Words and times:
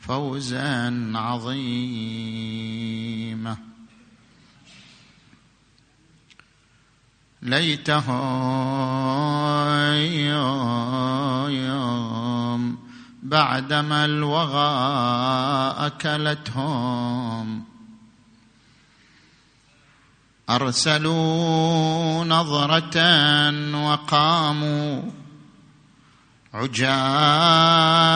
فوزا 0.00 1.12
عظيما. 1.14 2.42
ليته 7.42 8.10
يوم 11.48 12.78
بعدما 13.22 14.04
الوغى 14.04 14.86
أكلتهم. 15.86 17.64
أرسلوا 20.50 22.24
نظرة 22.24 22.98
وقاموا 23.76 25.21
عجالا 26.54 28.12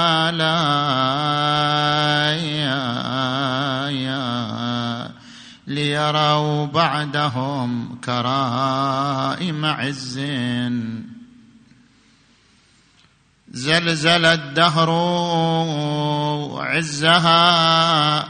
ليروا 5.66 6.66
بعدهم 6.66 7.98
كرائم 8.04 9.64
عز 9.64 10.20
زلزل 13.50 14.24
الدهر 14.24 14.90
عزها 16.60 18.28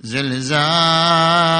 زلزالا 0.00 1.56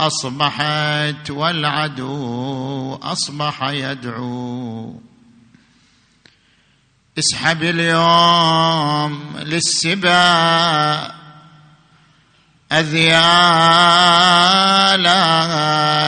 أصبحت 0.00 1.30
والعدو 1.30 2.94
أصبح 2.94 3.62
يدعو. 3.62 5.00
اسحب 7.18 7.62
اليوم 7.62 9.36
للسبا 9.38 11.12
أذيالا 12.72 13.18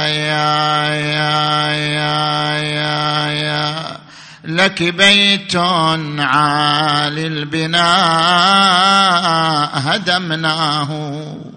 يا 0.06 0.94
يا 0.94 1.70
يا 1.74 2.56
يا 2.58 3.26
يا 3.26 4.00
لك 4.44 4.82
بيت 4.82 5.56
عالي 5.56 7.26
البناء 7.26 7.80
هدمناه. 9.74 11.49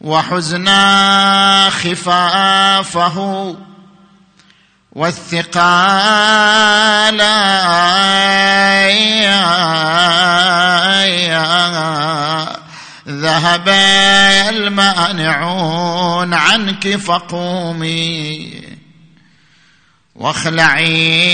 وحزنا 0.00 1.70
خفافه 1.70 3.56
والثقال 4.92 5.60
ذهب 13.08 13.68
المانعون 14.48 16.34
عنك 16.34 16.96
فقومي. 16.96 18.69
واخلعي 20.20 21.32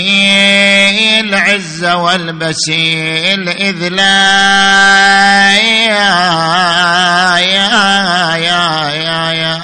العز 1.19 1.85
والبسي 1.85 3.33
الإذلاء 3.33 3.97
يا 5.89 7.37
يا 7.37 8.35
يا 8.35 8.91
يا 8.91 9.31
يا 9.31 9.61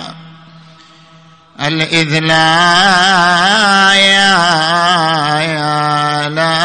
الإذلاء 1.68 2.34
يا 3.96 4.36
يا 5.40 6.30
لا 6.30 6.64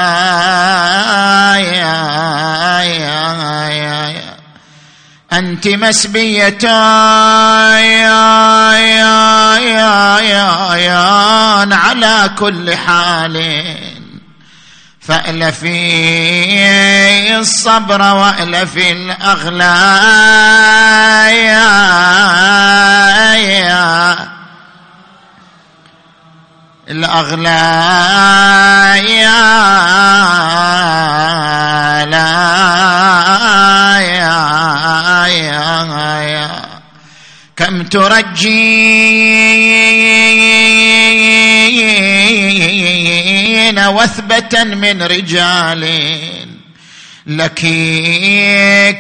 يا 1.57 1.99
أنت 5.33 5.69
مسبية 5.69 6.59
يا 6.63 7.79
يا 8.73 9.59
يا 10.21 10.21
يا 10.77 11.75
على 11.75 12.31
كل 12.39 12.77
حال. 12.77 13.65
فألفي 15.01 15.77
الصبر 17.37 18.03
وألفي 18.03 18.93
الأغلال 18.93 19.87
يا 29.07 29.69
لا. 32.05 33.08
كم 37.57 37.83
ترجين 37.83 38.59
وثبة 43.87 44.65
من 44.65 45.03
رجال 45.03 45.89
لك 47.27 47.61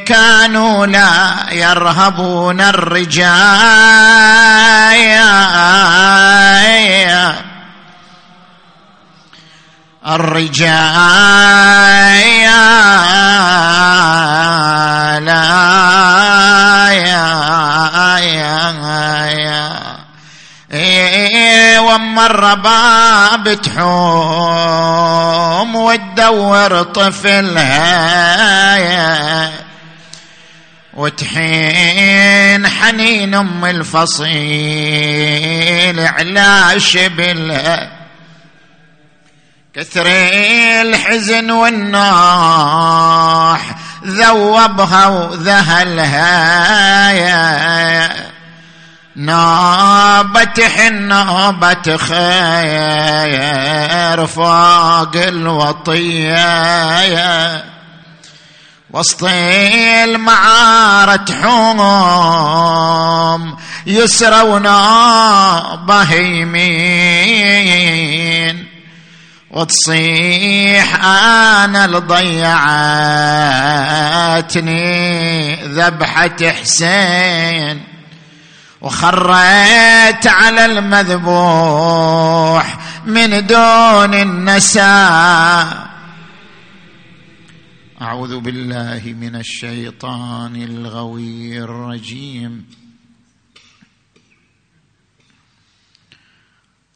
كانوا 0.05 0.87
لا 0.87 1.35
يرهبون 1.53 2.61
الرجال 2.61 4.29
الرجال 10.15 10.99
وما 21.79 22.27
الرباب 22.27 23.61
تحوم 23.63 24.97
وتدور 25.77 26.83
طفلها. 26.83 28.29
وتحين 30.95 32.69
حنين 32.69 33.35
أم 33.35 33.65
الفصيل 33.65 34.31
على 36.01 36.75
شبلها 36.77 37.98
كثر 39.79 40.07
الحزن 40.83 41.51
والنوح 41.51 42.01
ذوبها 44.07 45.07
وذهلها 45.07 46.19
نوبة 49.17 50.69
حنوبة 50.77 51.97
خير 51.97 52.27
فوق 54.27 55.17
الوطية 55.17 56.45
وسط 58.91 59.25
المعارة 60.05 61.25
حوم 61.43 61.81
يسرى 63.87 64.43
ونوبة 64.43 66.13
يمين. 66.15 67.59
وتصيح 69.51 71.05
أنا 71.05 71.87
لضيعتني 71.87 72.65
ذبحة 75.55 76.51
حسين 76.51 77.85
وخريت 78.81 80.27
على 80.27 80.65
المذبوح 80.65 82.79
من 83.07 83.47
دون 83.47 84.15
النساء. 84.15 85.89
أعوذ 88.03 88.41
بالله 88.41 89.15
من 89.21 89.37
الشيطان 89.37 90.57
الغوي 90.57 91.59
الرجيم. 91.59 92.67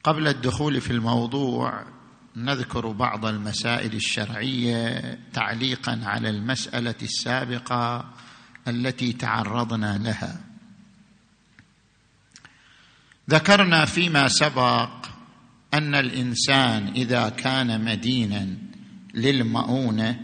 قبل 0.05 0.29
الدخول 0.29 0.81
في 0.81 0.91
الموضوع 0.91 1.83
نذكر 2.37 2.93
بعض 2.93 3.27
المسائل 3.27 3.95
الشرعية 3.95 5.19
تعليقا 5.33 6.01
على 6.05 6.31
المسألة 6.31 6.95
السابقة 7.03 8.11
التي 8.69 9.13
تعرضنا 9.13 9.99
لها. 9.99 10.41
ذكرنا 13.31 13.85
فيما 13.85 14.29
سبق 14.29 14.91
أن 15.75 15.95
الإنسان 15.95 16.89
إذا 16.89 17.29
كان 17.29 17.85
مدينا 17.85 18.57
للمؤونة 19.15 20.21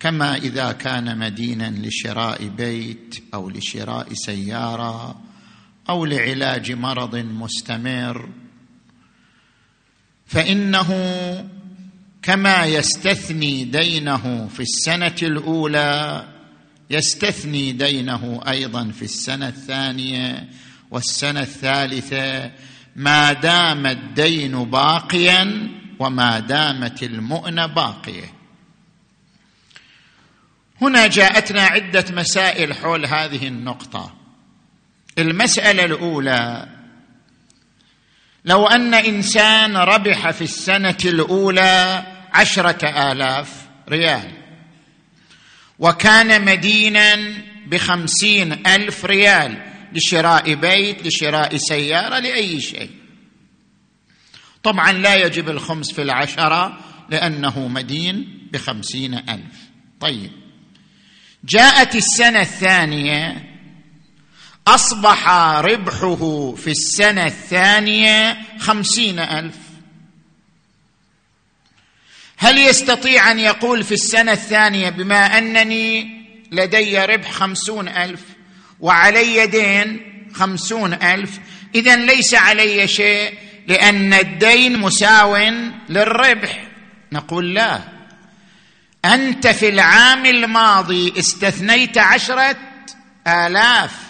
كما 0.00 0.36
إذا 0.36 0.72
كان 0.72 1.18
مدينا 1.18 1.70
لشراء 1.70 2.48
بيت 2.48 3.24
أو 3.34 3.50
لشراء 3.50 4.08
سيارة 4.12 5.20
أو 5.88 6.04
لعلاج 6.04 6.72
مرض 6.72 7.16
مستمر 7.16 8.28
فإنه 10.26 10.90
كما 12.22 12.64
يستثني 12.64 13.64
دينه 13.64 14.48
في 14.48 14.60
السنة 14.60 15.16
الأولى 15.22 16.28
يستثني 16.90 17.72
دينه 17.72 18.40
أيضا 18.48 18.90
في 18.90 19.02
السنة 19.02 19.48
الثانية 19.48 20.48
والسنة 20.90 21.40
الثالثة 21.40 22.50
ما 22.96 23.32
دام 23.32 23.86
الدين 23.86 24.64
باقيا 24.64 25.68
وما 25.98 26.38
دامت 26.38 27.02
المؤنه 27.02 27.66
باقية. 27.66 28.34
هنا 30.82 31.06
جاءتنا 31.06 31.62
عدة 31.62 32.04
مسائل 32.10 32.74
حول 32.74 33.06
هذه 33.06 33.48
النقطة. 33.48 34.14
المسألة 35.18 35.84
الأولى 35.84 36.73
لو 38.44 38.66
أن 38.66 38.94
إنسان 38.94 39.76
ربح 39.76 40.30
في 40.30 40.42
السنة 40.42 40.96
الأولى 41.04 42.06
عشرة 42.32 43.12
آلاف 43.12 43.66
ريال 43.88 44.30
وكان 45.78 46.44
مدينا 46.44 47.34
بخمسين 47.66 48.66
ألف 48.66 49.04
ريال 49.04 49.62
لشراء 49.92 50.54
بيت 50.54 51.06
لشراء 51.06 51.56
سيارة 51.56 52.18
لأي 52.18 52.60
شيء. 52.60 52.90
طبعا 54.62 54.92
لا 54.92 55.14
يجب 55.14 55.48
الخمس 55.48 55.92
في 55.92 56.02
العشرة 56.02 56.78
لأنه 57.10 57.68
مدين 57.68 58.48
بخمسين 58.52 59.14
ألف. 59.14 59.56
طيب. 60.00 60.30
جاءت 61.44 61.94
السنة 61.94 62.40
الثانية 62.40 63.53
أصبح 64.66 65.28
ربحه 65.58 66.54
في 66.54 66.70
السنة 66.70 67.26
الثانية 67.26 68.38
خمسين 68.58 69.18
ألف. 69.18 69.56
هل 72.36 72.58
يستطيع 72.58 73.30
أن 73.30 73.38
يقول 73.38 73.84
في 73.84 73.94
السنة 73.94 74.32
الثانية 74.32 74.88
بما 74.90 75.38
أنني 75.38 76.24
لدي 76.52 76.98
ربح 76.98 77.30
خمسون 77.30 77.88
ألف 77.88 78.20
وعلي 78.80 79.46
دين 79.46 80.00
خمسون 80.34 80.92
ألف؟ 80.92 81.38
اذا 81.74 81.96
ليس 81.96 82.34
علي 82.34 82.88
شيء 82.88 83.38
لأن 83.68 84.14
الدين 84.14 84.78
مساو 84.78 85.36
للربح. 85.88 86.64
نقول 87.12 87.54
لا. 87.54 87.80
أنت 89.04 89.46
في 89.46 89.68
العام 89.68 90.26
الماضي 90.26 91.14
استثنيت 91.18 91.98
عشرة 91.98 92.56
آلاف. 93.26 94.03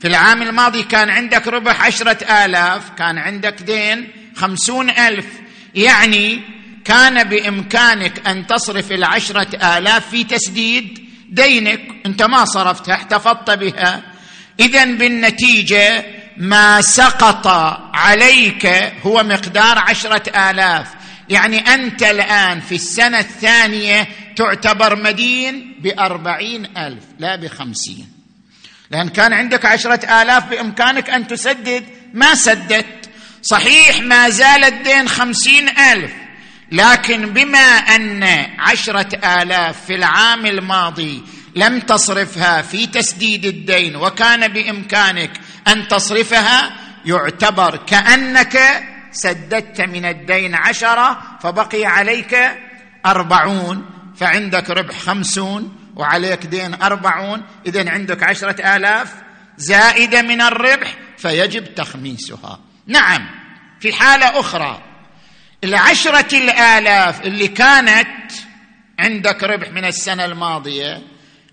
في 0.00 0.06
العام 0.08 0.42
الماضي 0.42 0.82
كان 0.82 1.10
عندك 1.10 1.48
ربح 1.48 1.86
عشرة 1.86 2.44
آلاف 2.44 2.90
كان 2.90 3.18
عندك 3.18 3.62
دين 3.62 4.08
خمسون 4.36 4.90
ألف. 4.90 5.26
يعني 5.74 6.40
كان 6.84 7.24
بإمكانك 7.24 8.28
أن 8.28 8.46
تصرف 8.46 8.92
العشرة 8.92 9.78
آلاف 9.78 10.10
في 10.10 10.24
تسديد 10.24 11.08
دينك. 11.28 11.80
أنت 12.06 12.22
ما 12.22 12.44
صرفتها 12.44 12.94
احتفظت 12.94 13.50
بها. 13.50 14.02
إذا 14.60 14.84
بالنتيجة 14.84 16.04
ما 16.36 16.80
سقط 16.80 17.46
عليك 17.94 18.66
هو 19.06 19.22
مقدار 19.22 19.78
عشرة 19.78 20.50
آلاف. 20.50 20.88
يعني 21.28 21.58
أنت 21.58 22.02
الآن 22.02 22.60
في 22.60 22.74
السنة 22.74 23.18
الثانية 23.18 24.08
تعتبر 24.36 24.96
مدين 24.96 25.76
بأربعين 25.82 26.76
ألف 26.76 27.04
لا 27.18 27.36
بخمسين. 27.36 28.19
لأن 28.90 29.08
كان 29.08 29.32
عندك 29.32 29.64
عشرة 29.64 30.22
آلاف 30.22 30.44
بإمكانك 30.44 31.10
أن 31.10 31.26
تسدد. 31.26 31.84
ما 32.14 32.34
سددت. 32.34 33.10
صحيح 33.42 34.00
ما 34.00 34.28
زال 34.28 34.64
الدين 34.64 35.08
خمسين 35.08 35.68
ألف 35.68 36.12
لكن 36.72 37.26
بما 37.26 37.58
أن 37.78 38.46
عشرة 38.58 39.42
آلاف 39.42 39.84
في 39.86 39.94
العام 39.94 40.46
الماضي 40.46 41.22
لم 41.56 41.80
تصرفها 41.80 42.62
في 42.62 42.86
تسديد 42.86 43.44
الدين 43.44 43.96
وكان 43.96 44.48
بإمكانك 44.48 45.30
أن 45.68 45.88
تصرفها 45.88 46.72
يعتبر 47.04 47.76
كأنك 47.76 48.58
سددت 49.12 49.80
من 49.80 50.04
الدين 50.04 50.54
عشرة 50.54 51.38
فبقي 51.42 51.84
عليك 51.84 52.38
أربعون 53.06 53.84
فعندك 54.16 54.70
ربح 54.70 54.98
خمسون 54.98 55.79
وعليك 55.96 56.46
دين 56.46 56.74
أربعون 56.82 57.42
إذا 57.66 57.90
عندك 57.90 58.22
عشرة 58.22 58.76
آلاف 58.76 59.14
زائدة 59.56 60.22
من 60.22 60.40
الربح 60.40 60.96
فيجب 61.18 61.74
تخميسها. 61.74 62.60
نعم 62.86 63.28
في 63.80 63.92
حالة 63.92 64.40
أخرى 64.40 64.82
العشرة 65.64 66.36
الآلاف 66.36 67.22
اللي 67.22 67.48
كانت 67.48 68.32
عندك 68.98 69.42
ربح 69.44 69.70
من 69.70 69.84
السنة 69.84 70.24
الماضية 70.24 71.02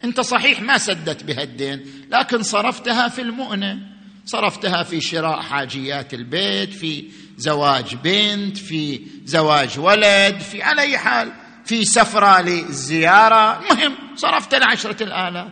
أنت 0.04 0.22
صحيح 0.22 0.62
ما 0.62 0.78
سدت 0.78 1.24
بها 1.24 1.44
الدين 1.44 1.86
لكن 2.12 2.44
صرفتها 2.44 3.07
في 3.07 3.22
المؤنة 3.22 3.78
صرفتها 4.25 4.83
في 4.83 5.01
شراء 5.01 5.42
حاجيات 5.42 6.13
البيت 6.13 6.74
في 6.74 7.10
زواج 7.38 7.95
بنت 7.95 8.57
في 8.57 9.01
زواج 9.25 9.80
ولد 9.80 10.40
في 10.40 10.63
على 10.63 10.81
أي 10.81 10.98
حال 10.98 11.31
في 11.68 11.86
سفرة 11.86 12.42
للزيارة 12.42 13.62
مهم 13.72 13.94
صرفت 14.16 14.54
العشرة 14.54 15.04
الآلاف. 15.04 15.52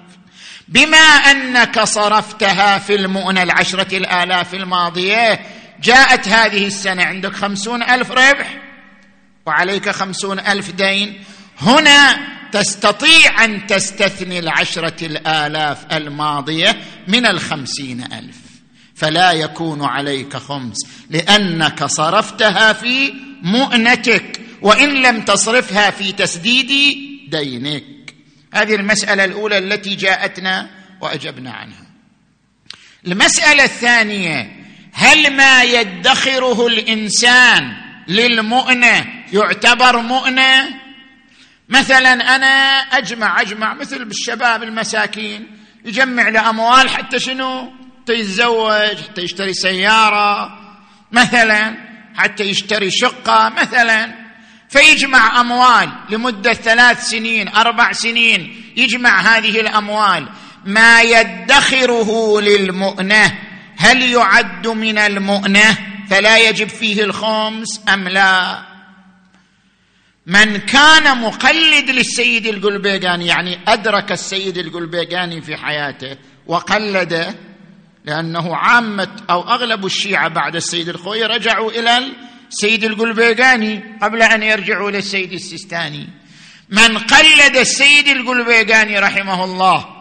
بما 0.67 0.97
أنك 0.97 1.83
صرفتها 1.83 2.77
في 2.77 2.95
المؤنة 2.95 3.43
العشرة 3.43 3.97
الآلاف 3.97 4.53
الماضية 4.53 5.39
جاءت 5.81 6.27
هذه 6.27 6.67
السنة 6.67 7.03
عندك 7.03 7.33
خمسون 7.33 7.83
ألف 7.83 8.11
ربح 8.11 8.61
وعليك 9.45 9.89
خمسون 9.89 10.39
ألف 10.39 10.71
دين. 10.71 11.23
هنا 11.61 12.17
تستطيع 12.51 13.45
أن 13.45 13.67
تستثني 13.67 14.39
العشرة 14.39 15.05
الآلاف 15.05 15.85
الماضية 15.91 16.75
من 17.07 17.25
الخمسين 17.25 18.03
ألف. 18.13 18.37
فلا 18.95 19.31
يكون 19.31 19.83
عليك 19.85 20.37
خمس 20.37 20.77
لأنك 21.09 21.85
صرفتها 21.85 22.73
في 22.73 23.13
مؤنتك. 23.41 24.44
وإن 24.65 25.01
لم 25.01 25.21
تصرفها 25.21 25.91
في 25.91 26.11
تسديد 26.11 26.69
دينك. 27.29 27.83
هذه 28.53 28.75
المسألة 28.75 29.25
الأولى 29.25 29.57
التي 29.57 29.95
جاءتنا 29.95 30.69
وأجبنا 31.01 31.51
عنها. 31.51 31.85
المسألة 33.07 33.63
الثانية 33.63 34.65
هل 34.93 35.35
ما 35.35 35.63
يدخره 35.63 36.67
الإنسان 36.67 37.73
للمؤنة 38.07 39.05
يعتبر 39.33 40.01
مؤنة؟ 40.01 40.69
مثلا 41.69 42.35
أنا 42.35 42.79
أجمع 42.79 43.41
أجمع 43.41 43.73
مثل 43.73 44.05
بالشباب 44.05 44.63
المساكين 44.63 45.47
يجمع 45.85 46.29
له 46.29 46.49
اموال 46.49 46.89
حتى 46.89 47.19
شنو؟ 47.19 47.71
حتى 48.01 48.13
يتزوج 48.13 48.97
حتى 49.09 49.21
يشتري 49.21 49.53
سيارة 49.53 50.59
مثلا 51.11 51.77
حتى 52.15 52.43
يشتري 52.43 52.91
شقة 52.91 53.49
مثلا. 53.49 54.24
فيجمع 54.75 55.41
أموال 55.41 55.89
لمدة 56.09 56.53
ثلاث 56.53 57.07
سنين 57.07 57.47
أربع 57.47 57.91
سنين 57.91 58.71
يجمع 58.77 59.21
هذه 59.21 59.59
الأموال. 59.59 60.27
ما 60.65 61.01
يدخره 61.01 62.41
للمؤنة 62.41 63.39
هل 63.77 64.03
يعد 64.03 64.67
من 64.67 64.97
المؤنة؟ 64.97 65.77
فلا 66.09 66.37
يجب 66.37 66.69
فيه 66.69 67.03
الخمس 67.03 67.81
أم 67.89 68.07
لا؟ 68.07 68.59
من 70.25 70.57
كان 70.57 71.21
مقلد 71.21 71.89
للسيد 71.89 72.47
القلبيقاني 72.47 73.27
يعني 73.27 73.59
أدرك 73.67 74.11
السيد 74.11 74.57
القلبيقاني 74.57 75.41
في 75.41 75.57
حياته 75.57 76.17
وقلده 76.47 77.35
لأنه 78.05 78.55
عامة 78.55 79.09
أو 79.29 79.41
أغلب 79.41 79.85
الشيعة 79.85 80.27
بعد 80.27 80.55
السيد 80.55 80.89
الخوي 80.89 81.23
رجعوا 81.23 81.71
إلى 81.71 82.03
سيد 82.49 82.83
القلبيقاني 82.83 83.97
قبل 84.01 84.21
أن 84.21 84.43
يرجعوا 84.43 84.91
للسيد 84.91 85.33
السيستاني. 85.33 86.09
من 86.69 86.97
قلد 86.97 87.57
السيد 87.57 88.07
القلبيقاني 88.07 88.99
رحمه 88.99 89.43
الله 89.43 89.95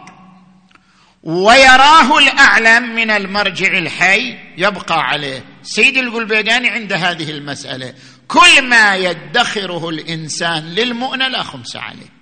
ويراه 1.23 2.17
الاعلم 2.17 2.95
من 2.95 3.11
المرجع 3.11 3.77
الحي 3.77 4.37
يبقى 4.57 5.01
عليه. 5.01 5.43
سيد 5.63 5.97
القلبيداني 5.97 6.69
عند 6.69 6.93
هذه 6.93 7.31
المسألة. 7.31 7.93
كل 8.27 8.61
ما 8.61 8.95
يدخره 8.95 9.89
الإنسان 9.89 10.63
للمؤنه 10.63 11.27
لا 11.27 11.43
خمس 11.43 11.75
عليه. 11.75 12.15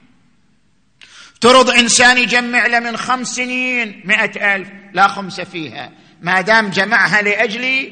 ترض 1.42 1.70
إنسان 1.70 2.18
يجمع 2.18 2.68
له 2.68 2.80
من 2.80 2.98
خمس 2.98 3.27
سنين 3.27 4.01
مئة 4.06 4.56
ألف 4.56 4.68
لا 4.94 5.08
خمس 5.08 5.42
فيها. 5.42 5.92
ما 6.22 6.42
دام 6.42 6.70
جمعها 6.70 7.22
لاجل 7.22 7.92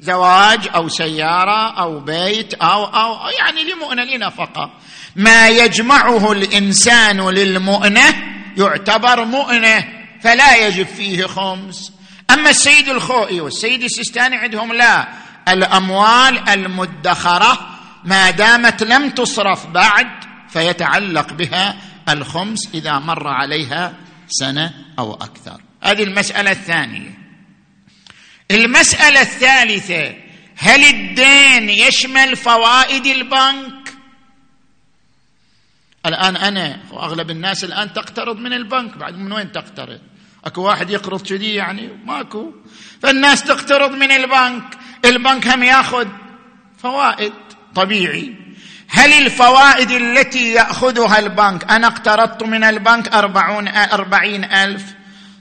زواج 0.00 0.68
أو 0.74 0.88
سيارة 0.88 1.80
أو 1.80 2.00
بيت 2.00 2.54
أو 2.54 2.84
أو 2.84 3.28
يعني 3.38 3.64
لمؤنه 3.72 4.04
لنفقه 4.04 4.70
ما 5.16 5.48
يجمعه 5.48 6.32
الإنسان 6.32 7.28
للمؤنة 7.28 8.14
يعتبر 8.56 9.24
مؤنة 9.24 9.84
فلا 10.20 10.66
يجب 10.66 10.86
فيه 10.86 11.26
خمس. 11.26 11.92
أما 12.30 12.50
السيد 12.50 12.88
الخوئي 12.88 13.40
والسيد 13.40 13.82
السيستاني 13.82 14.36
عندهم 14.36 14.72
لا. 14.72 15.08
الأموال 15.48 16.48
المدخرة 16.48 17.58
ما 18.04 18.30
دامت 18.30 18.82
لم 18.82 19.10
تصرف 19.10 19.66
بعد 19.66 20.06
فيتعلق 20.48 21.32
بها 21.32 21.76
الخمس 22.08 22.68
إذا 22.74 22.98
مر 22.98 23.28
عليها 23.28 23.92
سنة 24.28 24.74
أو 24.98 25.14
أكثر. 25.14 25.60
هذه 25.82 26.02
المسألة 26.02 26.50
الثانية. 26.50 27.17
المسألة 28.50 29.20
الثالثة 29.20 30.14
هل 30.56 30.84
الدين 30.84 31.70
يشمل 31.70 32.36
فوائد 32.36 33.06
البنك؟ 33.06 33.94
الآن 36.06 36.36
أنا 36.36 36.78
وأغلب 36.92 37.30
الناس 37.30 37.64
الآن 37.64 37.92
تقترض 37.92 38.36
من 38.36 38.52
البنك 38.52 38.96
بعد 38.96 39.14
من 39.18 39.32
وين 39.32 39.52
تقترض؟ 39.52 40.00
أكو 40.44 40.62
واحد 40.62 40.90
يقرض 40.90 41.22
كذي 41.22 41.54
يعني؟ 41.54 41.88
ماكو. 42.04 42.52
فالناس 43.02 43.44
تقترض 43.44 43.90
من 43.90 44.10
البنك 44.10 44.78
البنك 45.04 45.48
هم 45.48 45.62
يأخذ 45.62 46.06
فوائد 46.78 47.32
طبيعي. 47.74 48.34
هل 48.88 49.12
الفوائد 49.12 49.90
التي 49.90 50.52
يأخذها 50.52 51.18
البنك؟ 51.18 51.70
أنا 51.70 51.86
اقترضت 51.86 52.42
من 52.42 52.64
البنك 52.64 53.08
أربعون 53.14 53.68
أربعين 53.68 54.44
ألف 54.44 54.94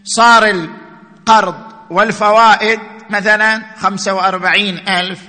صار 0.04 0.46
القرض 0.46 1.56
والفوائد 1.90 2.80
مثلا 3.12 3.76
خمسة 3.80 4.14
وأربعين 4.14 4.90
ألف. 4.90 5.20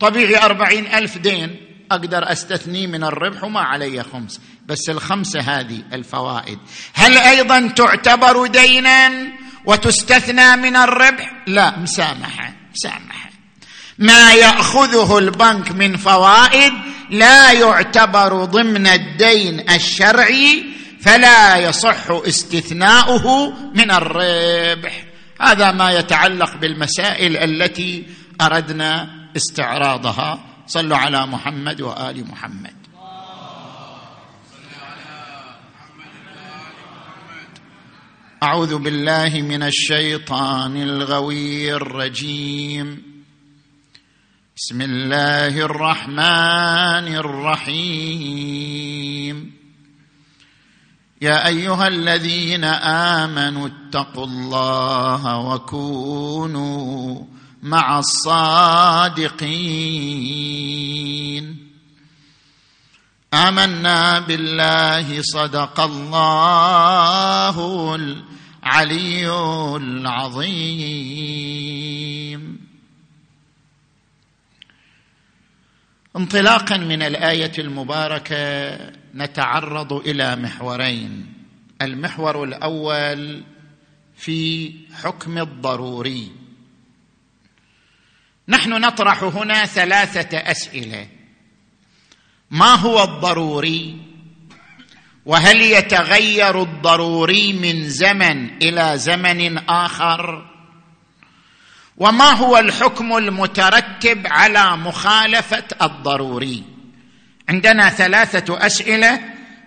طبيعي 0.00 0.44
أربعين 0.44 0.86
ألف 0.86 1.18
دين. 1.18 1.56
أقدر 1.90 2.32
أستثني 2.32 2.86
من 2.86 3.04
الربح 3.04 3.44
وما 3.44 3.60
علي 3.60 4.02
خمس. 4.02 4.40
بس 4.66 4.88
الخمسة 4.88 5.40
هذه 5.40 5.82
الفوائد. 5.92 6.58
هل 6.94 7.18
أيضا 7.18 7.68
تعتبر 7.68 8.46
دينا 8.46 9.10
وتستثنى 9.64 10.56
من 10.56 10.76
الربح؟ 10.76 11.32
لا 11.46 11.78
مسامحة 11.78 12.54
مسامحة. 12.74 13.30
ما 13.98 14.32
يأخذه 14.32 15.18
البنك 15.18 15.72
من 15.72 15.96
فوائد 15.96 16.72
لا 17.10 17.52
يعتبر 17.52 18.44
ضمن 18.44 18.86
الدين 18.86 19.70
الشرعي 19.70 20.64
فلا 21.00 21.56
يصح 21.56 22.10
استثناؤه 22.10 23.52
من 23.74 23.90
الربح. 23.90 25.04
هذا 25.40 25.72
ما 25.72 25.90
يتعلق 25.90 26.56
بالمسائل 26.56 27.36
التي 27.36 28.06
أردنا 28.40 29.10
استعراضها. 29.36 30.44
صلوا 30.66 30.96
على 30.96 31.26
محمد 31.26 31.80
وآل 31.80 32.28
محمد. 32.28 32.76
أعوذ 38.42 38.78
بالله 38.78 39.40
من 39.42 39.62
الشيطان 39.62 40.76
الغوي 40.76 41.74
الرجيم. 41.74 43.02
بسم 44.56 44.80
الله 44.80 45.58
الرحمن 45.58 47.06
الرحيم. 47.76 49.55
يا 51.22 51.48
أيها 51.48 51.88
الذين 51.88 52.64
آمنوا 52.64 53.68
اتقوا 53.68 54.26
الله 54.26 55.38
وكونوا 55.38 57.24
مع 57.62 57.98
الصادقين. 57.98 59.36
آمنا 63.34 64.18
بالله 64.18 65.22
صدق 65.22 65.80
الله 65.80 67.56
العلي 67.94 69.30
العظيم. 69.76 71.16
انطلاقا 76.16 76.76
من 76.76 77.02
الآية 77.02 77.52
المباركة 77.58 78.95
نتعرض 79.16 79.92
إلى 79.92 80.36
محورين. 80.36 81.32
المحور 81.82 82.44
الأول 82.44 83.44
في 84.16 84.72
حكم 85.02 85.38
الضروري. 85.38 86.32
نحن 88.48 88.70
نطرح 88.70 89.22
هنا 89.22 89.66
ثلاثة 89.66 90.38
أسئلة. 90.38 91.08
ما 92.50 92.74
هو 92.74 93.02
الضروري؟ 93.02 93.96
وهل 95.26 95.60
يتغير 95.60 96.62
الضروري 96.62 97.52
من 97.52 97.88
زمن 97.88 98.62
إلى 98.62 98.98
زمن 98.98 99.58
آخر؟ 99.58 100.50
وما 101.96 102.30
هو 102.32 102.58
الحكم 102.58 103.16
المترتب 103.16 104.26
على 104.26 104.76
مخالفة 104.76 105.64
الضروري؟ 105.82 106.75
عندنا 107.48 107.90
ثلاثة 107.90 108.66
أسئلة 108.66 109.20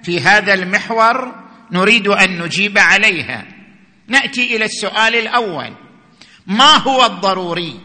في 0.04 0.22
هذا 0.22 0.54
المحور 0.54 1.36
نريد 1.72 2.08
أن 2.08 2.42
نجيب 2.42 2.78
عليها. 2.78 3.46
نأتي 4.08 4.56
إلى 4.56 4.66
السؤال 4.66 5.16
الأول. 5.16 5.74
ما 6.48 6.78
هو 6.78 7.06
الضروري؟ 7.06 7.80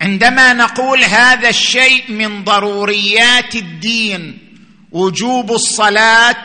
عندما 0.00 0.52
نقول 0.52 1.04
هذا 1.04 1.48
الشيء 1.48 2.12
من 2.12 2.44
ضروريات 2.44 3.54
الدين 3.56 4.38
وجوب 4.92 5.52
الصلاة 5.52 6.44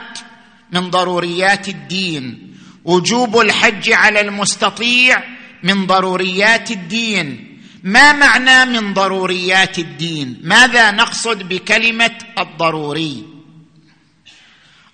من 0.71 0.89
ضروريات 0.89 1.67
الدين 1.67 2.55
وجوب 2.85 3.39
الحج 3.39 3.91
على 3.91 4.21
المستطيع 4.21 5.23
من 5.63 5.85
ضروريات 5.85 6.71
الدين 6.71 7.46
ما 7.87 8.13
معنى 8.13 8.65
من 8.65 8.93
ضروريات 8.93 9.79
الدين؟ 9.79 10.39
ماذا 10.43 10.91
نقصد 10.91 11.43
بكلمة 11.49 12.17
الضروري؟ 12.37 13.25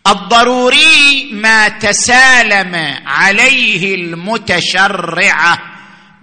الضروري 0.07 1.29
ما 1.31 1.69
تسالم 1.69 2.75
عليه 3.05 3.95
المتشرعه 3.95 5.59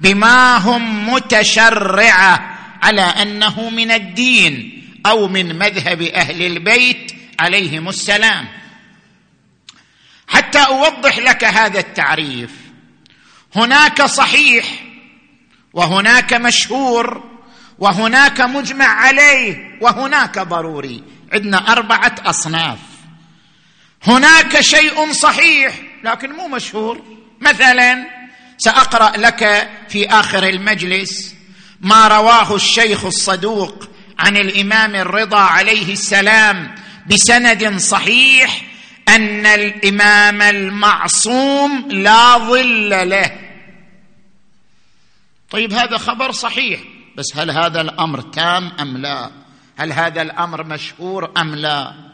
بما 0.01 0.57
هم 0.57 1.13
متشرعه 1.13 2.59
على 2.83 3.03
أنه 3.03 3.71
من 3.71 3.91
الدين 3.91 4.83
أو 5.07 5.29
من 5.29 5.59
مذهب 5.59 6.03
أهل 6.03 6.43
البيت 6.43 7.13
عليهم 7.41 7.89
السلام. 7.89 8.49
حتى 10.29 10.59
أوضح 10.59 11.19
لك 11.19 11.45
هذا 11.45 11.79
التعريف. 11.79 12.51
هناك 13.57 14.03
صحيح 14.03 14.90
وهناك 15.73 16.35
مشهور 16.35 17.23
وهناك 17.79 18.41
مجمع 18.41 18.87
عليه 18.87 19.79
وهناك 19.81 20.39
ضروري. 20.39 21.05
عندنا 21.33 21.73
أربعة 21.73 22.15
أصناف. 22.25 22.79
هناك 24.03 24.61
شيء 24.61 25.13
صحيح 25.13 25.75
لكن 26.05 26.33
مو 26.33 26.49
مشهور. 26.49 27.03
مثلا 27.41 28.07
سأقرأ 28.59 29.17
لك 29.17 29.71
في 29.89 30.09
آخر 30.09 30.49
المجلس 30.49 31.35
ما 31.81 32.09
رواه 32.09 32.55
الشيخ 32.55 33.05
الصدوق 33.05 33.89
عن 34.19 34.37
الإمام 34.37 34.95
الرضا 34.95 35.41
عليه 35.41 35.93
السلام 35.93 36.75
بسند 37.07 37.77
صحيح 37.79 38.63
أن 39.09 39.47
الإمام 39.47 40.43
المعصوم 40.43 41.89
لا 41.91 42.39
ظل 42.39 43.11
له. 43.11 43.50
طيب 45.51 45.73
هذا 45.73 45.99
خبر 45.99 46.33
صحيح 46.33 46.81
بس 47.17 47.27
هل 47.37 47.51
هذا 47.51 47.81
الأمر 47.81 48.21
تام 48.21 48.73
أم 48.81 48.97
لا؟ 48.97 49.31
هل 49.77 49.93
هذا 49.93 50.23
الأمر 50.23 50.65
مشهور 50.65 51.31
أم 51.39 51.55
لا؟ 51.55 52.11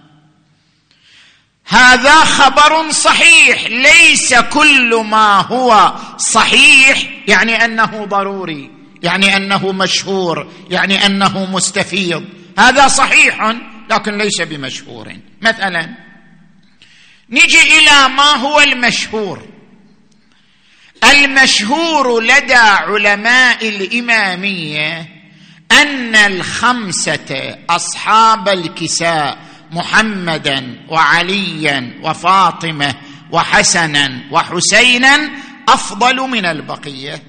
هذا 1.66 2.24
خبر 2.24 2.90
صحيح 2.90 3.66
ليس 3.66 4.34
كل 4.34 5.04
ما 5.04 5.40
هو 5.40 5.94
صحيح 6.16 7.02
يعني 7.28 7.64
أنه 7.64 8.04
ضروري 8.04 8.70
يعني 9.02 9.36
أنه 9.36 9.72
مشهور 9.72 10.52
يعني 10.70 11.06
أنه 11.06 11.50
مستفيض. 11.50 12.24
هذا 12.58 12.88
صحيح 12.88 13.56
لكن 13.90 14.18
ليس 14.18 14.40
بمشهور. 14.40 15.12
مثلا 15.42 15.94
نجي 17.30 17.62
إلى 17.78 18.08
ما 18.08 18.36
هو 18.36 18.60
المشهور. 18.60 19.55
المشهور 21.12 22.20
لدى 22.20 22.54
علماء 22.54 23.68
الإمامية 23.68 25.08
أن 25.72 26.14
الخمسة 26.14 27.58
أصحاب 27.70 28.48
الكساء 28.48 29.38
محمدا 29.70 30.84
وعليا 30.88 32.00
وفاطمة 32.02 32.94
وحسنا 33.30 34.20
وحسينا 34.30 35.30
أفضل 35.68 36.16
من 36.16 36.44
البقية. 36.44 37.22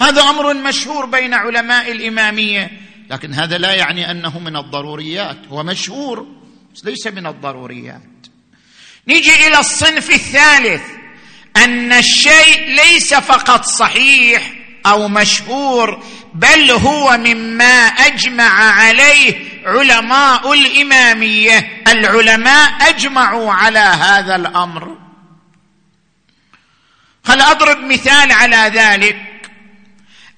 هذا 0.00 0.22
أمر 0.22 0.54
مشهور 0.54 1.06
بين 1.06 1.34
علماء 1.34 1.92
الإمامية 1.92 2.70
لكن 3.10 3.34
هذا 3.34 3.58
لا 3.58 3.74
يعني 3.74 4.10
أنه 4.10 4.38
من 4.38 4.56
الضروريات 4.56 5.36
هو 5.50 5.62
مشهور. 5.62 6.26
ليس 6.84 7.06
من 7.06 7.26
الضروريات. 7.26 8.02
نيجي 9.08 9.46
إلى 9.46 9.58
الصنف 9.58 10.10
الثالث 10.10 10.82
أن 11.56 11.92
الشيء 11.92 12.74
ليس 12.74 13.14
فقط 13.14 13.64
صحيح 13.64 14.52
أو 14.86 15.08
مشهور 15.08 16.04
بل 16.34 16.70
هو 16.70 17.16
مما 17.16 17.86
أجمع 17.86 18.72
عليه 18.72 19.34
علماء 19.66 20.52
الإمامية. 20.52 21.82
العلماء 21.88 22.88
أجمعوا 22.88 23.52
على 23.52 23.78
هذا 23.78 24.36
الأمر. 24.36 24.98
هل 27.26 27.40
أضرب 27.40 27.78
مثال 27.78 28.32
على 28.32 28.70
ذلك. 28.74 29.16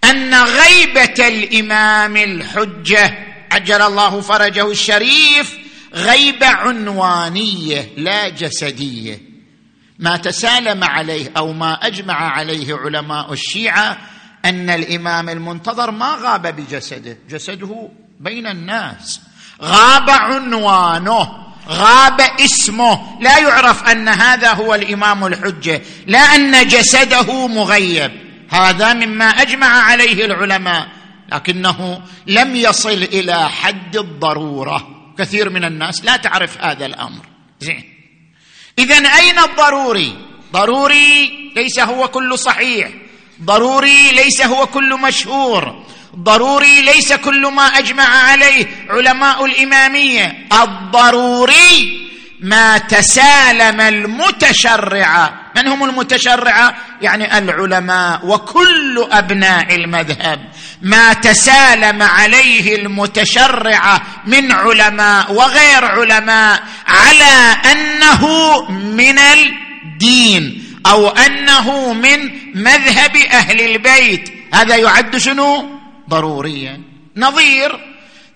أن 0.04 0.34
غيبة 0.34 1.28
الإمام 1.28 2.16
الحجة 2.16 3.18
عجل 3.52 3.82
الله 3.82 4.20
فرجه 4.20 4.70
الشريف 4.70 5.65
غيبه 5.96 6.46
عنوانية 6.46 7.92
لا 7.96 8.28
جسدية. 8.28 9.20
ما 9.98 10.16
تسالم 10.16 10.84
عليه 10.84 11.32
أو 11.36 11.52
ما 11.52 11.72
أجمع 11.86 12.14
عليه 12.14 12.74
علماء 12.74 13.32
الشيعة 13.32 13.98
أن 14.44 14.70
الإمام 14.70 15.28
المنتظر 15.28 15.90
ما 15.90 16.18
غاب 16.22 16.46
بجسده. 16.46 17.18
جسده 17.30 17.88
بين 18.20 18.46
الناس. 18.46 19.20
غاب 19.62 20.10
عنوانه. 20.10 21.46
غاب 21.68 22.20
اسمه. 22.20 23.20
لا 23.20 23.38
يعرف 23.38 23.88
أن 23.88 24.08
هذا 24.08 24.52
هو 24.52 24.74
الإمام 24.74 25.26
الحجة. 25.26 25.82
لا 26.06 26.18
أن 26.18 26.68
جسده 26.68 27.46
مغيب. 27.46 28.12
هذا 28.50 28.92
مما 28.92 29.24
أجمع 29.24 29.66
عليه 29.66 30.24
العلماء. 30.24 30.88
لكنه 31.32 32.02
لم 32.26 32.56
يصل 32.56 33.02
إلى 33.02 33.48
حد 33.48 33.96
الضرورة. 33.96 34.95
كثير 35.18 35.50
من 35.50 35.64
الناس 35.64 36.04
لا 36.04 36.16
تعرف 36.16 36.58
هذا 36.58 36.86
الأمر. 36.86 37.26
زين. 37.60 37.84
اذا 38.78 38.96
أين 38.96 39.38
الضروري؟ 39.38 40.16
ضروري 40.52 41.30
ليس 41.56 41.78
هو 41.80 42.08
كل 42.08 42.38
صحيح. 42.38 42.88
ضروري 43.42 44.10
ليس 44.12 44.42
هو 44.42 44.66
كل 44.66 45.00
مشهور. 45.00 45.84
ضروري 46.16 46.82
ليس 46.82 47.12
كل 47.12 47.46
ما 47.46 47.62
أجمع 47.62 48.08
عليه 48.08 48.66
علماء 48.90 49.44
الإمامية. 49.44 50.46
الضروري 50.62 52.06
ما 52.40 52.78
تسالم 52.78 53.80
المتشرعه 53.80 55.52
من 55.56 55.68
هم 55.68 55.84
المتشرعه 55.84 56.76
يعني 57.02 57.38
العلماء 57.38 58.26
وكل 58.26 59.08
أبناء 59.10 59.74
المذهب. 59.74 60.52
ما 60.82 61.12
تسالم 61.12 62.02
عليه 62.02 62.76
المتشرعه 62.76 64.02
من 64.26 64.52
علماء 64.52 65.32
وغير 65.32 65.84
علماء 65.84 66.62
على 66.86 67.56
أنه 67.72 68.62
من 68.70 69.18
الدين 69.18 70.64
أو 70.86 71.08
أنه 71.08 71.92
من 71.92 72.30
مذهب 72.54 73.16
أهل 73.16 73.60
البيت. 73.60 74.32
هذا 74.54 74.76
يعد 74.76 75.16
شنو؟ 75.16 75.78
ضروريا. 76.08 76.80
نظير. 77.16 77.80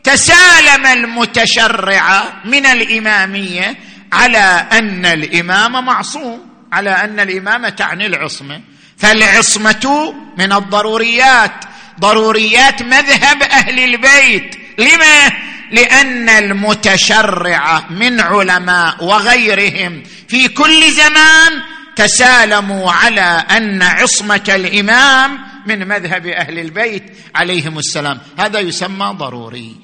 تسالم 0.05 0.87
المتشرعه 0.87 2.33
من 2.45 2.67
الإمامية 2.67 3.79
على 4.13 4.67
أن 4.73 5.07
الإمام 5.07 5.85
معصوم 5.85 6.41
على 6.73 6.91
أن 6.91 7.21
الإمامة 7.21 7.69
تعني 7.69 8.07
العصمة. 8.07 8.61
فالعصمة 8.99 10.15
من 10.39 10.53
الضروريات. 10.53 11.70
ضروريات 12.01 12.83
مذهب 12.83 13.43
أهل 13.43 13.79
البيت. 13.81 14.57
لما؟ 14.79 15.33
لأن 15.71 16.29
المتشرعه 16.29 17.93
من 17.93 18.21
علماء 18.21 19.05
وغيرهم 19.05 20.03
في 20.29 20.49
كل 20.49 20.91
زمان 20.91 21.63
تسالموا 21.97 22.93
على 22.93 23.47
أن 23.51 23.83
عصمة 23.83 24.45
الإمام 24.49 25.39
من 25.67 25.89
مذهب 25.89 26.27
أهل 26.27 26.59
البيت 26.59 27.05
عليهم 27.35 27.79
السلام. 27.79 28.21
هذا 28.39 28.59
يسمى 28.59 29.15
ضروري. 29.19 29.77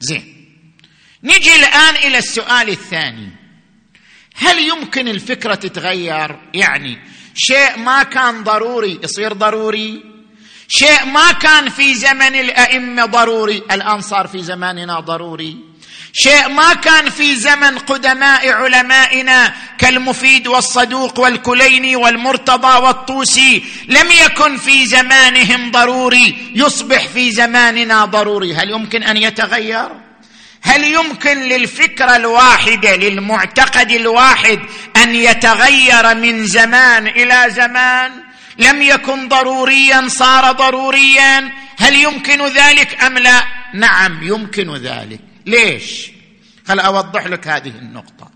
زين. 0.00 0.46
نجي 1.24 1.56
الآن 1.56 1.94
إلى 1.94 2.18
السؤال 2.18 2.68
الثاني. 2.68 3.28
هل 4.36 4.58
يمكن 4.58 5.08
الفكرة 5.08 5.54
تتغير؟ 5.54 6.40
يعني 6.54 6.98
شيء 7.34 7.78
ما 7.78 8.02
كان 8.02 8.44
ضروري 8.44 9.00
يصير 9.04 9.32
ضروري؟ 9.32 10.09
شيء 10.72 11.04
ما 11.04 11.32
كان 11.32 11.68
في 11.68 11.94
زمن 11.94 12.34
الأئمة 12.34 13.04
ضروري 13.04 13.62
الآن 13.70 14.00
صار 14.00 14.26
في 14.26 14.42
زماننا 14.42 15.00
ضروري. 15.00 15.56
شيء 16.12 16.48
ما 16.48 16.74
كان 16.74 17.10
في 17.10 17.36
زمن 17.36 17.78
قدماء 17.78 18.50
علمائنا 18.50 19.54
كالمفيد 19.78 20.46
والصدوق 20.46 21.18
والكليني 21.18 21.96
والمرتضى 21.96 22.82
والطوسي 22.82 23.64
لم 23.88 24.10
يكن 24.24 24.56
في 24.56 24.86
زمانهم 24.86 25.70
ضروري 25.70 26.52
يصبح 26.54 27.06
في 27.06 27.30
زماننا 27.32 28.04
ضروري. 28.04 28.54
هل 28.54 28.70
يمكن 28.70 29.02
أن 29.02 29.16
يتغير؟ 29.16 29.88
هل 30.62 30.84
يمكن 30.84 31.38
للفكره 31.38 32.16
الواحده 32.16 32.96
للمعتقد 32.96 33.90
الواحد 33.90 34.60
أن 34.96 35.14
يتغير 35.14 36.14
من 36.14 36.46
زمان 36.46 37.06
إلى 37.06 37.46
زمان؟ 37.50 38.29
لم 38.60 38.82
يكن 38.82 39.28
ضروريا 39.28 40.08
صار 40.08 40.52
ضروريا. 40.52 41.52
هل 41.78 41.94
يمكن 41.94 42.46
ذلك 42.46 43.04
أم 43.04 43.18
لا؟ 43.18 43.44
نعم 43.74 44.22
يمكن 44.22 44.74
ذلك. 44.74 45.20
ليش؟ 45.46 46.10
خل 46.68 46.80
أوضح 46.80 47.26
لك 47.26 47.48
هذه 47.48 47.68
النقطة. 47.68 48.30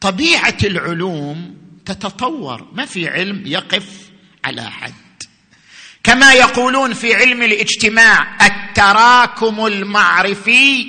طبيعة 0.00 0.56
العلوم 0.64 1.56
تتطور 1.86 2.68
ما 2.72 2.86
في 2.86 3.08
علم 3.08 3.42
يقف 3.46 3.84
على 4.44 4.70
حد. 4.70 4.92
كما 6.04 6.32
يقولون 6.32 6.94
في 6.94 7.14
علم 7.14 7.42
الاجتماع 7.42 8.46
التراكم 8.46 9.66
المعرفي 9.66 10.86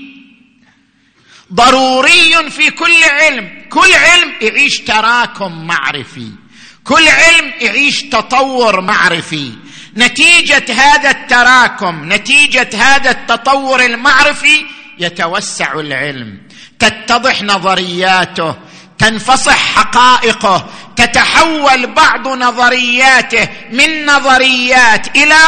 ضروري 1.54 2.50
في 2.50 2.72
كل 2.72 3.04
علم. 3.04 3.66
كل 3.70 3.94
علم 3.94 4.34
يعيش 4.42 4.78
تراكم 4.78 5.68
معرفي. 5.68 6.43
كل 6.84 7.08
علم 7.08 7.54
يعيش 7.60 8.04
تطور 8.04 8.82
معرفي. 8.82 9.52
نتيجة 9.98 10.66
هذا 10.70 11.10
التراكم 11.10 12.14
نتيجة 12.14 12.70
هذا 12.76 13.12
التطور 13.12 13.86
المعرفي 13.86 14.66
يتوسع 15.00 15.74
العلم. 15.74 16.42
تتضح 16.80 17.42
نظرياته 17.42 18.56
تنفصح 18.98 19.76
حقائقه 19.76 20.70
تتحول 20.96 21.94
بعض 21.94 22.28
نظرياته 22.28 23.50
من 23.72 24.06
نظريات 24.06 25.18
إلى 25.18 25.40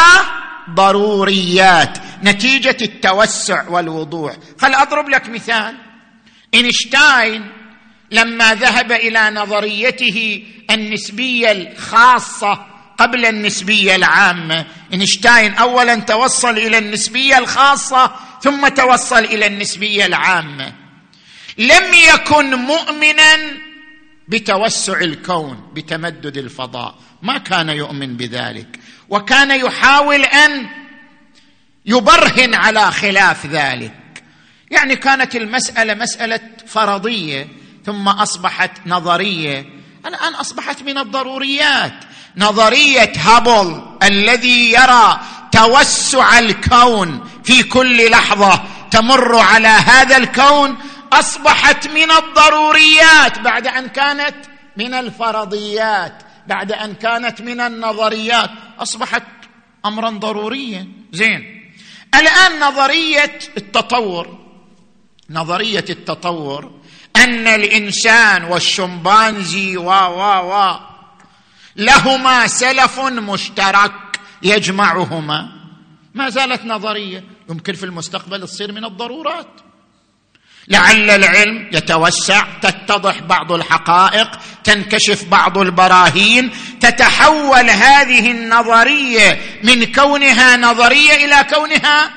ضروريات. 0.69 1.97
نتيجة 2.23 2.77
التوسع 2.81 3.69
والوضوح. 3.69 4.33
خل 4.61 4.75
أضرب 4.75 5.09
لك 5.09 5.29
مثال. 5.29 5.75
إينشتاين 6.53 7.51
لما 8.11 8.55
ذهب 8.55 8.91
إلى 8.91 9.29
نظريته 9.29 10.43
النسبية 10.71 11.51
الخاصة 11.51 12.65
قبل 12.97 13.25
النسبية 13.25 13.95
العامة. 13.95 14.65
إينشتاين 14.93 15.53
اولا 15.53 15.95
توصل 15.95 16.57
إلى 16.57 16.77
النسبية 16.77 17.37
الخاصة 17.37 18.15
ثم 18.41 18.67
توصل 18.67 19.19
إلى 19.19 19.47
النسبية 19.47 20.05
العامة. 20.05 20.73
لم 21.57 21.93
يكن 22.13 22.55
مؤمنا 22.55 23.37
بتوسع 24.27 24.99
الكون 24.99 25.71
بتمدد 25.73 26.37
الفضاء. 26.37 26.95
ما 27.21 27.37
كان 27.37 27.69
يؤمن 27.69 28.17
بذلك. 28.17 28.79
وكان 29.09 29.51
يحاول 29.51 30.23
أن 30.23 30.67
يبرهن 31.85 32.53
على 32.53 32.91
خلاف 32.91 33.45
ذلك. 33.45 34.23
يعني 34.71 34.95
كانت 34.95 35.35
المسألة 35.35 35.93
مسألة 35.93 36.39
فرضية. 36.67 37.47
ثم 37.85 38.07
أصبحت 38.07 38.71
نظرية. 38.85 39.65
الان 40.05 40.33
أصبحت 40.35 40.83
من 40.83 40.97
الضروريات. 40.97 41.93
نظرية 42.37 43.11
هابل 43.15 43.81
الذي 44.03 44.71
يرى 44.71 45.19
توسع 45.51 46.39
الكون 46.39 47.29
في 47.43 47.63
كل 47.63 48.11
لحظة 48.11 48.63
تمر 48.91 49.37
على 49.37 49.67
هذا 49.67 50.17
الكون. 50.17 50.77
أصبحت 51.13 51.87
من 51.87 52.11
الضروريات. 52.11 53.39
بعد 53.39 53.67
أن 53.67 53.87
كانت 53.87 54.35
من 54.77 54.93
الفرضيات. 54.93 56.23
بعد 56.47 56.71
أن 56.71 56.93
كانت 56.93 57.41
من 57.41 57.61
النظريات. 57.61 58.49
أصبحت 58.79 59.23
امرا 59.85 60.09
ضروريا 60.09 60.87
زين. 61.11 61.71
الآن 62.15 62.59
نظرية 62.59 63.39
التطور. 63.57 64.45
نظرية 65.29 65.85
التطور 65.89 66.71
أن 67.17 67.47
الإنسان 67.47 68.43
والشمبانزي 68.43 69.77
و 69.77 69.89
و 69.89 70.21
و 70.51 70.79
لهما 71.75 72.47
سلف 72.47 72.99
مشترك 72.99 74.19
يجمعهما. 74.43 75.51
ما 76.15 76.29
زالت 76.29 76.65
نظرية 76.65 77.23
يمكن 77.49 77.73
في 77.73 77.83
المستقبل 77.83 78.47
تصير 78.47 78.71
من 78.71 78.85
الضرورات. 78.85 79.47
لعل 80.67 81.09
العلم 81.09 81.69
يتوسع 81.73 82.45
تتضح 82.61 83.19
بعض 83.19 83.51
الحقائق 83.51 84.39
تنكشف 84.63 85.23
بعض 85.23 85.57
البراهين 85.57 86.51
تتحول 86.79 87.69
هذه 87.69 88.31
النظرية 88.31 89.59
من 89.63 89.91
كونها 89.91 90.57
نظرية 90.57 91.25
إلى 91.25 91.45
كونها 91.53 92.11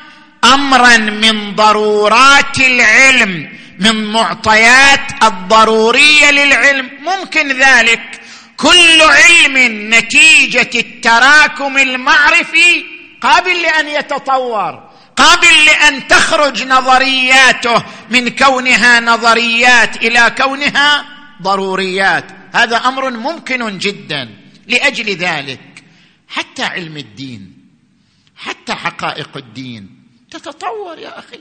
أمرا 0.45 0.97
من 0.97 1.55
ضرورات 1.55 2.61
العلم. 2.61 3.58
من 3.79 4.05
معطيات 4.05 5.25
الضرورية 5.25 6.31
للعلم. 6.31 6.91
ممكن 7.01 7.49
ذلك. 7.49 8.21
كل 8.57 9.01
علم 9.01 9.57
نتيجة 9.95 10.71
التراكم 10.75 11.79
المعرفي 11.79 12.85
قابل 13.21 13.63
لأن 13.63 13.89
يتطور 13.89 14.91
قابل 15.17 15.65
لأن 15.67 16.09
تخرج 16.09 16.63
نظرياته 16.63 17.85
من 18.11 18.29
كونها 18.29 19.01
نظريات 19.01 19.97
إلى 19.97 20.35
كونها 20.39 21.05
ضروريات. 21.43 22.25
هذا 22.55 22.77
أمر 22.77 23.11
ممكن 23.11 23.79
جدا 23.79 24.29
لأجل 24.67 25.17
ذلك. 25.17 25.61
حتى 26.29 26.63
علم 26.63 26.97
الدين 26.97 27.53
حتى 28.37 28.75
حقائق 28.75 29.37
الدين. 29.37 30.05
تتطور 30.31 30.99
يا 30.99 31.19
أخي. 31.19 31.41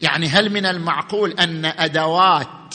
يعني 0.00 0.28
هل 0.28 0.50
من 0.50 0.66
المعقول 0.66 1.30
أن 1.30 1.64
ادوات 1.64 2.74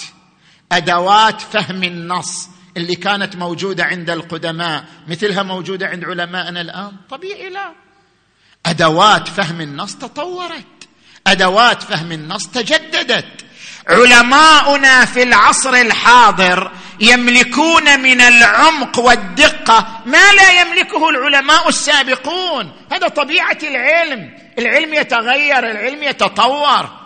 أدوات 0.72 1.42
فهم 1.42 1.84
النص 1.84 2.50
اللي 2.78 2.96
كانت 2.96 3.36
موجودة 3.36 3.84
عند 3.84 4.10
القدماء 4.10 4.86
مثلها 5.08 5.44
موجودة 5.44 5.88
عند 5.88 6.06
علمائنا 6.06 6.62
الآن؟ 6.62 6.92
طبيعي 7.10 7.50
لا. 7.50 7.72
أدوات 8.66 9.28
فهم 9.28 9.62
النص 9.62 9.96
تطورت. 9.96 10.88
أدوات 11.28 11.84
فهم 11.84 12.12
النص 12.12 12.48
تجددت. 12.48 13.46
علماؤنا 13.88 15.06
في 15.06 15.24
العصر 15.24 15.74
الحاضر 15.74 16.72
يملكون 17.00 18.00
من 18.00 18.22
العمق 18.22 19.00
والدقة 19.00 20.02
ما 20.06 20.34
لا 20.34 20.62
يملكه 20.62 21.10
العلماء 21.10 21.70
السابقون. 21.70 22.72
هذا 22.92 23.08
طبيعة 23.08 23.58
العلم. 23.64 24.38
العلم 24.60 24.94
يتغير 24.94 25.72
العلم 25.72 26.04
يتطور. 26.04 26.99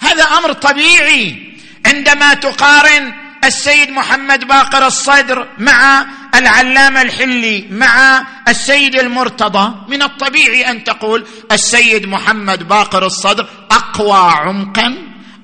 هذا 0.00 0.24
أمر 0.24 0.52
طبيعي. 0.52 1.56
عندما 1.86 2.34
تقارن 2.34 3.12
السيد 3.44 3.90
محمد 3.90 4.44
باقر 4.44 4.86
الصدر 4.86 5.48
مع 5.58 6.06
العلامة 6.34 7.02
الحلي 7.02 7.66
مع 7.70 8.24
السيد 8.48 8.94
المرتضى 8.94 9.74
من 9.88 10.02
الطبيعي 10.02 10.70
أن 10.70 10.84
تقول 10.84 11.26
السيد 11.52 12.06
محمد 12.06 12.68
باقر 12.68 13.06
الصدر 13.06 13.46
أقوى 13.70 14.30
عمقا 14.32 14.94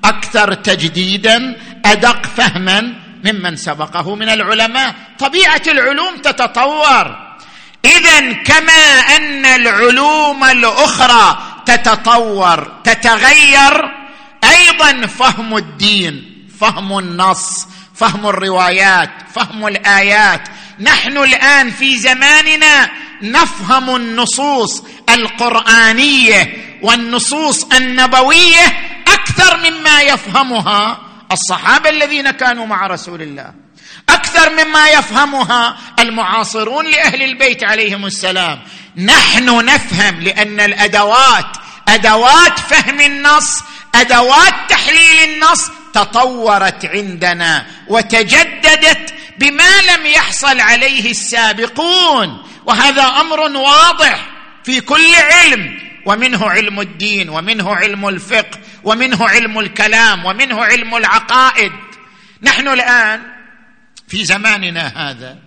أكثر 0.05 0.53
تجديدا 0.53 1.55
أدق 1.85 2.25
فهما 2.25 2.93
ممن 3.23 3.55
سبقه 3.55 4.15
من 4.15 4.29
العلماء. 4.29 4.95
طبيعة 5.19 5.61
العلوم 5.67 6.17
تتطور. 6.17 7.17
اذا 7.85 8.33
كما 8.33 8.99
أن 9.17 9.45
العلوم 9.45 10.43
الأخرى 10.43 11.37
تتطور 11.65 12.71
تتغير 12.83 14.02
أيضا 14.43 15.07
فهم 15.07 15.57
الدين 15.57 16.47
فهم 16.59 16.99
النص 16.99 17.67
فهم 17.95 18.27
الروايات 18.27 19.09
فهم 19.35 19.67
الآيات. 19.67 20.41
نحن 20.79 21.17
الآن 21.17 21.71
في 21.71 21.97
زماننا 21.97 22.89
نفهم 23.21 23.95
النصوص 23.95 24.83
القرآنية 25.09 26.53
والنصوص 26.81 27.63
النبوية 27.63 28.65
أكثر 29.07 29.57
مما 29.57 30.01
يفهمها 30.01 30.99
الصحابة 31.31 31.89
الذين 31.89 32.31
كانوا 32.31 32.65
مع 32.65 32.87
رسول 32.87 33.21
الله. 33.21 33.53
أكثر 34.09 34.65
مما 34.65 34.89
يفهمها 34.89 35.77
المعاصرون 35.99 36.85
لأهل 36.91 37.23
البيت 37.23 37.63
عليهم 37.63 38.05
السلام. 38.05 38.61
نحن 38.97 39.65
نفهم 39.65 40.21
لأن 40.21 40.59
الأدوات 40.59 41.57
أدوات 41.87 42.59
فهم 42.59 42.99
النص 42.99 43.61
أدوات 43.95 44.53
تحليل 44.69 45.29
النص 45.29 45.71
تطورت 45.93 46.85
عندنا 46.85 47.65
وتجددت 47.87 49.13
بما 49.37 49.81
لم 49.81 50.05
يحصل 50.05 50.59
عليه 50.59 51.11
السابقون. 51.11 52.43
وهذا 52.65 53.03
أمر 53.03 53.39
واضح 53.39 54.29
في 54.63 54.81
كل 54.81 55.15
علم 55.15 55.79
ومنه 56.05 56.49
علم 56.49 56.79
الدين 56.79 57.29
ومنه 57.29 57.75
علم 57.75 58.07
الفقه 58.07 58.59
ومنه 58.83 59.29
علم 59.29 59.59
الكلام 59.59 60.25
ومنه 60.25 60.65
علم 60.65 60.95
العقائد. 60.95 61.71
نحن 62.41 62.67
الآن 62.67 63.21
في 64.07 64.25
زماننا 64.25 65.09
هذا 65.09 65.37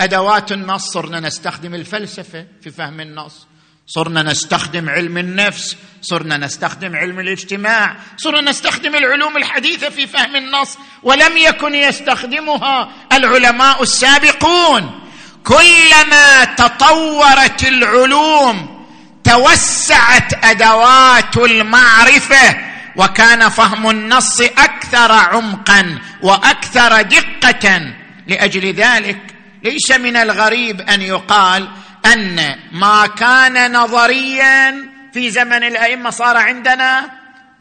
أدوات 0.00 0.52
النص 0.52 0.90
صرنا 0.90 1.20
نستخدم 1.20 1.74
الفلسفة 1.74 2.46
في 2.62 2.70
فهم 2.70 3.00
النص. 3.00 3.46
صرنا 3.90 4.22
نستخدم 4.22 4.88
علم 4.88 5.18
النفس 5.18 5.76
صرنا 6.02 6.36
نستخدم 6.36 6.96
علم 6.96 7.20
الاجتماع 7.20 7.96
صرنا 8.16 8.50
نستخدم 8.50 8.94
العلوم 8.94 9.36
الحديثة 9.36 9.90
في 9.90 10.06
فهم 10.06 10.36
النص 10.36 10.78
ولم 11.02 11.36
يكن 11.36 11.74
يستخدمها 11.74 12.92
العلماء 13.12 13.82
السابقون. 13.82 15.00
كلما 15.44 16.44
تطورت 16.44 17.64
العلوم 17.64 18.86
توسعت 19.24 20.44
أدوات 20.44 21.36
المعرفة 21.36 22.56
وكان 22.96 23.48
فهم 23.48 23.90
النص 23.90 24.40
أكثر 24.40 25.12
عمقا 25.12 25.98
وأكثر 26.22 27.02
دقة. 27.02 27.94
لأجل 28.26 28.72
ذلك 28.72 29.18
ليس 29.64 29.90
من 29.90 30.16
الغريب 30.16 30.80
أن 30.80 31.02
يقال 31.02 31.68
أن 32.06 32.58
ما 32.72 33.06
كان 33.06 33.72
نظريا 33.72 34.88
في 35.14 35.30
زمن 35.30 35.64
الأئمة 35.64 36.10
صار 36.10 36.36
عندنا 36.36 37.10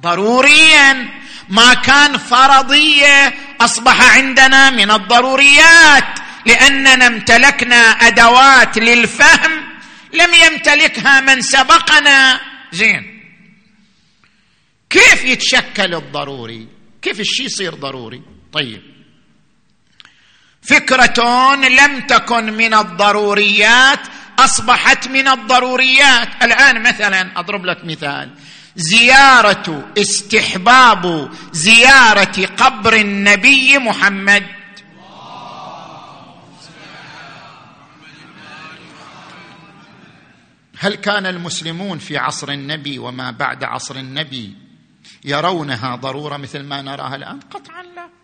ضروريا. 0.01 1.09
ما 1.49 1.73
كان 1.73 2.17
فرضية 2.17 3.33
أصبح 3.61 4.17
عندنا 4.17 4.69
من 4.69 4.91
الضروريات 4.91 6.19
لأننا 6.45 7.07
امتلكنا 7.07 7.75
أدوات 7.75 8.77
للفهم 8.77 9.51
لم 10.13 10.33
يمتلكها 10.33 11.21
من 11.21 11.41
سبقنا. 11.41 12.39
زين. 12.71 13.23
كيف 14.89 15.25
يتشكل 15.25 15.95
الضروري؟ 15.95 16.67
كيف 17.01 17.19
الشيء 17.19 17.45
يصير 17.45 17.75
ضروري؟ 17.75 18.21
طيب. 18.53 18.81
فكرة 20.61 21.55
لم 21.55 21.99
تكن 21.99 22.53
من 22.53 22.73
الضروريات 22.73 23.99
أصبحت 24.39 25.07
من 25.07 25.27
الضروريات. 25.27 26.43
الآن 26.43 26.83
مثلا 26.83 27.39
أضرب 27.39 27.65
لك 27.65 27.85
مثال. 27.85 28.29
زيارة 28.75 29.93
استحباب 29.97 31.31
زيارة 31.51 32.45
قبر 32.57 32.93
النبي 32.93 33.77
محمد. 33.77 34.43
هل 40.79 40.95
كان 40.95 41.25
المسلمون 41.25 41.97
في 41.97 42.17
عصر 42.17 42.49
النبي 42.49 42.99
وما 42.99 43.31
بعد 43.31 43.63
عصر 43.63 43.95
النبي 43.95 44.55
يرونها 45.25 45.95
ضرورة 45.95 46.37
مثل 46.37 46.63
ما 46.63 46.81
نراها 46.81 47.15
الآن؟ 47.15 47.39
قطعا 47.39 47.83
لا. 47.83 48.16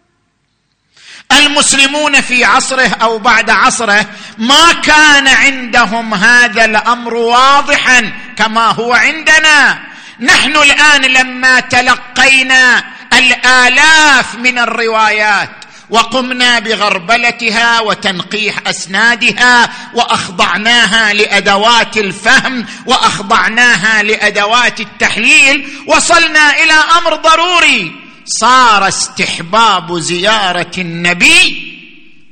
المسلمون 1.39 2.21
في 2.21 2.45
عصره 2.45 2.97
أو 3.01 3.17
بعد 3.17 3.49
عصره 3.49 4.05
ما 4.37 4.73
كان 4.73 5.27
عندهم 5.27 6.13
هذا 6.13 6.65
الأمر 6.65 7.13
واضحا 7.13 8.11
كما 8.37 8.67
هو 8.67 8.93
عندنا. 8.93 9.79
نحن 10.19 10.55
الآن 10.57 11.01
لما 11.01 11.59
تلقينا 11.59 12.83
الآلاف 13.13 14.35
من 14.35 14.59
الروايات 14.59 15.49
وقمنا 15.89 16.59
بغربلتها 16.59 17.79
وتنقيح 17.79 18.55
أسنادها 18.67 19.69
وأخضعناها 19.93 21.13
لأدوات 21.13 21.97
الفهم 21.97 22.65
وأخضعناها 22.85 24.03
لأدوات 24.03 24.79
التحليل 24.79 25.69
وصلنا 25.87 26.63
إلى 26.63 26.73
أمر 26.73 27.15
ضروري. 27.15 28.02
صار 28.25 28.87
استحباب 28.87 29.99
زيارة 29.99 30.71
النبي 30.77 31.73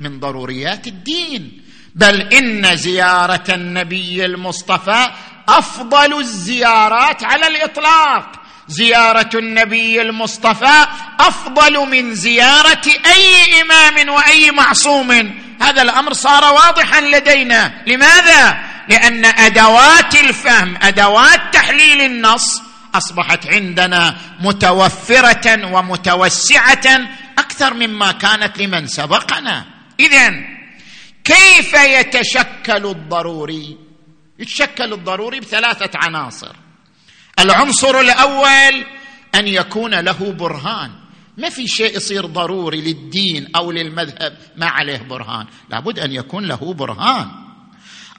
من 0.00 0.20
ضروريات 0.20 0.86
الدين. 0.86 1.62
بل 1.94 2.20
إن 2.20 2.76
زيارة 2.76 3.44
النبي 3.48 4.24
المصطفى 4.24 5.10
أفضل 5.48 6.18
الزيارات 6.20 7.24
على 7.24 7.46
الإطلاق. 7.46 8.32
زيارة 8.68 9.30
النبي 9.34 10.02
المصطفى 10.02 10.86
أفضل 11.20 11.88
من 11.88 12.14
زيارة 12.14 12.82
أي 13.06 13.60
إمام 13.62 14.08
وأي 14.08 14.50
معصوم. 14.50 15.10
هذا 15.62 15.82
الأمر 15.82 16.12
صار 16.12 16.52
واضحا 16.52 17.00
لدينا. 17.00 17.82
لماذا؟ 17.86 18.58
لأن 18.88 19.24
أدوات 19.24 20.14
الفهم 20.14 20.78
أدوات 20.82 21.40
تحليل 21.52 22.00
النص 22.00 22.62
أصبحت 22.94 23.46
عندنا 23.46 24.16
متوفرة 24.40 25.74
ومتوسعة 25.74 27.08
أكثر 27.38 27.74
مما 27.74 28.12
كانت 28.12 28.58
لمن 28.58 28.86
سبقنا. 28.86 29.64
اذا 30.00 30.32
كيف 31.24 31.74
يتشكل 31.74 32.86
الضروري؟ 32.86 33.76
يتشكل 34.38 34.92
الضروري 34.92 35.40
بثلاثة 35.40 35.90
عناصر. 35.94 36.56
العنصر 37.38 38.00
الأول 38.00 38.84
أن 39.34 39.48
يكون 39.48 39.94
له 39.94 40.32
برهان. 40.32 40.90
ما 41.38 41.48
في 41.48 41.66
شيء 41.66 41.96
يصير 41.96 42.26
ضروري 42.26 42.80
للدين 42.80 43.48
أو 43.56 43.72
للمذهب 43.72 44.38
ما 44.56 44.66
عليه 44.66 44.98
برهان. 44.98 45.46
لابد 45.70 45.98
أن 45.98 46.12
يكون 46.12 46.44
له 46.44 46.74
برهان. 46.74 47.28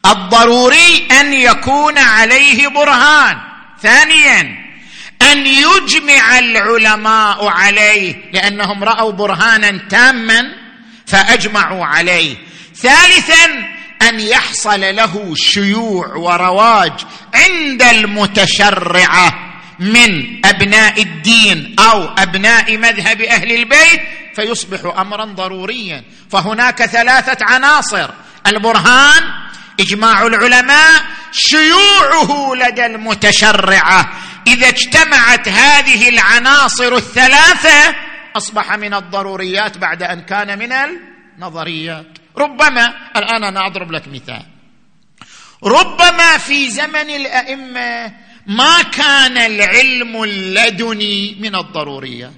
الضروري 0.05 1.07
أن 1.21 1.33
يكون 1.33 1.97
عليه 1.97 2.67
برهان. 2.67 3.37
ثانيا 3.81 4.62
أن 5.31 5.47
يجمع 5.47 6.39
العلماء 6.39 7.47
عليه 7.47 8.15
لأنهم 8.33 8.83
رأوا 8.83 9.11
برهانا 9.11 9.79
تاما 9.89 10.41
فأجمعوا 11.07 11.85
عليه. 11.85 12.35
ثالثا 12.75 13.45
أن 14.01 14.19
يحصل 14.19 14.81
له 14.81 15.33
شيوع 15.35 16.07
ورواج 16.15 16.93
عند 17.33 17.81
المتشرعة 17.81 19.33
من 19.79 20.41
أبناء 20.45 21.01
الدين 21.01 21.75
أو 21.79 22.09
أبناء 22.17 22.77
مذهب 22.77 23.21
أهل 23.21 23.51
البيت 23.51 24.01
فيصبح 24.35 24.99
امرا 24.99 25.25
ضروريا. 25.25 26.03
فهناك 26.31 26.85
ثلاثة 26.85 27.37
عناصر. 27.41 28.09
البرهان 28.47 29.23
إجماع 29.79 30.27
العلماء 30.27 31.03
شيوعه 31.31 32.53
لدى 32.55 32.85
المتشرعة. 32.85 34.11
إذا 34.47 34.69
اجتمعت 34.69 35.47
هذه 35.47 36.09
العناصر 36.09 36.95
الثلاثة 36.95 37.95
أصبح 38.37 38.75
من 38.75 38.93
الضروريات 38.93 39.77
بعد 39.77 40.03
أن 40.03 40.21
كان 40.21 40.59
من 40.59 40.71
النظريات. 40.71 42.17
ربما 42.37 42.93
الآن 43.15 43.43
أنا 43.43 43.67
أضرب 43.67 43.91
لك 43.91 44.07
مثال. 44.07 44.45
ربما 45.63 46.37
في 46.37 46.69
زمن 46.69 47.09
الأئمة 47.09 48.13
ما 48.47 48.81
كان 48.81 49.37
العلم 49.37 50.23
اللدني 50.23 51.37
من 51.39 51.55
الضروريات. 51.55 52.33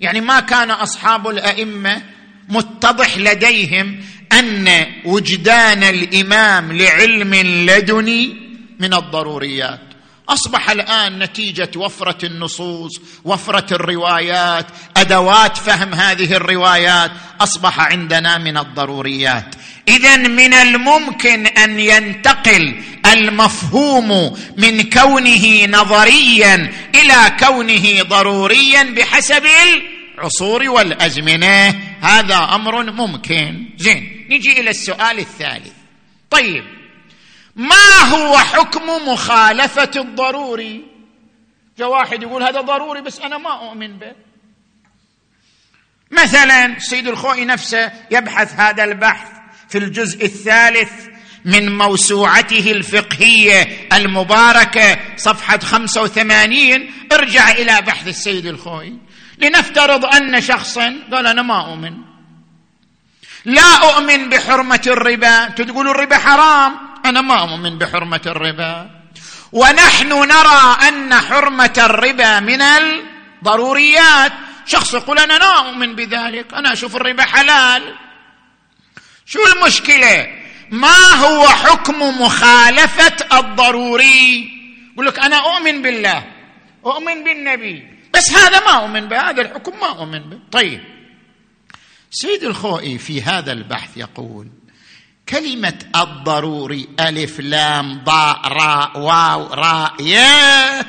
يعني 0.00 0.20
ما 0.20 0.40
كان 0.40 0.70
أصحاب 0.70 1.28
الأئمة 1.28 2.02
متضح 2.48 3.18
لديهم 3.18 4.00
أن 4.32 4.86
وجدان 5.04 5.82
الإمام 5.82 6.72
لعلم 6.72 7.34
لدني 7.70 8.36
من 8.80 8.94
الضروريات. 8.94 9.91
أصبح 10.28 10.70
الآن 10.70 11.18
نتيجة 11.18 11.70
وفرة 11.76 12.26
النصوص 12.26 13.00
وفرة 13.24 13.74
الروايات 13.74 14.66
أدوات 14.96 15.56
فهم 15.56 15.94
هذه 15.94 16.32
الروايات 16.34 17.10
أصبح 17.40 17.80
عندنا 17.80 18.38
من 18.38 18.58
الضروريات. 18.58 19.54
اذا 19.88 20.16
من 20.16 20.54
الممكن 20.54 21.46
أن 21.46 21.80
ينتقل 21.80 22.82
المفهوم 23.12 24.38
من 24.56 24.82
كونه 24.82 25.66
نظريا 25.66 26.72
إلى 26.94 27.36
كونه 27.40 28.02
ضروريا 28.02 28.82
بحسب 28.82 29.42
العصور 30.18 30.68
والأزمنة. 30.68 31.80
هذا 32.00 32.36
أمر 32.54 32.92
ممكن. 32.92 33.66
زين 33.76 34.26
نجي 34.30 34.60
إلى 34.60 34.70
السؤال 34.70 35.18
الثالث. 35.18 35.72
طيب 36.30 36.64
ما 37.56 37.98
هو 38.10 38.38
حكم 38.38 39.08
مخالفة 39.08 39.90
الضروري 39.96 40.84
جاء 41.78 41.88
واحد 41.88 42.22
يقول 42.22 42.42
هذا 42.42 42.60
ضروري 42.60 43.00
بس 43.00 43.20
أنا 43.20 43.38
ما 43.38 43.68
أؤمن 43.68 43.98
به. 43.98 44.12
مثلا 46.10 46.78
سيد 46.78 47.08
الخوئي 47.08 47.44
نفسه 47.44 47.92
يبحث 48.10 48.60
هذا 48.60 48.84
البحث 48.84 49.28
في 49.68 49.78
الجزء 49.78 50.24
الثالث 50.24 50.92
من 51.44 51.78
موسوعته 51.78 52.72
الفقهية 52.72 53.88
المباركة 53.92 54.98
صفحة 55.16 55.58
85 55.58 56.90
ارجع 57.12 57.50
إلى 57.50 57.82
بحث 57.82 58.08
السيد 58.08 58.46
الخوئي 58.46 58.98
لنفترض 59.38 60.04
أن 60.04 60.40
شخصا 60.40 60.96
قال 61.12 61.26
أنا 61.26 61.42
ما 61.42 61.70
أؤمن. 61.70 61.94
لا 63.44 63.76
أؤمن 63.76 64.28
بحرمة 64.28 64.82
الربا. 64.86 65.48
تقول 65.48 65.88
الربا 65.88 66.18
حرام. 66.18 66.91
أنا 67.04 67.20
ما 67.20 67.40
أؤمن 67.40 67.78
بحرمة 67.78 68.20
الربا. 68.26 68.90
ونحن 69.52 70.08
نرى 70.08 70.76
أن 70.88 71.14
حرمة 71.14 71.74
الربا 71.78 72.40
من 72.40 72.62
الضروريات. 72.62 74.32
شخص 74.66 74.94
يقول 74.94 75.18
أنا 75.18 75.38
لا 75.38 75.58
أؤمن 75.58 75.94
بذلك. 75.94 76.54
أنا 76.54 76.72
أشوف 76.72 76.96
الربا 76.96 77.22
حلال. 77.22 77.94
شو 79.26 79.38
المشكلة؟ 79.56 80.42
ما 80.70 80.98
هو 81.14 81.48
حكم 81.48 82.22
مخالفة 82.22 83.38
الضروري؟ 83.38 84.50
يقول 84.92 85.06
لك 85.06 85.18
أنا 85.18 85.36
أؤمن 85.36 85.82
بالله. 85.82 86.24
أؤمن 86.86 87.24
بالنبي. 87.24 87.86
بس 88.14 88.30
هذا 88.30 88.60
ما 88.60 88.72
أؤمن 88.82 89.08
به. 89.08 89.30
هذا 89.30 89.42
الحكم 89.42 89.80
ما 89.80 89.88
أؤمن 89.88 90.20
به. 90.20 90.38
طيب. 90.52 90.80
سيد 92.10 92.44
الخوئي 92.44 92.98
في 92.98 93.22
هذا 93.22 93.52
البحث 93.52 93.96
يقول 93.96 94.48
كلمة 95.32 95.78
الضروري 95.96 96.88
ألف 97.00 97.40
لام 97.40 98.04
ضاء 98.04 98.40
راء 98.44 98.98
واو 98.98 99.46
راء 99.54 99.94
يا 100.00 100.82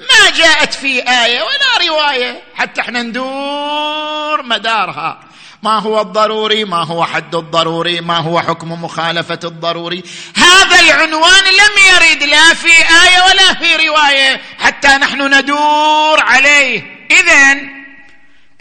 ما 0.00 0.30
جاءت 0.36 0.74
في 0.74 1.02
آية 1.08 1.42
ولا 1.42 1.88
رواية. 1.88 2.42
حتى 2.54 2.80
إحنا 2.80 3.02
ندور 3.02 4.42
مدارها. 4.42 5.20
ما 5.62 5.78
هو 5.78 6.00
الضروري؟ 6.00 6.64
ما 6.64 6.84
هو 6.84 7.04
حد 7.04 7.34
الضروري؟ 7.34 8.00
ما 8.00 8.16
هو 8.16 8.40
حكم 8.40 8.84
مخالفة 8.84 9.38
الضروري؟ 9.44 10.02
هذا 10.36 10.80
العنوان 10.80 11.44
لم 11.44 11.74
يرد 11.94 12.22
لا 12.22 12.54
في 12.54 12.72
آية 12.72 13.22
ولا 13.30 13.54
في 13.54 13.88
رواية. 13.88 14.40
حتى 14.58 14.88
نحن 14.88 15.34
ندور 15.34 16.20
عليه. 16.22 17.06
إذا 17.10 17.60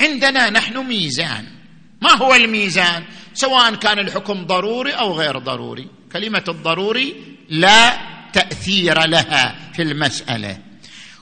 عندنا 0.01 0.49
نحن 0.49 0.77
ميزان. 0.77 1.45
ما 2.01 2.11
هو 2.13 2.35
الميزان؟ 2.35 3.03
سواء 3.33 3.75
كان 3.75 3.99
الحكم 3.99 4.45
ضروري 4.45 4.91
أو 4.91 5.13
غير 5.13 5.37
ضروري. 5.37 5.87
كلمة 6.11 6.43
الضروري 6.47 7.15
لا 7.49 7.97
تأثير 8.33 9.05
لها 9.05 9.55
في 9.73 9.81
المسألة. 9.81 10.57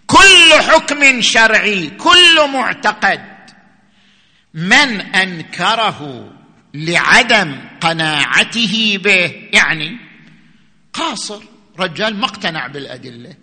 كل 0.08 0.54
حكم 0.54 1.22
شرعي 1.22 1.90
كل 1.90 2.52
معتقد 2.54 3.22
من 4.54 5.02
أنكره 5.02 6.32
لعدم 6.74 7.60
قناعته 7.82 8.98
به 9.04 9.50
يعني 9.54 9.98
قاصر 10.94 11.44
رجال 11.80 12.16
ما 12.16 12.26
اقتنع 12.26 12.68
بالأدلة. 12.68 13.41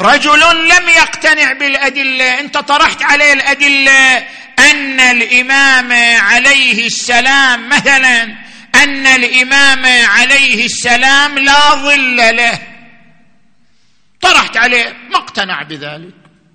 رجل 0.00 0.68
لم 0.68 0.88
يقتنع 0.88 1.52
بالأدلة 1.52 2.40
أنت 2.40 2.58
طرحت 2.58 3.02
عليه 3.02 3.32
الأدلة 3.32 4.16
أن 4.58 5.00
الإمام 5.00 5.92
عليه 6.20 6.86
السلام 6.86 7.68
مثلا 7.68 8.22
أن 8.74 9.06
الإمام 9.06 10.06
عليه 10.06 10.64
السلام 10.64 11.38
لا 11.38 11.74
ظل 11.74 12.16
له. 12.16 12.60
طرحت 14.20 14.56
عليه 14.56 14.92
ما 15.10 15.16
اقتنع 15.16 15.62
بذلك. 15.62 16.14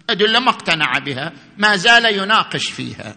أدلة 0.09 0.39
ما 0.39 0.49
اقتنع 0.49 0.97
بها 0.97 1.33
ما 1.57 1.75
زال 1.75 2.05
يناقش 2.05 2.65
فيها. 2.65 3.15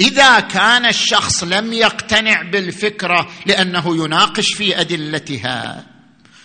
إذا 0.00 0.40
كان 0.40 0.86
الشخص 0.86 1.44
لم 1.44 1.72
يقتنع 1.72 2.42
بالفكرة 2.42 3.32
لأنه 3.46 4.04
يناقش 4.04 4.54
في 4.54 4.80
أدلتها 4.80 5.93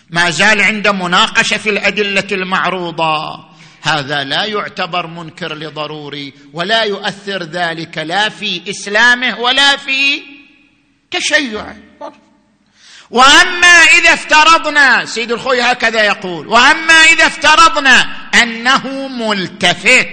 ما 0.09 0.29
زال 0.29 0.61
عند 0.61 0.87
مناقشة 0.87 1.57
في 1.57 1.69
الأدلة 1.69 2.27
المعروضة. 2.31 3.49
هذا 3.81 4.23
لا 4.23 4.45
يعتبر 4.45 5.07
منكر 5.07 5.55
لضروري 5.55 6.33
ولا 6.53 6.83
يؤثر 6.83 7.43
ذلك 7.43 7.97
لا 7.97 8.29
في 8.29 8.61
إسلامه 8.69 9.39
ولا 9.39 9.77
في 9.77 10.21
تشيعه. 11.11 11.75
وأما 13.09 13.67
إذا 13.67 14.13
افترضنا 14.13 15.05
سيد 15.05 15.31
الخوي 15.31 15.61
هكذا 15.61 16.03
يقول 16.03 16.47
وأما 16.47 16.93
إذا 16.93 17.25
افترضنا 17.25 18.01
أنه 18.43 19.07
ملتفت 19.07 20.09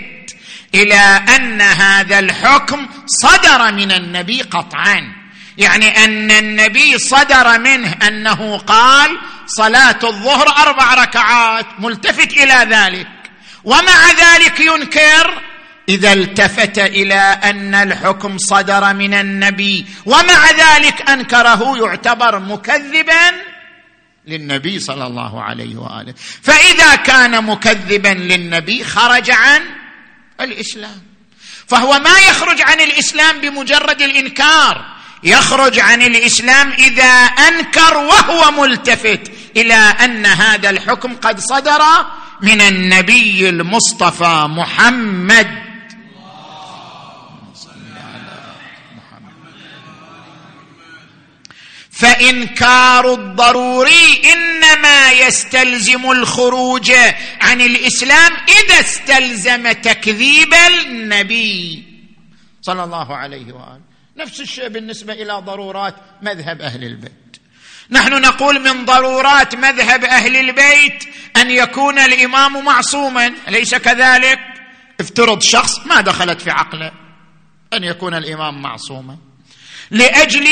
إلى 0.75 1.23
أن 1.37 1.61
هذا 1.61 2.19
الحكم 2.19 2.89
صدر 3.07 3.73
من 3.73 3.93
النبي 3.93 4.43
قطعا. 4.43 5.13
يعني 5.59 6.05
أن 6.05 6.31
النبي 6.31 6.99
صدر 6.99 7.59
منه 7.59 7.93
أنه 8.09 8.59
قال 8.59 9.19
صلاة 9.47 9.99
الظهر 10.05 10.49
أربع 10.49 10.95
ركعات 10.95 11.67
ملتفت 11.79 12.33
إلى 12.33 12.77
ذلك. 12.77 13.09
ومع 13.65 14.11
ذلك 14.11 14.61
ينكر 14.61 15.43
إذا 15.89 16.13
التفت 16.13 16.79
إلى 16.79 17.21
أن 17.45 17.75
الحكم 17.75 18.39
صدر 18.39 18.95
من 18.95 19.15
النبي. 19.15 19.87
ومع 20.07 20.51
ذلك 20.51 21.11
أنكره 21.11 21.79
يعتبر 21.79 22.39
مكذبا 22.39 23.33
للنبي 24.27 24.79
صلى 24.79 25.07
الله 25.07 25.43
عليه 25.43 25.77
وآله. 25.77 26.15
فإذا 26.43 26.95
كان 26.95 27.45
مكذبا 27.45 28.09
للنبي 28.09 28.85
خرج 28.85 29.31
عن 29.31 29.63
الإسلام. 30.41 31.03
فهو 31.69 31.99
ما 31.99 32.19
يخرج 32.19 32.63
عن 32.63 32.81
الإسلام 32.81 33.41
بمجرد 33.41 34.03
الإنكار. 34.03 34.96
يخرج 35.27 35.79
عن 35.79 36.03
الإسلام 36.03 36.73
إذا 36.73 37.13
أنكر 37.49 37.97
وهو 37.97 38.51
ملتفت 38.51 39.33
إلى 39.57 39.75
أن 39.75 40.27
هذا 40.27 40.71
الحكم 40.71 41.17
قد 41.17 41.41
صدر 41.41 41.83
من 42.43 42.61
النبي 42.61 43.49
المصطفى 43.49 44.47
محمد. 44.49 45.67
فإنكار 51.91 53.15
الضروري 53.15 54.23
إنما 54.33 55.13
يستلزم 55.13 56.11
الخروج 56.11 56.93
عن 57.41 57.61
الإسلام 57.61 58.33
إذا 58.49 58.81
استلزم 58.81 59.73
تكذيب 59.73 60.55
النبي 60.55 61.85
صلى 62.63 62.85
الله 62.85 63.17
عليه 63.17 63.53
وآله. 63.53 63.86
نفس 64.17 64.41
الشيء 64.41 64.69
بالنسبة 64.69 65.13
إلى 65.13 65.33
ضرورات 65.33 65.95
مذهب 66.23 66.61
أهل 66.63 66.85
البيت. 66.85 67.37
نحن 67.91 68.21
نقول 68.21 68.61
من 68.61 68.85
ضرورات 68.85 69.55
مذهب 69.55 70.05
أهل 70.05 70.37
البيت 70.37 71.05
أن 71.37 71.51
يكون 71.51 71.99
الإمام 71.99 72.65
معصوما. 72.65 73.33
أليس 73.49 73.75
كذلك؟ 73.75 74.39
افترض 75.01 75.43
شخص 75.43 75.87
ما 75.87 76.01
دخلت 76.01 76.41
في 76.41 76.51
عقله 76.51 76.93
أن 77.73 77.85
يكون 77.85 78.15
الإمام 78.15 78.63
معصوما. 78.63 79.17
لأجل 79.91 80.49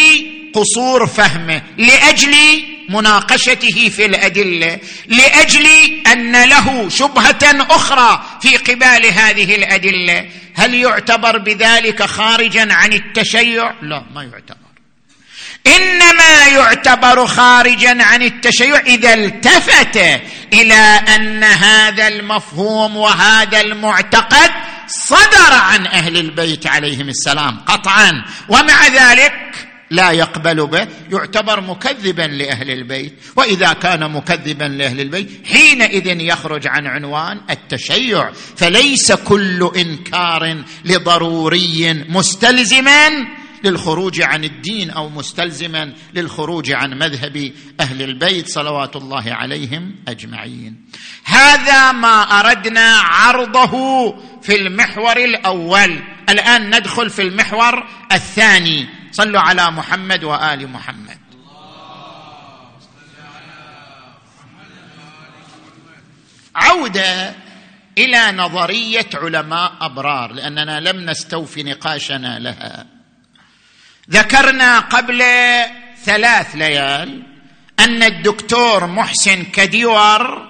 قصور 0.55 1.07
فهمه 1.07 1.63
لأجل 1.79 2.35
مناقشته 2.89 3.89
في 3.89 4.07
الأدلة 4.07 4.79
لأجل 5.07 5.67
أن 6.07 6.45
له 6.45 6.89
شبهة 6.89 7.67
أخرى 7.71 8.25
في 8.43 8.57
قبال 8.57 9.07
هذه 9.07 9.55
الأدلة. 9.55 10.29
هل 10.55 10.75
يعتبر 10.75 11.39
بذلك 11.39 12.03
خارجا 12.03 12.73
عن 12.73 12.93
التشيع؟ 12.93 13.75
لا 13.83 14.05
ما 14.15 14.23
يعتبر. 14.23 14.65
إنما 15.67 16.47
يعتبر 16.47 17.27
خارجا 17.27 18.03
عن 18.03 18.23
التشيع 18.23 18.79
إذا 18.79 19.15
التفت 19.15 19.97
إلى 20.53 21.01
أن 21.15 21.45
هذا 21.45 22.09
المفهوم 22.09 22.97
وهذا 22.97 23.61
المعتقد 23.61 24.51
صدر 24.87 25.53
عن 25.53 25.87
أهل 25.87 26.17
البيت 26.17 26.67
عليهم 26.67 27.09
السلام 27.09 27.61
قطعا. 27.67 28.25
ومع 28.49 28.87
ذلك 28.87 29.35
لا 29.95 30.11
يقبل 30.11 30.67
به 30.67 30.89
يعتبر 31.13 31.61
مكذبا 31.61 32.23
لأهل 32.23 32.71
البيت. 32.71 33.15
وإذا 33.37 33.73
كان 33.73 34.11
مكذبا 34.11 34.65
لأهل 34.65 35.01
البيت 35.01 35.47
حينئذ 35.47 36.21
يخرج 36.21 36.67
عن 36.67 36.87
عنوان 36.87 37.41
التشيع. 37.51 38.33
فليس 38.57 39.13
كل 39.13 39.71
إنكار 39.77 40.65
لضروري 40.85 42.05
مستلزما 42.09 43.09
للخروج 43.65 44.23
عن 44.23 44.45
الدين 44.45 44.91
أو 44.91 45.09
مستلزما 45.09 45.95
للخروج 46.15 46.73
عن 46.73 46.91
مذهب 46.99 47.53
أهل 47.81 48.03
البيت. 48.03 48.49
صلوات 48.49 48.97
الله 48.97 49.25
عليهم 49.27 49.95
أجمعين. 50.09 50.85
هذا 51.25 51.93
ما 51.93 52.23
أردنا 52.23 52.97
عرضه 52.99 54.15
في 54.43 54.57
المحور 54.57 55.17
الأول. 55.17 56.03
الآن 56.29 56.77
ندخل 56.77 57.11
في 57.11 57.23
المحور 57.23 57.85
الثاني. 58.13 59.04
صلوا 59.15 59.41
على 59.41 59.71
محمد 59.71 60.25
وآل 60.25 60.69
محمد. 60.69 61.19
عودة 66.55 67.35
إلى 67.99 68.33
نظرية 68.33 69.07
علماء 69.15 69.73
أبرار 69.81 70.33
لأننا 70.33 70.81
لم 70.81 71.11
نستوفي 71.11 71.63
نقاشنا 71.63 72.39
لها. 72.39 72.87
ذكرنا 74.11 74.79
قبل 74.79 75.25
ثلاث 76.05 76.57
ليال 76.57 77.23
أن 77.81 78.03
الدكتور 78.03 78.87
محسن 78.87 79.43
كديور 79.45 80.49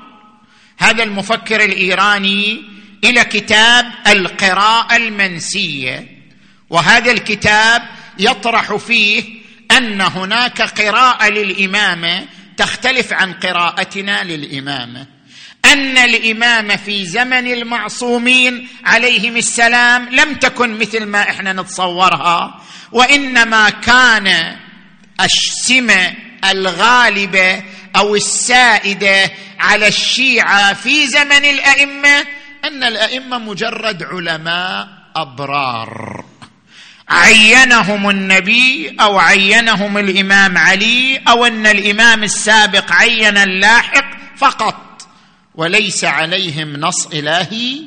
هذا 0.78 1.02
المفكر 1.02 1.64
الإيراني 1.64 2.64
إلى 3.04 3.24
كتاب 3.24 3.92
القراءة 4.06 4.96
المنسية. 4.96 6.24
وهذا 6.70 7.12
الكتاب 7.12 7.93
يطرح 8.18 8.74
فيه 8.76 9.24
أن 9.76 10.00
هناك 10.00 10.62
قراءة 10.62 11.28
للامامه 11.28 12.26
تختلف 12.56 13.12
عن 13.12 13.32
قراءتنا 13.32 14.24
للامامه 14.24 15.06
أن 15.64 15.98
الامامه 15.98 16.76
في 16.76 17.06
زمن 17.06 17.52
المعصومين 17.52 18.68
عليهم 18.84 19.36
السلام 19.36 20.08
لم 20.08 20.34
تكن 20.34 20.78
مثل 20.78 21.04
ما 21.06 21.22
إحنا 21.22 21.52
نتصورها 21.52 22.60
وإنما 22.92 23.70
كان 23.70 24.56
السمه 25.20 26.14
الغالبه 26.50 27.62
أو 27.96 28.14
السائده 28.14 29.30
على 29.58 29.88
الشيعة 29.88 30.72
في 30.74 31.06
زمن 31.06 31.44
الأئمة 31.44 32.24
أن 32.64 32.84
الأئمة 32.84 33.38
مجرد 33.38 34.02
علماء 34.02 34.88
أبرار. 35.16 36.24
عينهم 37.08 38.10
النبي 38.10 38.96
أو 39.00 39.18
عينهم 39.18 39.98
الإمام 39.98 40.58
علي 40.58 41.22
أو 41.28 41.46
أن 41.46 41.66
الإمام 41.66 42.22
السابق 42.24 42.92
عين 42.92 43.36
اللاحق 43.36 44.04
فقط. 44.36 45.06
وليس 45.54 46.04
عليهم 46.04 46.76
نص 46.76 47.06
إلهي 47.06 47.80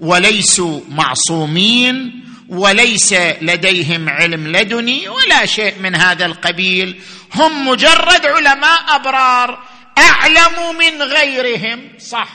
وليسوا 0.00 0.80
معصومين 0.88 2.24
وليس 2.48 3.12
لديهم 3.40 4.08
علم 4.08 4.56
لدني 4.56 5.08
ولا 5.08 5.46
شيء 5.46 5.74
من 5.80 5.94
هذا 5.94 6.26
القبيل. 6.26 7.00
هم 7.34 7.68
مجرد 7.68 8.26
علماء 8.26 8.96
أبرار 8.96 9.58
أعلم 9.98 10.78
من 10.78 11.02
غيرهم. 11.02 11.92
صح. 11.98 12.28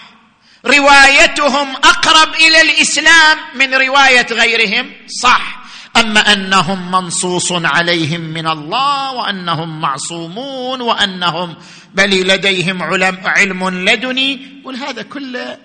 روايتهم 0.66 1.76
أقرب 1.76 2.34
إلى 2.36 2.62
الإسلام 2.62 3.38
من 3.56 3.74
رواية 3.74 4.28
غيرهم. 4.32 4.92
صح. 5.22 5.63
أما 5.98 6.34
أنهم 6.34 6.92
منصوص 6.92 7.52
عليهم 7.52 8.22
من 8.22 8.48
الله 8.48 9.12
وأنهم 9.12 9.82
معصومون 9.82 10.82
وأنهم 10.82 11.56
بل 11.94 12.28
لديهم 12.28 12.84
علم, 12.84 13.18
علم 13.26 13.70
لدني. 13.90 14.62
وهذا 14.66 15.02
كله 15.02 15.58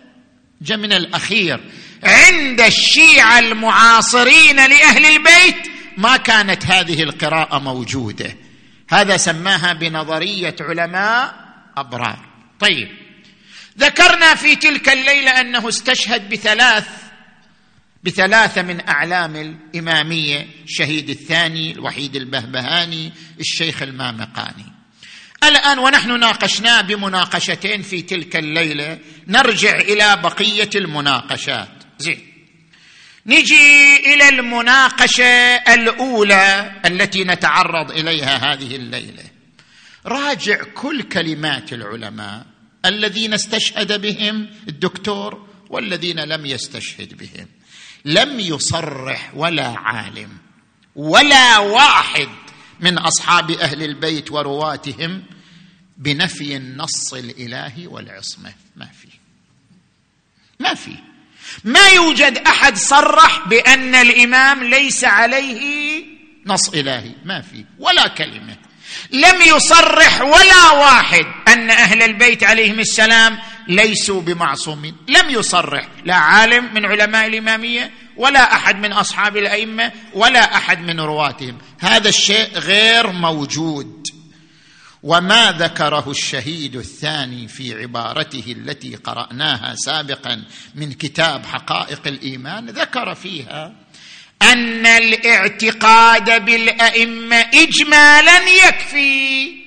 جاء 0.62 0.78
من 0.78 0.92
الأخير. 0.92 1.60
عند 2.04 2.60
الشيعة 2.60 3.38
المعاصرين 3.38 4.56
لأهل 4.56 5.06
البيت 5.06 5.70
ما 5.96 6.16
كانت 6.16 6.66
هذه 6.66 7.02
القراءة 7.02 7.58
موجودة. 7.58 8.36
هذا 8.90 9.16
سماها 9.16 9.72
بنظرية 9.72 10.56
علماء 10.60 11.34
أبرار. 11.76 12.18
طيب 12.60 12.88
ذكرنا 13.78 14.34
في 14.34 14.56
تلك 14.56 14.88
الليلة 14.88 15.40
أنه 15.40 15.68
استشهد 15.68 16.30
بثلاث 16.30 17.07
بثلاثة 18.04 18.62
من 18.62 18.88
أعلام 18.88 19.36
الإمامية 19.36 20.46
الشهيد 20.64 21.10
الثاني 21.10 21.72
الوحيد 21.72 22.16
البهبهاني 22.16 23.12
الشيخ 23.40 23.82
المامقاني. 23.82 24.64
الآن 25.44 25.78
ونحن 25.78 26.20
ناقشناه 26.20 26.80
بمناقشتين 26.80 27.82
في 27.82 28.02
تلك 28.02 28.36
الليلة 28.36 28.98
نرجع 29.26 29.76
إلى 29.76 30.16
بقية 30.22 30.70
المناقشات. 30.74 31.68
زين. 31.98 32.28
نجي 33.26 33.96
إلى 34.14 34.28
المناقشة 34.28 35.54
الأولى 35.74 36.72
التي 36.86 37.24
نتعرض 37.24 37.90
إليها 37.90 38.52
هذه 38.52 38.76
الليلة. 38.76 39.24
راجع 40.06 40.62
كل 40.74 41.02
كلمات 41.02 41.72
العلماء 41.72 42.46
الذين 42.84 43.34
استشهد 43.34 44.00
بهم 44.00 44.48
الدكتور 44.68 45.48
والذين 45.70 46.20
لم 46.20 46.46
يستشهد 46.46 47.14
بهم. 47.16 47.46
لم 48.04 48.40
يصرح 48.40 49.30
ولا 49.34 49.68
عالم 49.68 50.28
ولا 50.96 51.58
واحد 51.58 52.28
من 52.80 52.98
أصحاب 52.98 53.50
أهل 53.50 53.82
البيت 53.82 54.32
ورواتهم 54.32 55.22
بنفي 55.96 56.56
النص 56.56 57.14
الإلهي 57.14 57.86
والعصمة. 57.86 58.52
ما 58.76 58.86
في. 58.86 59.08
ما 60.60 60.74
في. 60.74 60.96
ما 61.64 61.88
يوجد 61.88 62.38
أحد 62.38 62.76
صرح 62.76 63.48
بأن 63.48 63.94
الإمام 63.94 64.64
ليس 64.64 65.04
عليه 65.04 66.04
نص 66.46 66.68
إلهي. 66.68 67.12
ما 67.24 67.40
في. 67.40 67.64
ولا 67.78 68.08
كلمة. 68.08 68.56
لم 69.10 69.42
يصرح 69.56 70.20
ولا 70.20 70.70
واحد 70.70 71.26
أن 71.48 71.70
أهل 71.70 72.02
البيت 72.02 72.44
عليهم 72.44 72.80
السلام 72.80 73.38
ليسوا 73.68 74.20
بمعصومين 74.20 74.96
لم 75.08 75.30
يصرح 75.30 75.88
لا 76.04 76.14
عالم 76.14 76.74
من 76.74 76.86
علماء 76.86 77.26
الإمامية 77.26 77.90
ولا 78.16 78.54
أحد 78.54 78.76
من 78.76 78.92
أصحاب 78.92 79.36
الأئمة 79.36 79.92
ولا 80.14 80.56
أحد 80.56 80.80
من 80.80 81.00
رواتهم. 81.00 81.58
هذا 81.78 82.08
الشيء 82.08 82.58
غير 82.58 83.12
موجود. 83.12 84.06
وما 85.02 85.52
ذكره 85.52 86.10
الشهيد 86.10 86.76
الثاني 86.76 87.48
في 87.48 87.74
عبارته 87.74 88.44
التي 88.58 88.96
قرأناها 88.96 89.74
سابقا 89.74 90.44
من 90.74 90.92
كتاب 90.92 91.46
حقائق 91.46 92.00
الإيمان 92.06 92.66
ذكر 92.66 93.14
فيها 93.14 93.72
أن 94.42 94.86
الاعتقاد 94.86 96.44
بالأئمة 96.44 97.36
اجمالا 97.36 98.48
يكفي. 98.48 99.57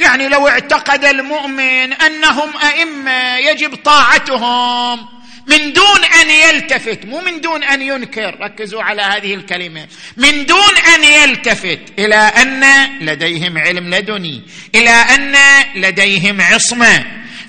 يعني 0.00 0.28
لو 0.28 0.48
اعتقد 0.48 1.04
المؤمن 1.04 1.92
أنهم 1.92 2.50
أئمة 2.56 3.36
يجب 3.36 3.74
طاعتهم 3.74 4.98
من 5.46 5.72
دون 5.72 6.04
أن 6.20 6.30
يلتفت 6.30 7.04
مو 7.04 7.20
من 7.20 7.40
دون 7.40 7.64
أن 7.64 7.82
ينكر 7.82 8.36
ركزوا 8.40 8.82
على 8.82 9.02
هذه 9.02 9.34
الكلمة 9.34 9.86
من 10.16 10.46
دون 10.46 10.76
أن 10.94 11.04
يلتفت 11.04 11.80
إلى 11.98 12.16
أن 12.16 12.64
لديهم 13.00 13.58
علم 13.58 13.94
لدني 13.94 14.42
إلى 14.74 14.90
أن 14.90 15.36
لديهم 15.74 16.40
عصمة 16.40 17.04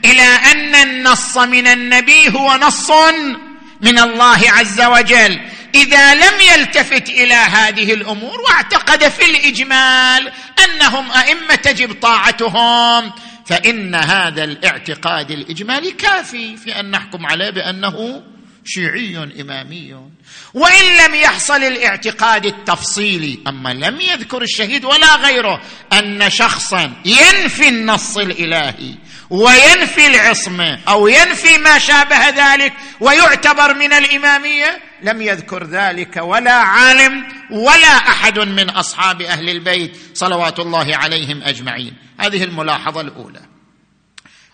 إلى 0.06 0.24
أن 0.52 0.76
النص 0.76 1.38
من 1.38 1.68
النبي 1.68 2.30
هو 2.30 2.56
نص 2.56 2.92
من 3.82 4.00
الله 4.00 4.52
عز 4.52 4.82
وجل. 4.82 5.40
إذا 5.76 6.16
لم 6.16 6.42
يلتفت 6.54 7.10
إلى 7.10 7.34
هذه 7.34 7.94
الأمور 7.94 8.42
واعتقد 8.42 9.08
في 9.08 9.26
الإجمال 9.26 10.32
أنهم 10.66 11.12
أئمة 11.12 11.56
تجب 11.56 11.94
طاعتهم 12.02 13.12
فإن 13.46 13.96
هذا 13.96 14.44
الاعتقاد 14.44 15.32
الإجمالي 15.32 15.92
كافي 15.92 16.58
في 16.58 16.80
أن 16.80 16.92
نحكم 16.92 17.26
عليه 17.26 17.50
بأنه 17.50 18.24
شيعي 18.66 19.32
إمامي. 19.42 19.96
وإن 20.54 20.98
لم 21.06 21.16
يحصل 21.16 21.64
الاعتقاد 21.64 22.46
التفصيلي 22.46 23.40
أما 23.48 23.70
لم 23.70 24.02
يذكر 24.02 24.42
الشهيد 24.42 24.86
ولا 24.86 25.16
غيره 25.16 25.62
أن 25.94 26.30
شخصا 26.30 26.94
ينفي 27.06 27.70
النص 27.70 28.18
الإلهي 28.18 28.96
وينفي 29.30 30.08
العصمة 30.08 30.80
أو 30.88 31.08
ينفي 31.08 31.58
ما 31.58 31.80
شابه 31.80 32.30
ذلك 32.30 32.74
ويعتبر 33.00 33.74
من 33.74 33.94
الإمامية 33.94 34.91
لم 35.04 35.22
يذكر 35.22 35.64
ذلك 35.64 36.18
ولا 36.18 36.54
عالم 36.54 37.24
ولا 37.52 37.88
أحد 37.88 38.40
من 38.40 38.70
أصحاب 38.70 39.22
أهل 39.22 39.50
البيت 39.50 39.98
صلوات 40.14 40.60
الله 40.60 40.96
عليهم 40.96 41.44
أجمعين. 41.44 41.94
هذه 42.20 42.44
الملاحظة 42.44 43.02
الأولى. 43.02 43.42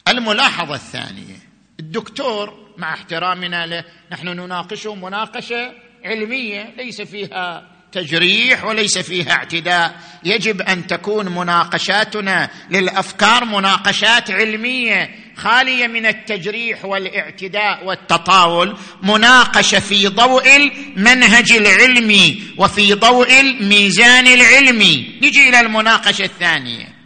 الملاحظة 0.07 0.75
الثانية 0.75 1.35
الدكتور 1.79 2.67
مع 2.77 2.93
احترامنا 2.93 3.65
له 3.65 3.83
نحن 4.11 4.27
نناقشه 4.27 4.95
مناقشة 4.95 5.73
علمية 6.05 6.75
ليس 6.77 7.01
فيها 7.01 7.76
تجريح 7.91 8.63
وليس 8.63 8.97
فيها 8.97 9.31
اعتداء. 9.31 9.95
يجب 10.23 10.61
أن 10.61 10.87
تكون 10.87 11.35
مناقشاتنا 11.35 12.49
للأفكار 12.69 13.45
مناقشات 13.45 14.31
علمية 14.31 15.15
خالية 15.35 15.87
من 15.87 16.05
التجريح 16.05 16.85
والاعتداء 16.85 17.85
والتطاول. 17.85 18.77
مناقشة 19.03 19.79
في 19.79 20.07
ضوء 20.07 20.55
المنهج 20.55 21.51
العلمي 21.51 22.43
وفي 22.57 22.93
ضوء 22.93 23.39
الميزان 23.39 24.27
العلمي. 24.27 25.19
نجي 25.23 25.49
إلى 25.49 25.59
المناقشة 25.59 26.23
الثانية. 26.23 26.97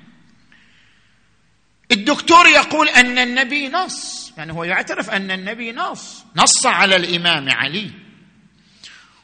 الدكتور 1.92 2.48
يقول 2.48 2.90
أن 2.90 3.18
النبي 3.18 3.68
نص. 3.68 4.32
يعني 4.38 4.54
هو 4.54 4.64
يعترف 4.64 5.10
أن 5.10 5.32
النبي 5.32 5.72
نص. 5.72 6.24
نص 6.36 6.66
على 6.66 6.96
الإمام 6.96 7.50
علي. 7.50 7.92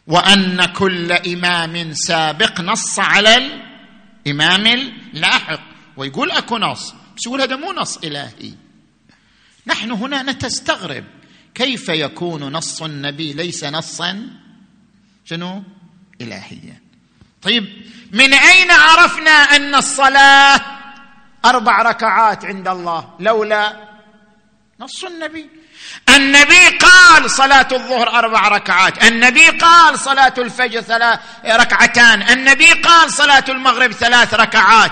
وأن 0.08 0.66
كل 0.66 1.12
إمام 1.12 1.94
سابق 1.94 2.62
نص 2.62 3.00
على 3.00 3.52
الإمام 4.26 4.68
اللاحق. 5.14 5.60
ويقول 5.98 6.32
أكو 6.32 6.58
نص 6.58 6.94
بس 7.18 7.26
يقول 7.26 7.42
هذا 7.42 7.56
مو 7.56 7.74
نص 7.74 7.98
إلهي. 7.98 8.54
نحن 9.68 9.92
هنا 9.92 10.24
نتستغرب 10.24 11.04
كيف 11.56 11.90
يكون 11.90 12.44
نص 12.44 12.82
النبي 12.82 13.34
ليس 13.34 13.64
نصا 13.64 14.30
شنو؟ 15.26 15.64
الهيا. 16.22 16.82
طيب 17.42 17.66
من 18.12 18.34
أين 18.34 18.72
عرفنا 18.72 19.32
أن 19.32 19.76
الصلاة 19.76 20.62
أربع 21.46 21.82
ركعات 21.82 22.46
عند 22.46 22.68
الله 22.68 23.16
لولا 23.20 23.88
نص 24.80 25.04
النبي؟ 25.04 25.50
النبي 26.16 26.68
قال 26.68 27.32
صلاة 27.32 27.68
الظهر 27.72 28.10
أربع 28.10 28.48
ركعات 28.48 29.04
النبي 29.04 29.48
قال 29.48 30.00
صلاة 30.00 30.34
الفجر 30.38 30.82
ثلاث 30.82 31.20
ركعتان 31.46 32.22
النبي 32.22 32.72
قال 32.72 33.14
صلاة 33.14 33.44
المغرب 33.50 33.92
ثلاث 33.92 34.34
ركعات. 34.34 34.92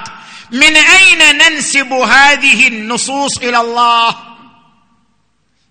من 0.52 0.76
أين 0.76 1.38
ننسب 1.38 1.94
هذه 1.94 2.68
النصوص 2.68 3.38
إلى 3.38 3.58
الله؟ 3.58 4.16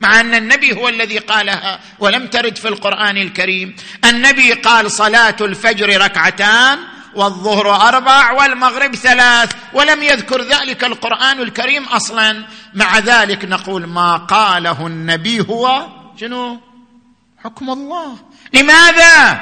مع 0.00 0.20
أن 0.20 0.34
النبي 0.34 0.72
هو 0.72 0.88
الذي 0.88 1.18
قالها 1.18 1.80
ولم 1.98 2.26
ترد 2.26 2.56
في 2.56 2.68
القرآن 2.68 3.16
الكريم. 3.16 3.76
النبي 4.04 4.52
قال 4.52 4.90
صلاة 4.90 5.36
الفجر 5.40 6.00
ركعتان 6.00 6.78
والظهر 7.16 7.88
أربع 7.88 8.32
والمغرب 8.32 8.94
ثلاث 8.94 9.52
ولم 9.72 10.02
يذكر 10.02 10.42
ذلك 10.42 10.84
القرآن 10.84 11.40
الكريم 11.40 11.84
أصلا. 11.84 12.44
مع 12.74 12.98
ذلك 12.98 13.44
نقول 13.44 13.86
ما 13.86 14.16
قاله 14.16 14.86
النبي 14.86 15.40
هو 15.40 15.86
شنو؟ 16.20 16.60
حكم 17.44 17.70
الله. 17.70 18.16
لماذا؟ 18.54 19.40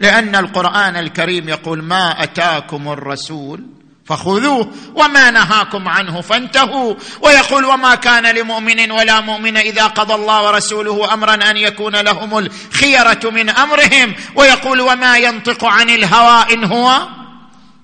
لأن 0.00 0.36
القرآن 0.36 0.96
الكريم 0.96 1.48
يقول 1.48 1.82
ما 1.82 2.22
أتاكم 2.22 2.88
الرسول 2.88 3.77
فخذوه 4.08 4.72
وما 4.94 5.30
نهاكم 5.30 5.88
عنه 5.88 6.20
فانتهوا. 6.20 6.94
ويقول 7.22 7.64
وما 7.64 7.94
كان 7.94 8.26
لمؤمن 8.26 8.90
ولا 8.90 9.20
مؤمن 9.20 9.56
إذا 9.56 9.86
قضى 9.86 10.14
الله 10.14 10.42
ورسوله 10.42 11.14
أمرا 11.14 11.34
أن 11.34 11.56
يكون 11.56 11.96
لهم 11.96 12.38
الخيرة 12.38 13.30
من 13.30 13.50
أمرهم. 13.50 14.14
ويقول 14.34 14.80
وما 14.80 15.16
ينطق 15.16 15.64
عن 15.64 15.90
الهوى 15.90 16.54
إن 16.54 16.64
هو 16.64 17.08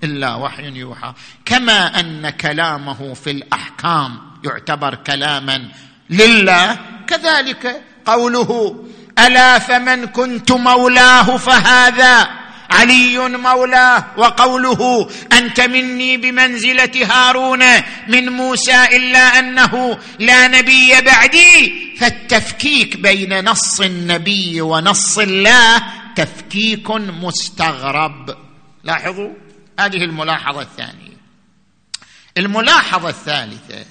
إلا 0.05 0.35
وحي 0.35 0.62
يوحى. 0.62 1.12
كما 1.45 2.01
أن 2.01 2.31
كلامه 2.31 3.14
في 3.14 3.31
الأحكام 3.31 4.18
يعتبر 4.45 4.95
كلاما 4.95 5.68
لله 6.11 6.79
كذلك 7.07 7.83
قوله 8.07 8.85
ألا 9.18 9.59
فمن 9.59 10.07
كنت 10.07 10.53
مولاه 10.53 11.37
فهذا 11.37 12.44
علي 12.75 13.18
مولاه 13.18 14.07
وقوله 14.16 15.11
أنت 15.33 15.61
مني 15.61 16.16
بمنزلة 16.16 17.07
هارون 17.07 17.62
من 18.09 18.29
موسى 18.29 18.85
إلا 18.85 19.39
أنه 19.39 19.99
لا 20.18 20.49
نبي 20.49 21.01
بعدي 21.01 21.75
فالتفكيك 21.99 22.97
بين 22.97 23.45
نص 23.45 23.81
النبي 23.81 24.61
ونص 24.61 25.18
الله 25.18 25.83
تفكيك 26.16 26.91
مستغرب. 26.91 28.37
لاحظوا؟ 28.85 29.35
هذه 29.81 30.05
الملاحظة 30.05 30.62
الثانية. 30.62 31.16
الملاحظة 32.39 33.09
الثالثة. 33.09 33.85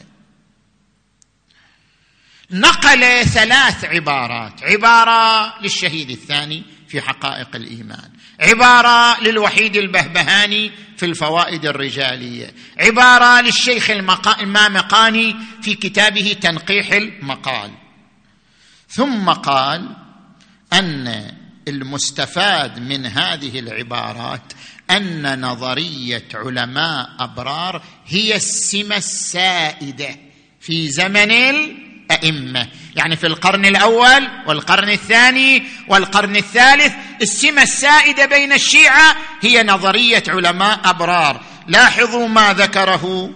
نقل 2.52 3.26
ثلاث 3.26 3.86
عبارات. 3.86 4.64
عبارة 4.64 5.54
للشهيد 5.62 6.10
الثاني 6.10 6.64
في 6.94 7.02
حقائق 7.02 7.56
الإيمان. 7.56 8.10
عبارة 8.40 9.24
للوحيد 9.24 9.76
البهبهاني 9.76 10.72
في 10.98 11.06
الفوائد 11.06 11.66
الرجالية. 11.66 12.54
عبارة 12.80 13.42
للشيخ 13.42 13.90
المامقاني 14.40 15.36
في 15.62 15.76
كتابه 15.76 16.36
تنقيح 16.42 16.92
المقال. 16.92 17.72
ثم 18.90 19.30
قال 19.30 19.96
أن 20.74 21.32
المستفاد 21.68 22.80
من 22.80 23.06
هذه 23.06 23.60
العبارات 23.60 24.54
أن 24.92 25.42
نظرية 25.42 26.28
علماء 26.34 27.10
أبرار 27.20 27.84
هي 28.06 28.36
السمة 28.36 28.98
السائدة 28.98 30.16
في 30.62 30.88
زمن 30.88 31.32
الأئمة. 32.12 32.68
يعني 32.96 33.16
في 33.16 33.28
القرن 33.28 33.66
الأول 33.66 34.28
والقرن 34.48 34.90
الثاني 34.90 35.64
والقرن 35.88 36.36
الثالث 36.36 36.94
السمة 37.22 37.62
السائدة 37.62 38.26
بين 38.26 38.54
الشيعة 38.54 39.16
هي 39.42 39.64
نظرية 39.64 40.24
علماء 40.28 40.80
أبرار. 40.84 41.44
لاحظوا 41.68 42.28
ما 42.28 42.54
ذكره. 42.54 43.34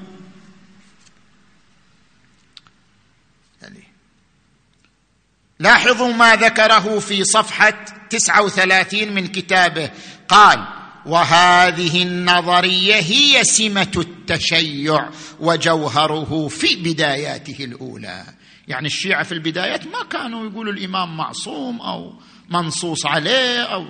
لاحظوا 5.59 6.13
ما 6.13 6.35
ذكره 6.35 6.99
في 6.99 7.23
صفحة 7.23 7.85
39 8.09 9.13
من 9.13 9.27
كتابه. 9.27 9.91
قال 10.27 10.67
وهذه 11.05 12.03
النظرية 12.03 12.95
هي 12.95 13.43
سمة 13.43 13.91
التشيع 13.97 15.09
وجوهره 15.39 16.47
في 16.47 16.75
بداياته 16.75 17.63
الأولى. 17.63 18.23
يعني 18.67 18.87
الشيعة 18.87 19.23
في 19.23 19.31
البدايات 19.31 19.87
ما 19.87 20.03
كانوا 20.09 20.49
يقولوا 20.49 20.73
الإمام 20.73 21.17
معصوم 21.17 21.81
أو 21.81 22.13
منصوص 22.49 23.05
عليه 23.05 23.63
أو 23.63 23.85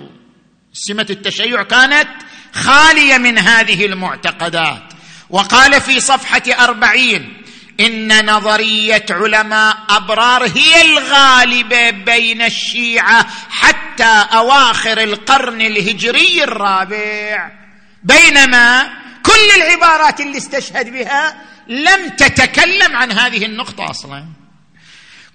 سمة 0.72 1.06
التشيع 1.10 1.62
كانت 1.62 2.08
خالية 2.52 3.18
من 3.18 3.38
هذه 3.38 3.86
المعتقدات. 3.86 4.82
وقال 5.30 5.80
في 5.80 6.00
صفحة 6.00 6.42
أربعين 6.64 7.42
إن 7.80 8.26
نظرية 8.30 9.06
علماء 9.10 9.76
أبرار 9.90 10.46
هي 10.46 10.82
الغالبه 10.82 11.90
بين 11.90 12.42
الشيعة 12.42 13.26
حتى 13.50 14.26
أواخر 14.32 15.02
القرن 15.02 15.60
الهجري 15.60 16.44
الرابع. 16.44 17.50
بينما 18.02 18.82
كل 19.22 19.62
العبارات 19.62 20.20
اللي 20.20 20.38
استشهد 20.38 20.92
بها 20.92 21.42
لم 21.68 22.08
تتكلم 22.08 22.96
عن 22.96 23.12
هذه 23.12 23.46
النقطة 23.46 23.90
أصلا. 23.90 24.37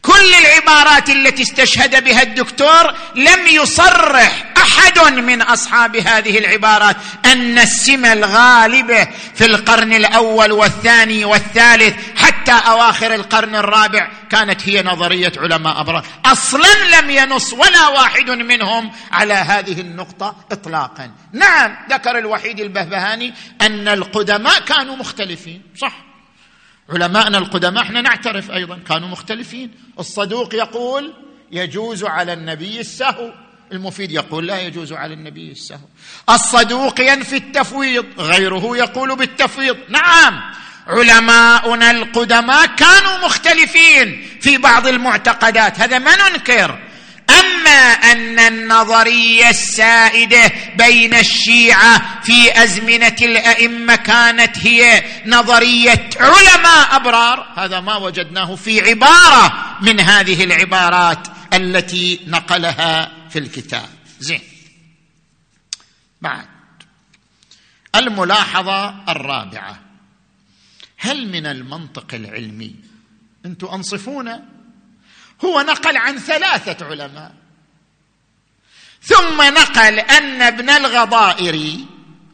كل 0.03 0.33
العبارات 0.33 1.09
التي 1.09 1.43
استشهد 1.43 2.03
بها 2.03 2.21
الدكتور 2.21 2.93
لم 3.15 3.47
يصرح 3.47 4.53
أحد 4.57 4.99
من 4.99 5.41
أصحاب 5.41 5.95
هذه 5.95 6.37
العبارات 6.37 6.97
أن 7.25 7.59
السمة 7.59 8.13
الغالبة 8.13 9.07
في 9.35 9.45
القرن 9.45 9.93
الأول 9.93 10.51
والثاني 10.51 11.25
والثالث 11.25 11.95
حتى 12.17 12.51
أواخر 12.51 13.13
القرن 13.13 13.55
الرابع 13.55 14.11
كانت 14.29 14.69
هي 14.69 14.83
نظرية 14.83 15.31
علماء 15.37 15.81
أبرار. 15.81 16.05
أصلا 16.25 17.01
لم 17.01 17.09
ينص 17.09 17.53
ولا 17.53 17.87
واحد 17.87 18.29
منهم 18.29 18.91
على 19.11 19.33
هذه 19.33 19.81
النقطة 19.81 20.35
اطلاقا. 20.51 21.11
نعم 21.33 21.77
ذكر 21.89 22.17
الوحيد 22.17 22.59
البهبهاني 22.59 23.33
أن 23.61 23.87
القدماء 23.87 24.59
كانوا 24.59 24.95
مختلفين 24.95 25.61
صح. 25.77 26.12
علماءنا 26.89 27.37
القدماء 27.37 27.83
إحنا 27.83 28.01
نعترف 28.01 28.51
أيضا 28.51 28.79
كانوا 28.87 29.07
مختلفين. 29.07 29.71
الصدوق 29.99 30.55
يقول 30.55 31.13
يجوز 31.51 32.03
على 32.03 32.33
النبي 32.33 32.79
السهو. 32.79 33.33
المفيد 33.71 34.11
يقول 34.11 34.47
لا 34.47 34.61
يجوز 34.61 34.93
على 34.93 35.13
النبي 35.13 35.51
السهو. 35.51 35.87
الصدوق 36.29 37.01
ينفي 37.01 37.35
التفويض 37.35 38.05
غيره 38.17 38.77
يقول 38.77 39.15
بالتفويض. 39.15 39.77
نعم 39.89 40.41
علماؤنا 40.87 41.91
القدماء 41.91 42.65
كانوا 42.65 43.25
مختلفين 43.25 44.37
في 44.41 44.57
بعض 44.57 44.87
المعتقدات. 44.87 45.79
هذا 45.79 45.99
ما 45.99 46.29
ننكر. 46.29 46.79
أما 47.29 47.93
أن 48.11 48.39
النظرية 48.39 49.49
السائدة 49.49 50.51
بين 50.77 51.13
الشيعة 51.13 52.21
في 52.23 52.63
أزمنة 52.63 53.15
الأئمة 53.21 53.95
كانت 53.95 54.57
هي 54.57 55.03
نظرية 55.25 56.09
علماء 56.19 56.95
أبرار 56.95 57.53
هذا 57.55 57.79
ما 57.79 57.95
وجدناه 57.95 58.55
في 58.55 58.81
عبارة 58.81 59.77
من 59.81 59.99
هذه 59.99 60.43
العبارات 60.43 61.27
التي 61.53 62.19
نقلها 62.27 63.11
في 63.29 63.39
الكتاب. 63.39 63.89
زين. 64.19 64.41
بعد. 66.21 66.47
الملاحظة 67.95 69.11
الرابعة. 69.11 69.79
هل 70.97 71.27
من 71.27 71.45
المنطق 71.45 72.13
العلمي 72.13 72.75
أنتم 73.45 73.67
أنصفونا؟ 73.67 74.52
هو 75.43 75.61
نقل 75.61 75.97
عن 75.97 76.17
ثلاثة 76.17 76.85
علماء. 76.85 77.31
ثم 79.01 79.41
نقل 79.41 79.99
أن 79.99 80.41
ابن 80.41 80.69
الغضائري 80.69 81.85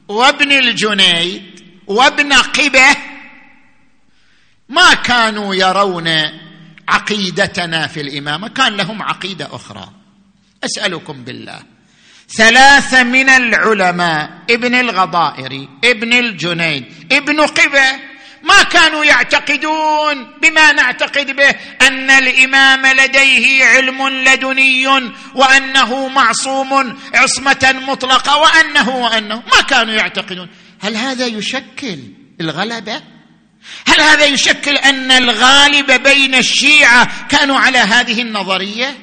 وابن 0.08 0.52
الجنيد 0.52 1.64
وابن 1.88 2.34
قبة 2.34 2.96
ما 4.70 4.94
كانوا 4.94 5.56
يرون 5.56 6.08
عقيدتنا 6.88 7.88
في 7.88 8.02
الإمامة. 8.02 8.48
كان 8.48 8.78
لهم 8.78 9.02
عقيدة 9.02 9.56
أخرى. 9.56 9.90
أسألكم 10.64 11.24
بالله. 11.24 11.64
ثلاثة 12.30 13.04
من 13.04 13.30
العلماء 13.30 14.30
ابن 14.50 14.76
الغضائري 14.76 15.70
ابن 15.84 16.14
الجنيد 16.14 16.86
ابن 17.12 17.42
قبة 17.42 18.09
ما 18.44 18.64
كانوا 18.64 19.06
يعتقدون 19.06 20.32
بما 20.42 20.72
نعتقد 20.72 21.36
به 21.36 21.56
أن 21.82 22.10
الإمام 22.10 22.86
لديه 22.86 23.66
علم 23.66 24.08
لدني 24.08 24.88
وأنه 25.36 26.08
معصوم 26.08 27.00
عصمة 27.14 27.76
مطلقة 27.88 28.38
وأنه 28.38 28.90
وأنه 28.90 29.36
ما 29.36 29.62
كانوا 29.62 29.94
يعتقدون. 29.94 30.50
هل 30.82 30.98
هذا 30.98 31.26
يشكل 31.26 32.00
الغلبة؟ 32.42 33.02
هل 33.88 34.02
هذا 34.02 34.26
يشكل 34.26 34.78
أن 34.78 35.12
الغالب 35.12 35.92
بين 35.92 36.36
الشيعة 36.36 37.28
كانوا 37.30 37.60
على 37.60 37.78
هذه 37.78 38.22
النظرية؟ 38.22 38.98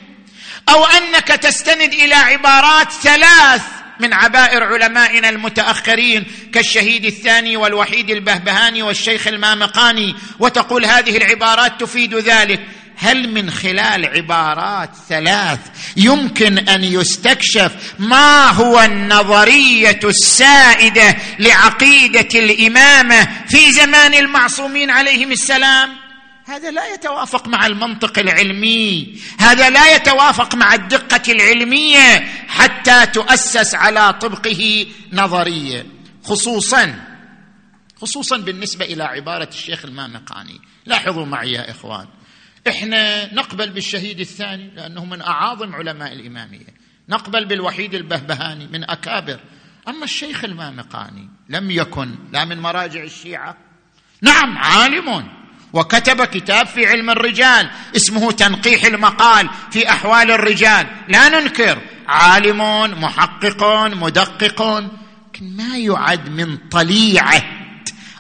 أو 0.68 0.84
أنك 0.84 1.28
تستند 1.28 1.95
إلى 1.95 2.14
عبارات 2.14 2.93
ثلاث 2.93 3.62
من 4.01 4.12
عبائر 4.12 4.62
علمائنا 4.64 5.28
المتأخرين 5.28 6.24
كالشهيد 6.53 7.05
الثاني 7.05 7.57
والوحيد 7.57 8.11
البهبهاني 8.11 8.82
والشيخ 8.82 9.26
المامقاني 9.26 10.14
وتقول 10.38 10.84
هذه 10.84 11.16
العبارات 11.16 11.80
تفيد 11.80 12.14
ذلك. 12.14 12.61
هل 12.99 13.28
من 13.32 13.51
خلال 13.51 14.07
عبارات 14.07 14.90
ثلاث 15.09 15.59
يمكن 15.97 16.59
أن 16.59 16.84
يستكشف 16.84 17.72
ما 17.99 18.51
هو 18.51 18.80
النظرية 18.80 20.01
السائدة 20.05 21.16
لعقيدة 21.38 22.28
الإمامة 22.34 23.28
في 23.49 23.72
زمان 23.72 24.14
المعصومين 24.14 24.90
عليهم 24.90 25.32
السلام؟ 25.32 26.06
هذا 26.47 26.70
لا 26.70 26.94
يتوافق 26.94 27.49
مع 27.49 27.66
المنطق 27.66 28.18
العلمي 28.18 29.20
هذا 29.38 29.70
لا 29.70 29.97
يتوافق 29.97 30.55
مع 30.55 30.74
الدقة 30.74 31.32
العلمية 31.32 32.18
حتى 32.49 33.07
تؤسس 33.07 33.74
على 33.74 34.12
طبقه 34.12 34.86
نظرية 35.12 35.86
خصوصا 36.24 37.07
خصوصا 37.97 38.36
بالنسبة 38.36 38.84
إلى 38.84 39.03
عبارة 39.03 39.49
الشيخ 39.49 39.84
المامقاني. 39.84 40.61
لاحظوا 40.86 41.26
معي 41.26 41.53
يا 41.53 41.70
إخوان 41.70 42.07
إحنا 42.68 43.34
نقبل 43.34 43.70
بالشهيد 43.70 44.20
الثاني 44.20 44.70
لأنه 44.74 45.05
من 45.05 45.22
أعاظم 45.22 45.74
علماء 45.74 46.12
الإمامية 46.12 46.74
نقبل 47.09 47.44
بالوحيد 47.44 47.94
البهبهاني 47.94 48.66
من 48.66 48.90
أكابر. 48.90 49.40
أما 49.88 50.05
الشيخ 50.05 50.44
المامقاني 50.44 51.28
لم 51.49 51.70
يكن 51.70 52.14
لا 52.32 52.44
من 52.44 52.61
مراجع 52.61 53.03
الشيعة. 53.03 53.57
نعم 54.22 54.59
عالم. 54.59 55.28
وكتب 55.77 56.24
كتاب 56.24 56.66
في 56.66 56.87
علم 56.87 57.11
الرجال 57.11 57.70
اسمه 57.97 58.33
تنقيح 58.33 58.85
المقال 58.85 59.49
في 59.70 59.91
أحوال 59.91 60.31
الرجال. 60.31 60.87
لا 61.09 61.29
ننكر 61.29 61.79
عالم 62.09 62.61
محقق 63.03 63.87
مدقق 63.87 64.85
لكن 65.37 65.57
ما 65.57 65.77
يعد 65.77 66.29
من 66.29 66.57
طليعة 66.57 67.43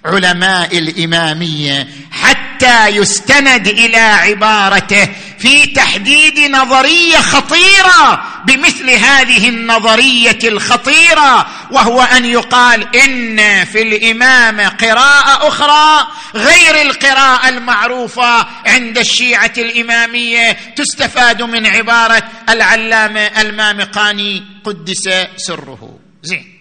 علماء 0.06 0.78
الإمامية 0.78 1.88
حتى 2.10 2.88
يستند 2.88 3.66
إلى 3.68 3.96
عبارته 3.96 5.08
في 5.38 5.66
تحديد 5.66 6.38
نظرية 6.38 7.16
خطيرة 7.16 8.22
بمثل 8.44 8.90
هذه 8.90 9.48
النظرية 9.48 10.38
الخطيرة 10.44 11.46
وهو 11.70 12.02
أن 12.02 12.24
يقال 12.24 12.96
إن 12.96 13.64
في 13.64 13.82
الامامه 13.82 14.68
قراءة 14.68 15.48
أخرى 15.48 16.06
غير 16.34 16.82
القراءة 16.82 17.48
المعروفة 17.48 18.46
عند 18.66 18.98
الشيعة 18.98 19.52
الإمامية 19.58 20.52
تستفاد 20.76 21.42
من 21.42 21.66
عبارة 21.66 22.22
العلامة 22.48 23.20
المامقاني 23.20 24.44
قدس 24.64 25.08
سره. 25.36 25.98
زين. 26.22 26.55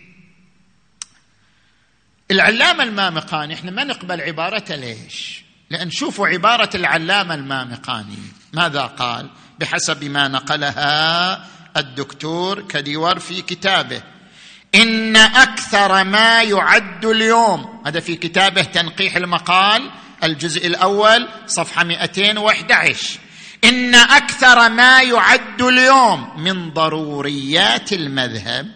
العلامة 2.32 2.84
المامقاني 2.84 3.54
إحنا 3.54 3.72
ما 3.72 3.84
نقبل 3.84 4.22
عبارته 4.22 4.76
ليش؟ 4.76 5.44
لأن 5.70 5.92
شوفوا 5.92 6.28
عبارة 6.28 6.70
العلامة 6.76 7.34
المامقاني. 7.36 8.18
ماذا 8.54 8.82
قال؟ 8.82 9.30
بحسب 9.60 10.04
ما 10.04 10.28
نقلها 10.28 11.46
الدكتور 11.78 12.62
كديور 12.62 13.20
في 13.20 13.42
كتابه. 13.42 14.02
إن 14.76 15.16
أكثر 15.16 16.04
ما 16.04 16.42
يعد 16.44 17.06
اليوم 17.06 17.82
هذا 17.86 18.00
في 18.00 18.16
كتابه 18.16 18.62
تنقيح 18.64 19.16
المقال 19.16 19.92
الجزء 20.24 20.68
الأول 20.68 21.28
صفحة 21.48 21.84
211 21.84 23.20
إن 23.64 23.96
أكثر 23.96 24.70
ما 24.70 25.02
يعد 25.02 25.62
اليوم 25.62 26.42
من 26.44 26.70
ضروريات 26.70 27.94
المذهب 27.94 28.72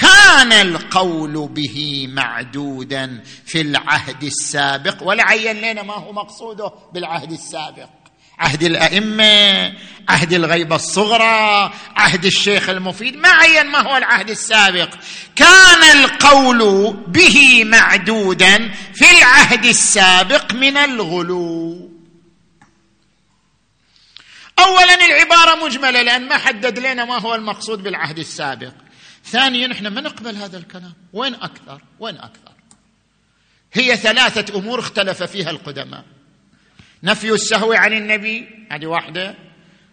كان 0.00 0.52
القول 0.52 1.48
به 1.48 2.06
معدودا 2.08 3.22
في 3.46 3.60
العهد 3.60 4.22
السابق. 4.22 5.02
ولا 5.02 5.24
عين 5.24 5.56
لنا 5.56 5.82
ما 5.82 5.94
هو 5.94 6.12
مقصوده 6.12 6.72
بالعهد 6.92 7.32
السابق. 7.32 7.88
عهد 8.38 8.62
الأئمة 8.62 9.72
عهد 10.08 10.32
الغيبة 10.32 10.76
الصغرى 10.76 11.72
عهد 11.96 12.24
الشيخ 12.24 12.68
المفيد. 12.68 13.16
ما 13.16 13.28
عين 13.28 13.66
ما 13.66 13.78
هو 13.78 13.96
العهد 13.96 14.30
السابق. 14.30 14.94
كان 15.36 15.98
القول 15.98 16.92
به 17.06 17.64
معدودا 17.64 18.70
في 18.94 19.10
العهد 19.18 19.64
السابق 19.64 20.54
من 20.54 20.76
الغلو. 20.76 21.90
اولا 24.58 25.06
العبارة 25.06 25.64
مجملة 25.64 26.02
لأن 26.02 26.28
ما 26.28 26.36
حدد 26.36 26.78
لنا 26.78 27.04
ما 27.04 27.18
هو 27.18 27.34
المقصود 27.34 27.82
بالعهد 27.82 28.18
السابق. 28.18 28.72
ثانيا 29.30 29.72
إحنا 29.72 29.90
ما 29.90 30.00
نقبل 30.00 30.36
هذا 30.36 30.58
الكلام. 30.58 30.94
وين 31.12 31.34
أكثر؟ 31.34 31.82
وين 32.00 32.16
أكثر؟ 32.16 32.52
هي 33.72 33.96
ثلاثة 33.96 34.58
أمور 34.58 34.80
اختلف 34.80 35.22
فيها 35.22 35.50
القدماء. 35.50 36.04
نفي 37.02 37.30
السهو 37.32 37.72
عن 37.72 37.92
النبي 37.92 38.48
هذه 38.70 38.86
واحدة. 38.86 39.34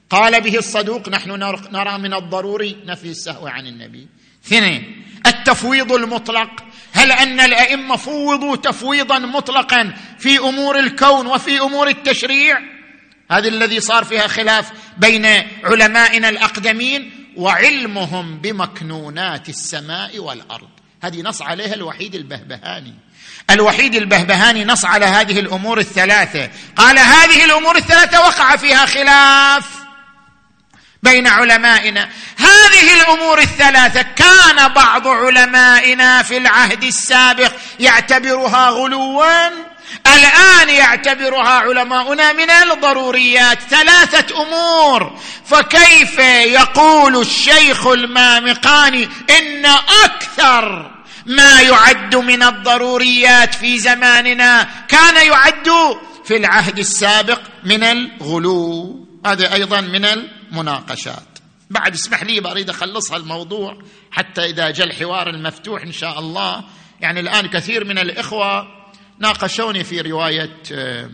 قال 0.09 0.41
به 0.41 0.57
الصدوق 0.57 1.09
نحن 1.09 1.31
نرى 1.71 1.97
من 1.97 2.13
الضروري 2.13 2.77
نفي 2.86 3.09
السهو 3.09 3.47
عن 3.47 3.67
النبي. 3.67 4.07
اثنين 4.45 5.05
التفويض 5.27 5.91
المطلق. 5.91 6.63
هل 6.93 7.11
أن 7.11 7.39
الأئمة 7.39 7.95
فوضوا 7.95 8.55
تفويضا 8.55 9.19
مطلقا 9.19 9.93
في 10.19 10.38
أمور 10.38 10.79
الكون 10.79 11.27
وفي 11.27 11.59
أمور 11.59 11.88
التشريع؟ 11.88 12.59
هذا 13.31 13.47
الذي 13.47 13.79
صار 13.79 14.03
فيها 14.03 14.27
خلاف 14.27 14.71
بين 14.97 15.25
علمائنا 15.63 16.29
الأقدمين. 16.29 17.24
وعلمهم 17.38 18.38
بمكنونات 18.38 19.49
السماء 19.49 20.19
والأرض. 20.19 20.69
هذه 21.03 21.21
نص 21.21 21.41
عليها 21.41 21.73
الوحيد 21.73 22.15
البهبهاني. 22.15 22.93
الوحيد 23.51 23.95
البهبهاني 23.95 24.65
نص 24.65 24.86
على 24.86 25.05
هذه 25.05 25.39
الأمور 25.39 25.79
الثلاثة. 25.79 26.49
قال 26.75 26.99
هذه 26.99 27.45
الأمور 27.45 27.75
الثلاثة 27.75 28.19
وقع 28.19 28.55
فيها 28.55 28.86
خلاف 28.86 29.65
بين 31.03 31.27
علمائنا. 31.27 32.09
هذه 32.38 33.01
الأمور 33.01 33.39
الثلاثة 33.39 34.01
كان 34.01 34.73
بعض 34.73 35.07
علمائنا 35.07 36.23
في 36.23 36.38
العهد 36.38 36.83
السابق 36.83 37.51
يعتبرها 37.79 38.69
غلوا 38.69 39.47
الآن 40.07 40.69
يعتبرها 40.69 41.49
علماؤنا 41.49 42.33
من 42.33 42.49
الضروريات. 42.49 43.59
ثلاثة 43.61 44.43
أمور 44.43 45.14
فكيف 45.45 46.19
يقول 46.47 47.21
الشيخ 47.21 47.87
المامقاني 47.87 49.03
إن 49.39 49.65
أكثر 50.05 50.91
ما 51.25 51.61
يعد 51.61 52.15
من 52.15 52.43
الضروريات 52.43 53.53
في 53.53 53.77
زماننا 53.79 54.63
كان 54.87 55.27
يعد 55.27 55.97
في 56.25 56.37
العهد 56.37 56.79
السابق 56.79 57.41
من 57.63 57.83
الغلو؟ 57.83 59.05
هذا 59.25 59.53
أيضا 59.53 59.81
من 59.81 60.05
المناقشات. 60.05 61.27
بعد 61.69 61.93
اسمح 61.93 62.23
لي 62.23 62.39
بريد 62.39 62.69
اخلصها 62.69 63.17
الموضوع 63.17 63.77
حتى 64.11 64.45
إذا 64.45 64.69
جاء 64.69 64.87
الحوار 64.87 65.29
المفتوح 65.29 65.81
إن 65.81 65.91
شاء 65.91 66.19
الله. 66.19 66.63
يعني 67.01 67.19
الآن 67.19 67.47
كثير 67.47 67.85
من 67.85 67.97
الإخوة 67.97 68.67
ناقشوني 69.19 69.83
في 69.83 70.01
رواية 70.01 70.57
آه، 70.71 71.09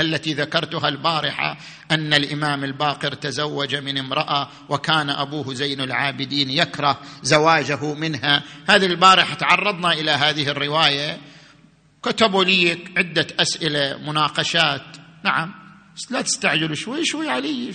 التي 0.00 0.34
ذكرتها 0.34 0.88
البارحة 0.88 1.58
أن 1.90 2.14
الإمام 2.14 2.64
الباقر 2.64 3.14
تزوج 3.14 3.74
من 3.76 3.98
امرأة 3.98 4.48
وكان 4.68 5.10
أبوه 5.10 5.54
زين 5.54 5.80
العابدين 5.80 6.50
يكره 6.50 7.00
زواجه 7.22 7.94
منها. 7.94 8.42
هذه 8.68 8.86
البارحة 8.86 9.34
تعرضنا 9.34 9.92
إلى 9.92 10.10
هذه 10.10 10.48
الرواية. 10.48 11.18
كتبوا 12.02 12.44
لي 12.44 12.78
عدة 12.96 13.26
أسئلة 13.40 13.98
مناقشات. 14.06 14.96
نعم. 15.24 15.54
لا 16.10 16.22
تستعجلوا 16.22 16.74
شوي 16.74 17.04
شوي 17.04 17.30
علي. 17.30 17.72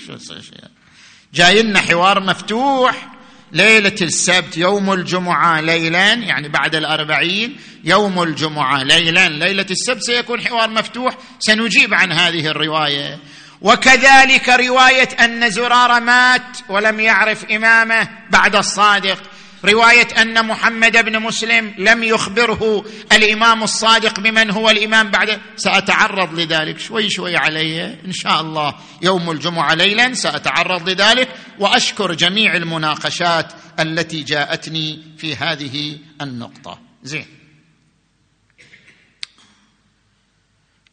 جاي 1.34 1.64
لنا 1.64 1.80
حوار 1.80 2.20
مفتوح. 2.20 3.21
ليلة 3.54 3.96
السبت 4.02 4.58
يوم 4.58 4.94
الجمعة 4.94 5.62
ليلا 5.62 6.14
يعني 6.14 6.50
بعد 6.50 6.76
الأربعين 6.76 7.58
يوم 7.84 8.24
الجمعة 8.24 8.84
ليلا 8.84 9.30
ليلة 9.30 9.66
السبت 9.72 10.04
سيكون 10.04 10.42
حوار 10.42 10.70
مفتوح 10.70 11.18
سنجيب 11.40 11.94
عن 11.94 12.12
هذه 12.12 12.48
الرواية. 12.48 13.20
وكذلك 13.62 14.50
رواية 14.50 15.10
أن 15.20 15.50
زرار 15.50 16.00
مات 16.00 16.58
ولم 16.70 17.00
يعرف 17.00 17.46
إمامه 17.52 18.08
بعد 18.30 18.56
الصادق. 18.56 19.18
رواية 19.66 20.08
أن 20.22 20.48
محمد 20.48 21.06
بن 21.06 21.20
مسلم 21.20 21.74
لم 21.78 22.04
يخبره 22.04 22.86
الإمام 23.12 23.64
الصادق 23.64 24.20
بمن 24.20 24.52
هو 24.52 24.70
الإمام 24.70 25.12
بعد 25.12 25.42
سأتعرض 25.56 26.40
لذلك. 26.40 26.80
شوي 26.80 27.10
شوي 27.10 27.38
علي. 27.38 27.84
إن 28.06 28.12
شاء 28.12 28.42
الله 28.42 28.76
يوم 29.02 29.32
الجمعة 29.32 29.74
ليلا 29.74 30.14
سأتعرض 30.14 30.90
لذلك. 30.90 31.30
وأشكر 31.60 32.14
جميع 32.14 32.56
المناقشات 32.56 33.54
التي 33.80 34.22
جاءتني 34.24 35.04
في 35.18 35.36
هذه 35.36 35.98
النقطة. 36.22 36.80
زين. 37.04 37.28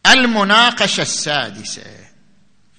المناقشة 0.07 1.03
السادسة. 1.03 2.09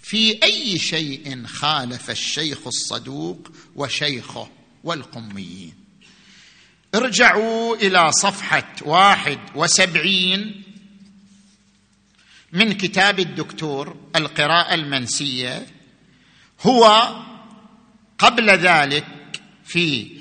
في 0.01 0.43
أي 0.43 0.79
شيء 0.79 1.45
خالف 1.45 2.09
الشيخ 2.09 2.67
الصدوق 2.67 3.51
وشيخه 3.75 4.49
والقميين؟ 4.83 5.78
ارجعوا 6.95 7.75
إلى 7.75 8.11
صفحة 8.11 8.75
واحد 8.81 9.39
وسبعين 9.55 10.63
من 12.51 12.73
كتاب 12.73 13.19
الدكتور 13.19 13.97
القراءة 14.15 14.73
المنسية. 14.73 15.67
هو 16.61 17.15
قبل 18.17 18.49
ذلك 18.49 19.05
في 19.65 20.19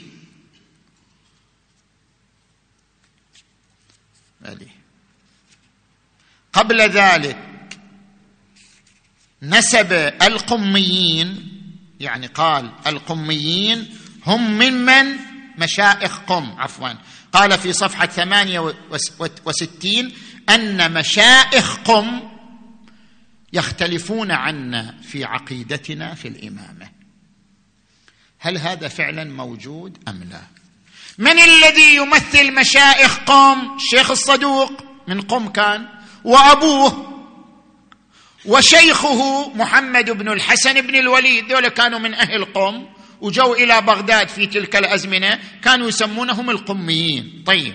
قبل 6.52 6.80
ذلك 6.80 7.38
نسب 9.42 9.92
القميين 10.22 11.48
يعني 12.00 12.26
قال 12.26 12.72
القميين 12.86 13.98
هم 14.26 14.58
ممن 14.58 15.27
مشائخ 15.58 16.18
قم 16.18 16.54
عفوا. 16.58 16.88
قال 17.32 17.58
في 17.58 17.72
صفحة 17.72 18.06
ثمانية 18.06 18.74
وستين 19.44 20.12
أن 20.48 20.92
مشائخ 20.92 21.76
قم 21.76 22.20
يختلفون 23.52 24.30
عنا 24.30 24.94
في 25.02 25.24
عقيدتنا 25.24 26.14
في 26.14 26.28
الإمامة. 26.28 26.90
هل 28.38 28.58
هذا 28.58 28.88
فعلا 28.88 29.24
موجود 29.24 29.98
أم 30.08 30.28
لا؟ 30.30 30.42
من 31.18 31.38
الذي 31.38 31.96
يمثل 31.96 32.54
مشائخ 32.54 33.18
قم 33.18 33.76
الشيخ 33.76 34.10
الصدوق 34.10 34.72
من 35.08 35.20
قم 35.20 35.48
كان 35.48 35.88
وأبوه 36.24 37.08
وشيخه 38.44 39.50
محمد 39.54 40.10
بن 40.10 40.28
الحسن 40.28 40.80
بن 40.80 40.94
الوليد 40.94 41.48
دول 41.48 41.68
كانوا 41.68 41.98
من 41.98 42.14
أهل 42.14 42.44
قم. 42.44 42.86
وجوا 43.20 43.56
إلى 43.56 43.80
بغداد 43.80 44.28
في 44.28 44.46
تلك 44.46 44.76
الأزمنة 44.76 45.38
كانوا 45.62 45.88
يسمونهم 45.88 46.50
القميين. 46.50 47.42
طيب. 47.46 47.74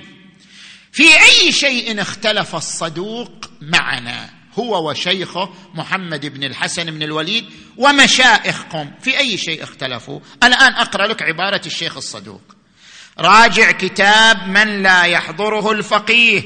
في 0.92 1.04
أي 1.04 1.52
شيء 1.52 2.02
اختلف 2.02 2.56
الصدوق 2.56 3.32
معنا؟ 3.62 4.30
هو 4.60 4.90
وشيخه 4.90 5.50
محمد 5.74 6.26
بن 6.26 6.44
الحسن 6.44 6.84
بن 6.84 7.04
الوليد 7.04 7.46
ومشائخ 7.78 8.64
قم 8.64 8.92
في 9.02 9.20
أي 9.20 9.38
شيء 9.38 9.64
اختلفوا؟ 9.64 10.20
الآن 10.44 10.74
أقرأ 10.74 11.08
لك 11.08 11.22
عبارة 11.22 11.62
الشيخ 11.66 11.98
الصدوق. 11.98 12.42
راجع 13.20 13.72
كتاب 13.72 14.48
من 14.48 14.84
لا 14.84 15.04
يحضره 15.04 15.72
الفقيه 15.72 16.44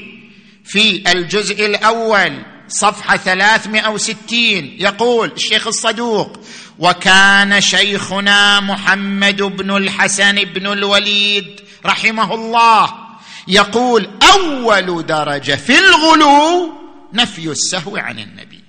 في 0.66 1.12
الجزء 1.12 1.66
الأول 1.66 2.43
صفحة 2.68 3.18
360 3.18 4.76
يقول 4.80 5.32
الشيخ 5.32 5.68
الصدوق 5.68 6.39
وكان 6.80 7.61
شيخنا 7.61 8.59
محمد 8.59 9.41
بن 9.41 9.78
الحسن 9.78 10.36
بن 10.36 10.67
الوليد 10.67 11.61
رحمه 11.86 12.34
الله 12.34 12.93
يقول 13.47 14.09
أول 14.34 15.05
درجة 15.05 15.55
في 15.55 15.80
الغلو 15.80 16.73
نفي 17.13 17.47
السهو 17.47 17.97
عن 17.97 18.19
النبي. 18.19 18.63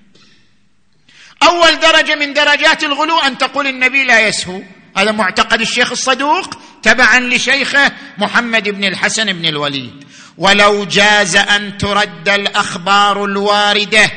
أول 1.43 1.81
درجة 1.81 2.15
من 2.15 2.35
درجات 2.35 2.85
الغلو 2.85 3.19
أن 3.19 3.39
تقول 3.39 3.67
النبي 3.67 4.05
لا 4.05 4.29
يسهو. 4.29 4.63
هذا 4.97 5.13
معتقد 5.13 5.61
الشيخ 5.61 5.91
الصدوق 5.91 6.55
تبعا 6.83 7.21
لشيخه 7.21 7.93
محمد 8.19 8.69
بن 8.69 8.85
الحسن 8.85 9.33
بن 9.33 9.47
الوليد. 9.47 10.05
ولو 10.39 10.85
جاز 10.85 11.37
أن 11.37 11.79
ترد 11.79 12.29
الأخبار 12.29 13.25
الواردة 13.25 14.11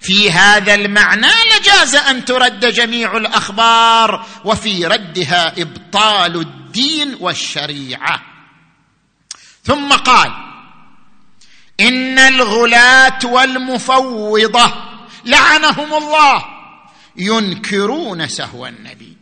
في 0.00 0.30
هذا 0.30 0.74
المعنى 0.74 1.26
لجاز 1.26 1.94
أن 1.94 2.24
ترد 2.24 2.66
جميع 2.66 3.16
الأخبار 3.16 4.26
وفي 4.44 4.86
ردها 4.86 5.62
إبطال 5.62 6.36
الدين 6.40 7.16
والشريعة. 7.20 8.22
ثم 9.64 9.92
قال 9.92 10.32
إن 11.80 12.18
الغلاة 12.18 13.18
والمفوضة 13.24 14.72
لعنهم 15.24 15.94
الله 15.94 16.44
ينكرون 17.16 18.28
سهو 18.28 18.66
النبي. 18.66 19.16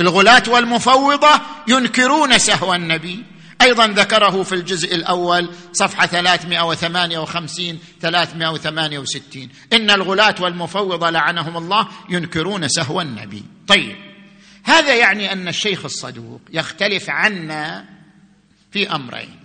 الغلاة 0.00 0.42
والمفوضة 0.48 1.40
ينكرون 1.68 2.38
سهو 2.38 2.74
النبي. 2.74 3.24
أيضا 3.62 3.86
ذكره 3.86 4.42
في 4.42 4.54
الجزء 4.54 4.94
الأول 4.94 5.50
صفحة 5.72 6.06
358 6.06 7.78
368 8.00 9.48
إن 9.72 9.90
الغلاة 9.90 10.34
والمفوضة 10.40 11.10
لعنهم 11.10 11.56
الله 11.56 11.88
ينكرون 12.08 12.68
سهو 12.68 13.00
النبي. 13.00 13.44
طيب 13.68 13.96
هذا 14.64 14.94
يعني 14.94 15.32
أن 15.32 15.48
الشيخ 15.48 15.84
الصدوق 15.84 16.40
يختلف 16.52 17.10
عنا 17.10 17.84
في 18.72 18.90
أمرين. 18.94 19.38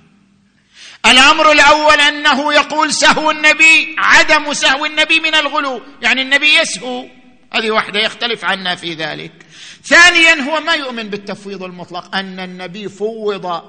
الأمر 1.05 1.51
الأول 1.51 1.99
أنه 1.99 2.53
يقول 2.53 2.93
سهو 2.93 3.31
النبي 3.31 3.95
عدم 3.97 4.53
سهو 4.53 4.85
النبي 4.85 5.19
من 5.19 5.35
الغلو. 5.35 5.81
يعني 6.01 6.21
النبي 6.21 6.55
يسهو. 6.55 7.05
هذه 7.53 7.71
واحدة 7.71 7.99
يختلف 7.99 8.45
عنا 8.45 8.75
في 8.75 8.93
ذلك. 8.93 9.31
ثانيا 9.83 10.41
هو 10.41 10.59
ما 10.59 10.73
يؤمن 10.73 11.09
بالتفويض 11.09 11.63
المطلق 11.63 12.15
أن 12.15 12.39
النبي 12.39 12.89
فوض 12.89 13.63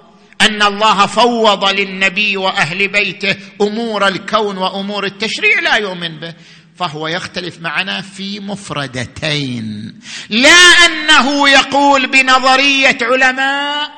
أن 0.45 0.62
الله 0.62 1.07
فوض 1.07 1.64
للنبي 1.64 2.36
وأهل 2.36 2.88
بيته 2.88 3.36
أمور 3.61 4.09
الكون 4.09 4.59
وأمور 4.59 5.05
التشريع 5.05 5.61
لا 5.61 5.76
يؤمن 5.76 6.20
به. 6.20 6.34
فهو 6.76 7.09
يختلف 7.09 7.61
معنا 7.61 8.01
في 8.01 8.40
مفردتين. 8.40 9.95
لا 10.30 10.49
أنه 10.86 11.49
يقول 11.49 12.07
بنظرية 12.07 12.99
علماء 13.03 13.90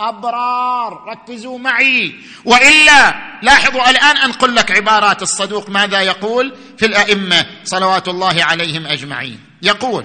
أبرار 0.00 1.04
ركزوا 1.08 1.58
معي. 1.58 2.14
وإلا 2.44 3.14
لاحظوا 3.42 3.90
الآن 3.90 4.16
انقل 4.16 4.54
لك 4.54 4.70
عبارات 4.70 5.22
الصدوق 5.22 5.70
ماذا 5.70 6.00
يقول 6.00 6.54
في 6.78 6.86
الأئمة 6.86 7.46
صلوات 7.64 8.08
الله 8.08 8.44
عليهم 8.44 8.86
أجمعين. 8.86 9.40
يقول 9.62 10.04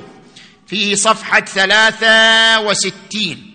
في 0.68 0.96
صفحة 0.96 1.40
ثلاثة 1.40 2.60
وستين 2.60 3.49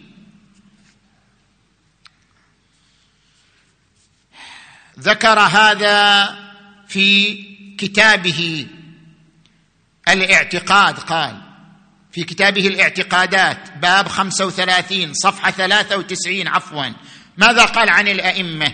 ذكر 5.00 5.38
هذا 5.38 6.28
في 6.88 7.38
كتابه 7.78 8.66
الاعتقاد 10.08 10.98
قال 10.98 11.40
في 12.12 12.24
كتابه 12.24 12.66
الاعتقادات 12.66 13.58
باب 13.82 14.08
35 14.08 15.14
صفحة 15.14 15.50
93 15.50 16.48
عفوا. 16.48 16.86
ماذا 17.38 17.64
قال 17.64 17.88
عن 17.88 18.08
الأئمة؟ 18.08 18.72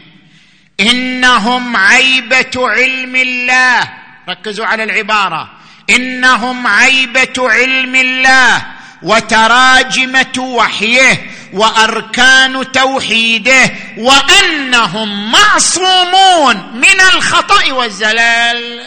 إنهم 0.81 1.77
عيبة 1.77 2.51
علم 2.57 3.17
الله. 3.17 3.93
ركزوا 4.29 4.67
على 4.67 4.83
العبارة. 4.83 5.51
إنهم 5.91 6.67
عيبة 6.67 7.35
علم 7.39 7.95
الله. 7.95 8.80
وتراجمة 9.03 10.39
وحيه 10.39 11.31
وأركان 11.53 12.73
توحيده 12.73 13.71
وأنهم 13.99 15.33
معصومون 15.33 16.57
من 16.75 17.01
الخطأ 17.15 17.73
والزلال. 17.73 18.87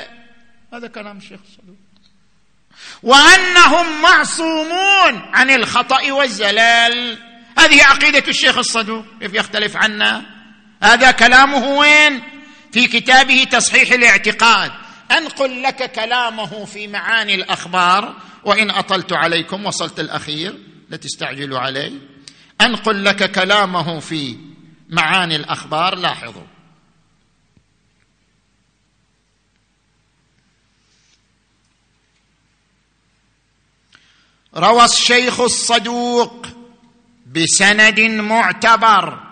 هذا 0.74 0.88
كلام 0.88 1.18
الشيخ 1.18 1.39
الصدوق 1.49 1.76
وأنهم 3.03 4.01
معصومون 4.01 5.30
عن 5.34 5.49
الخطأ 5.49 6.11
والزلال. 6.11 7.18
هذه 7.57 7.84
عقيدة 7.84 8.24
الشيخ 8.28 8.57
الصدوق 8.57 9.05
كيف 9.20 9.34
يختلف 9.34 9.78
عنا؟ 9.78 10.22
هذا 10.84 11.11
كلامه 11.11 11.68
وين؟ 11.68 12.24
في 12.72 12.88
كتابه 12.88 13.43
تصحيح 13.51 13.91
الاعتقاد. 13.91 14.72
انقل 15.18 15.64
لك 15.64 15.91
كلامه 15.91 16.66
في 16.66 16.88
معاني 16.88 17.36
الأخبار 17.36 18.16
وإن 18.45 18.72
أطلت 18.72 19.14
عليكم 19.14 19.66
وصلت 19.66 19.99
الأخير 19.99 20.59
لا 20.89 20.97
تستعجلوا 20.97 21.59
علي. 21.59 21.93
انقل 22.61 23.05
لك 23.05 23.32
كلامه 23.32 23.99
في 23.99 24.38
معاني 24.89 25.36
الأخبار 25.36 25.95
لاحظوا. 25.95 26.43
روى 34.55 34.86
الشيخ 34.86 35.39
الصدوق 35.39 36.47
بسند 37.26 37.99
معتبر. 37.99 39.23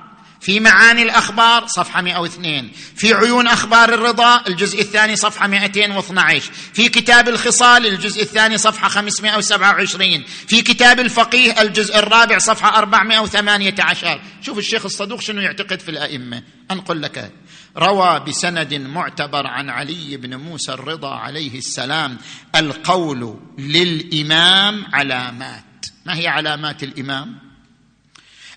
في 0.41 0.59
معاني 0.59 1.03
الأخبار 1.03 1.67
صفحة 1.67 2.01
102 2.01 2.71
في 2.95 3.13
عيون 3.13 3.47
أخبار 3.47 3.93
الرضا 3.93 4.47
الجزء 4.47 4.81
الثاني 4.81 5.15
صفحة 5.15 5.47
212 5.47 6.51
في 6.73 6.89
كتاب 6.89 7.29
الخصال 7.29 7.85
الجزء 7.85 8.21
الثاني 8.21 8.57
صفحة 8.57 8.87
527 8.87 10.23
في 10.47 10.61
كتاب 10.61 10.99
الفقيه 10.99 11.61
الجزء 11.61 11.99
الرابع 11.99 12.37
صفحة 12.37 12.77
418 12.77 14.21
شوف 14.41 14.57
الشيخ 14.57 14.85
الصدوق 14.85 15.21
شنو 15.21 15.41
يعتقد 15.41 15.79
في 15.79 15.91
الأئمة. 15.91 16.43
أنقل 16.71 17.01
لك. 17.01 17.31
روى 17.77 18.19
بسند 18.19 18.73
معتبر 18.73 19.47
عن 19.47 19.69
علي 19.69 20.17
بن 20.17 20.35
موسى 20.35 20.73
الرضا 20.73 21.15
عليه 21.15 21.57
السلام. 21.57 22.17
القول 22.55 23.39
للإمام 23.57 24.85
علامات. 24.93 25.85
ما 26.05 26.17
هي 26.17 26.27
علامات 26.27 26.83
الإمام؟ 26.83 27.50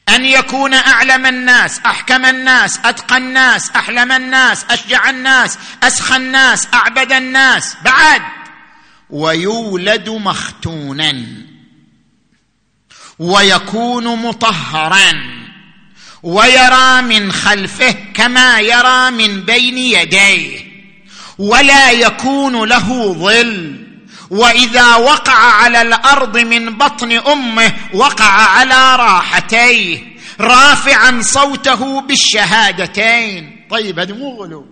أن 0.08 0.24
يكون 0.24 0.74
أعلم 0.74 1.26
الناس 1.26 1.80
أحكم 1.86 2.24
الناس 2.24 2.80
أتقى 2.84 3.16
الناس 3.16 3.70
أحلم 3.70 4.12
الناس 4.12 4.64
أشجع 4.70 5.10
الناس 5.10 5.58
أسخى 5.82 6.16
الناس 6.16 6.68
أعبد 6.74 7.12
الناس. 7.12 7.76
بعد. 7.84 8.22
ويولد 9.10 10.08
مختونا. 10.08 11.26
ويكون 13.18 14.22
مطهرا. 14.22 15.12
ويرى 16.22 17.02
من 17.02 17.32
خلفه 17.32 17.94
كما 18.14 18.60
يرى 18.60 19.10
من 19.10 19.40
بين 19.40 19.78
يديه. 19.78 20.64
ولا 21.38 21.90
يكون 21.90 22.68
له 22.68 23.12
ظل. 23.12 23.83
وإذا 24.30 24.96
وقع 24.96 25.38
على 25.38 25.82
الأرض 25.82 26.38
من 26.38 26.78
بطن 26.78 27.12
أمه 27.12 27.72
وقع 27.94 28.30
على 28.30 28.96
راحتيه. 28.96 30.14
رافعا 30.40 31.20
صوته 31.22 32.00
بالشهادتين. 32.00 33.66
طيب 33.70 33.98
هذا 33.98 34.14
مو 34.14 34.42
غلو. 34.42 34.66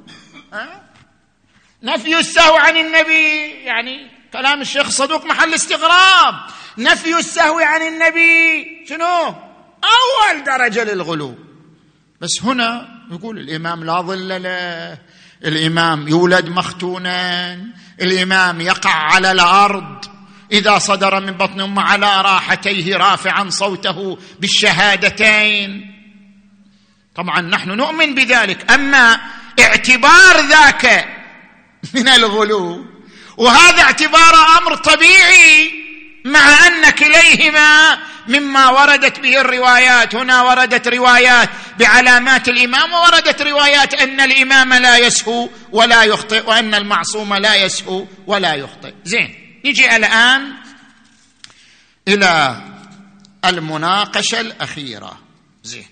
نفي 1.83 2.19
السهو 2.19 2.57
عن 2.57 2.77
النبي. 2.77 3.51
يعني 3.65 4.11
كلام 4.33 4.61
الشيخ 4.61 4.89
صدوق 4.89 5.25
محل 5.25 5.55
استغراب. 5.55 6.35
نفي 6.79 7.19
السهو 7.19 7.59
عن 7.59 7.83
النبي. 7.83 8.67
شنو؟ 8.89 9.35
أول 9.85 10.45
درجة 10.45 10.85
للغلو. 10.85 11.35
بس 12.21 12.43
هنا 12.43 12.89
يقول 13.13 13.39
الإمام 13.39 13.85
لا 13.85 14.01
ظل 14.01 14.43
له. 14.43 14.99
الإمام 15.45 16.09
يولد 16.09 16.49
مختونا. 16.49 17.59
الإمام 18.03 18.61
يقع 18.61 18.95
على 18.95 19.31
الأرض. 19.31 20.05
إذا 20.53 20.79
صدر 20.79 21.21
من 21.21 21.33
بطن 21.33 21.61
امه 21.61 21.83
على 21.83 22.23
راحتيه 22.23 22.97
رافعا 22.97 23.51
صوته 23.51 24.19
بالشهادتين. 24.41 25.95
طبعا 27.15 27.41
نحن 27.41 27.71
نؤمن 27.71 28.15
بذلك. 28.15 28.71
أما 28.73 29.21
اعتبار 29.61 30.41
ذاك 30.49 31.09
من 31.95 32.09
الغلو 32.09 32.85
وهذا 33.37 33.83
اعتبار 33.83 34.35
أمر 34.59 34.77
طبيعي. 34.77 35.82
مع 36.25 36.67
أن 36.67 36.91
كليهما 36.91 37.99
مما 38.29 38.71
وردت 38.71 39.21
به 39.21 39.41
الروايات 39.41 40.15
هنا 40.15 40.43
وردت 40.43 40.89
روايات 40.89 41.49
بعلامات 41.79 42.49
الإمام 42.49 42.93
ووردت 42.93 43.43
روايات 43.43 43.95
أن 43.95 44.21
الإمام 44.21 44.75
لا 44.75 44.99
يسهو 44.99 45.49
ولا 45.73 46.05
يخطئ 46.05 46.49
وأن 46.49 46.75
المعصوم 46.75 47.35
لا 47.35 47.55
يسهو 47.55 48.07
ولا 48.27 48.55
يخطئ. 48.55 48.95
زين 49.05 49.61
نجي 49.65 49.97
الآن 49.97 50.53
إلى 52.09 52.63
المناقشة 53.45 54.41
الأخيرة. 54.41 55.19
زين 55.65 55.87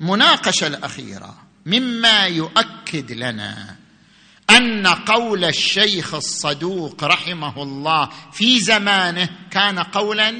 المناقشه 0.00 0.66
الأخيرة 0.66 1.42
مما 1.66 2.26
يؤكد 2.26 3.12
لنا 3.12 3.69
أن 4.56 4.86
قول 4.86 5.44
الشيخ 5.44 6.14
الصدوق 6.14 7.04
رحمه 7.04 7.62
الله 7.62 8.08
في 8.32 8.60
زمانه 8.60 9.28
كان 9.50 9.78
قولا 9.78 10.30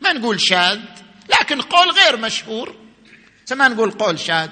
ما 0.00 0.12
نقول 0.12 0.40
شاذ 0.40 0.80
لكن 1.40 1.60
قول 1.60 1.90
غير 1.90 2.16
مشهور. 2.16 2.76
ما 3.52 3.68
نقول 3.68 3.90
قول 3.90 4.20
شاذ؟ 4.20 4.48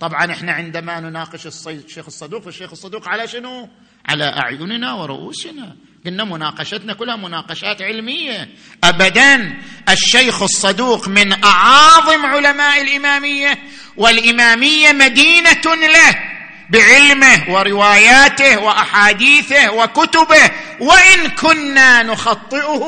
طبعا 0.00 0.32
إحنا 0.32 0.52
عندما 0.52 1.00
نناقش 1.00 1.46
الشيخ 1.46 2.06
الصدوق 2.06 2.42
فالشيخ 2.42 2.70
الصدوق 2.70 3.08
على 3.08 3.28
شنو؟ 3.28 3.68
على 4.06 4.24
أعيننا 4.24 4.92
ورؤوسنا. 4.92 5.76
قلنا 6.06 6.24
مناقشتنا 6.24 6.94
كلها 6.94 7.16
مناقشات 7.16 7.82
علمية. 7.82 8.48
ابدا 8.84 9.58
الشيخ 9.88 10.42
الصدوق 10.42 11.08
من 11.08 11.44
أعاظم 11.44 12.26
علماء 12.26 12.82
الإمامية 12.82 13.58
والإمامية 13.96 14.92
مدينة 14.92 15.62
له. 15.64 16.33
بعلمه 16.74 17.44
ورواياته 17.48 18.58
وأحاديثه 18.58 19.70
وكتبه 19.72 20.50
وإن 20.80 21.28
كنا 21.28 22.02
نخطئه 22.02 22.84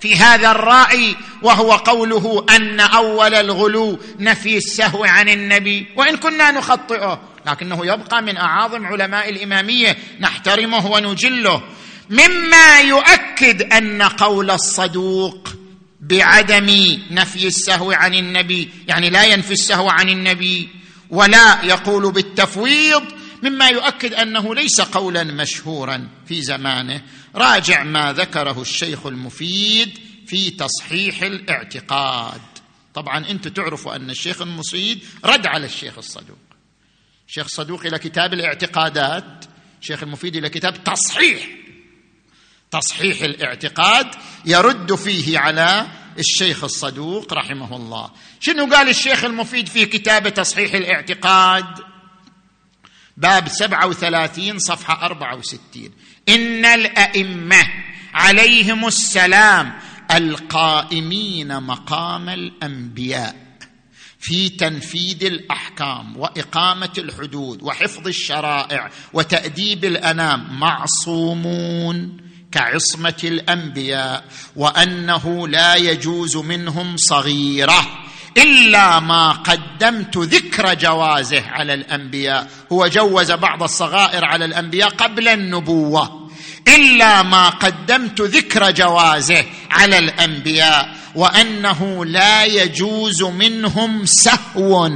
في 0.00 0.16
هذا 0.16 0.50
الرأي 0.50 1.16
وهو 1.42 1.72
قوله 1.72 2.46
أن 2.56 2.80
أول 2.80 3.34
الغلو 3.34 3.98
نفي 4.18 4.56
السهو 4.56 5.04
عن 5.04 5.28
النبي 5.28 5.86
وإن 5.96 6.16
كنا 6.16 6.50
نخطئه. 6.50 7.20
لكنه 7.46 7.86
يبقى 7.86 8.22
من 8.22 8.36
أعاظم 8.36 8.86
علماء 8.86 9.28
الإمامية 9.28 9.96
نحترمه 10.20 10.86
ونجله. 10.86 11.62
مما 12.10 12.80
يؤكد 12.80 13.72
أن 13.72 14.02
قول 14.02 14.50
الصدوق 14.50 15.48
بعدم 16.00 16.98
نفي 17.10 17.46
السهو 17.46 17.92
عن 17.92 18.14
النبي 18.14 18.68
يعني 18.88 19.10
لا 19.10 19.24
ينفي 19.24 19.52
السهو 19.52 19.90
عن 19.90 20.08
النبي 20.08 20.68
ولا 21.10 21.64
يقول 21.64 22.12
بالتفويض 22.12 23.02
مما 23.42 23.68
يؤكد 23.68 24.14
أنه 24.14 24.54
ليس 24.54 24.80
قولا 24.80 25.24
مشهورا 25.24 26.08
في 26.26 26.42
زمانه. 26.42 27.02
راجع 27.34 27.82
ما 27.82 28.12
ذكره 28.12 28.60
الشيخ 28.62 29.06
المفيد 29.06 29.98
في 30.26 30.50
تصحيح 30.50 31.22
الاعتقاد. 31.22 32.40
طبعا 32.94 33.30
أنتم 33.30 33.50
تعرفوا 33.50 33.96
أن 33.96 34.10
الشيخ 34.10 34.42
المصيد 34.42 35.04
رد 35.24 35.46
على 35.46 35.66
الشيخ 35.66 35.98
الصدوق. 35.98 36.38
الشيخ 37.28 37.44
الصدوق 37.44 37.86
إلى 37.86 37.98
كتاب 37.98 38.34
الاعتقادات 38.34 39.44
الشيخ 39.80 40.02
المفيد 40.02 40.36
إلى 40.36 40.48
كتاب 40.48 40.84
تصحيح. 40.84 41.48
تصحيح 42.70 43.22
الاعتقاد 43.22 44.06
يرد 44.46 44.94
فيه 44.94 45.38
على 45.38 45.86
الشيخ 46.18 46.64
الصدوق 46.64 47.34
رحمه 47.34 47.76
الله. 47.76 48.10
شنو 48.40 48.74
قال 48.74 48.88
الشيخ 48.88 49.24
المفيد 49.24 49.68
في 49.68 49.86
كتاب 49.86 50.28
تصحيح 50.34 50.74
الاعتقاد؟ 50.74 51.64
باب 53.16 53.48
سبعة 53.48 53.86
وثلاثين 53.86 54.58
صفحة 54.58 55.06
أربعة 55.06 55.36
وستين. 55.36 55.92
إن 56.28 56.64
الأئمة 56.64 57.62
عليهم 58.14 58.86
السلام 58.86 59.78
القائمين 60.10 61.62
مقام 61.62 62.28
الأنبياء 62.28 63.50
في 64.18 64.48
تنفيذ 64.48 65.24
الأحكام 65.24 66.16
وإقامة 66.16 66.92
الحدود 66.98 67.62
وحفظ 67.62 68.06
الشرائع 68.06 68.90
وتأديب 69.12 69.84
الأنام 69.84 70.58
معصومون. 70.60 72.19
كعصمة 72.52 73.20
الأنبياء 73.24 74.24
وأنه 74.56 75.48
لا 75.48 75.74
يجوز 75.74 76.36
منهم 76.36 76.96
صغيرة 76.96 77.86
إلا 78.36 79.00
ما 79.00 79.30
قدمت 79.30 80.18
ذكر 80.18 80.74
جوازه 80.74 81.42
على 81.48 81.74
الأنبياء. 81.74 82.48
هو 82.72 82.86
جوز 82.86 83.32
بعض 83.32 83.62
الصغائر 83.62 84.24
على 84.24 84.44
الأنبياء 84.44 84.88
قبل 84.88 85.28
النبوة. 85.28 86.30
إلا 86.68 87.22
ما 87.22 87.48
قدمت 87.48 88.20
ذكر 88.20 88.70
جوازه 88.70 89.44
على 89.70 89.98
الأنبياء. 89.98 90.96
وأنه 91.14 92.04
لا 92.04 92.44
يجوز 92.44 93.22
منهم 93.22 94.04
سهو. 94.04 94.90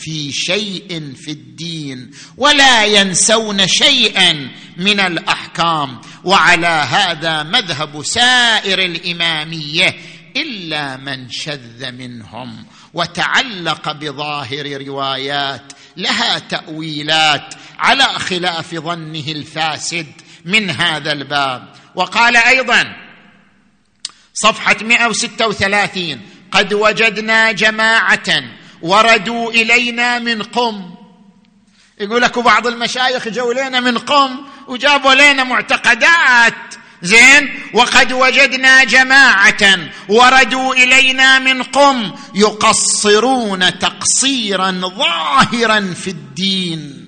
في 0.00 0.32
شيء 0.32 1.14
في 1.16 1.30
الدين 1.30 2.10
ولا 2.36 2.84
ينسون 2.84 3.66
شيئا 3.66 4.50
من 4.76 5.00
الأحكام. 5.00 6.00
وعلى 6.24 6.66
هذا 6.66 7.42
مذهب 7.42 8.02
سائر 8.04 8.78
الإمامية 8.78 9.96
إلا 10.36 10.96
من 10.96 11.30
شذ 11.30 11.92
منهم 11.92 12.66
وتعلق 12.94 13.92
بظاهر 13.92 14.86
روايات 14.86 15.72
لها 15.96 16.38
تأويلات 16.38 17.54
على 17.78 18.04
خلاف 18.04 18.74
ظنه 18.74 19.28
الفاسد 19.28 20.06
من 20.44 20.70
هذا 20.70 21.12
الباب. 21.12 21.68
وقال 21.94 22.36
أيضا 22.36 22.96
صفحة 24.34 24.76
136 24.82 26.20
قد 26.52 26.74
وجدنا 26.74 27.52
جماعة 27.52 28.59
وردوا 28.82 29.50
إلينا 29.50 30.18
من 30.18 30.42
قم. 30.42 30.90
يقول 32.00 32.22
لك 32.22 32.38
بعض 32.38 32.66
المشايخ 32.66 33.28
جو 33.28 33.52
لنا 33.52 33.80
من 33.80 33.98
قم 33.98 34.40
وجابوا 34.68 35.14
لنا 35.14 35.44
معتقدات. 35.44 36.74
زين؟ 37.02 37.60
وقد 37.74 38.12
وجدنا 38.12 38.84
جماعة 38.84 39.78
وردوا 40.08 40.74
إلينا 40.74 41.38
من 41.38 41.62
قم 41.62 42.12
يقصرون 42.34 43.78
تقصيرا 43.78 44.70
ظاهرا 44.70 45.94
في 45.94 46.10
الدين. 46.10 46.99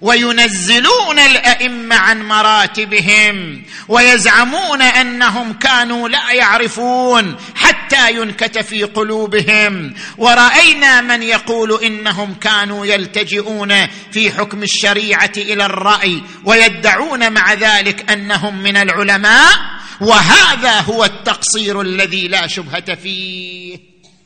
وينزلون 0.00 1.18
الأئمة 1.18 1.96
عن 1.96 2.22
مراتبهم 2.22 3.62
ويزعمون 3.88 4.82
أنهم 4.82 5.52
كانوا 5.52 6.08
لا 6.08 6.32
يعرفون 6.32 7.36
حتى 7.54 8.12
ينكت 8.12 8.58
في 8.58 8.84
قلوبهم. 8.84 9.94
ورأينا 10.18 11.00
من 11.00 11.22
يقول 11.22 11.84
إنهم 11.84 12.34
كانوا 12.34 12.86
يلتجئون 12.86 13.86
في 14.12 14.30
حكم 14.30 14.62
الشريعة 14.62 15.32
إلى 15.36 15.66
الرأي 15.66 16.22
ويدعون 16.44 17.32
مع 17.32 17.54
ذلك 17.54 18.10
أنهم 18.10 18.62
من 18.62 18.76
العلماء 18.76 19.80
وهذا 20.00 20.80
هو 20.80 21.04
التقصير 21.04 21.80
الذي 21.80 22.28
لا 22.28 22.46
شبهة 22.46 22.94
فيه. 22.94 23.78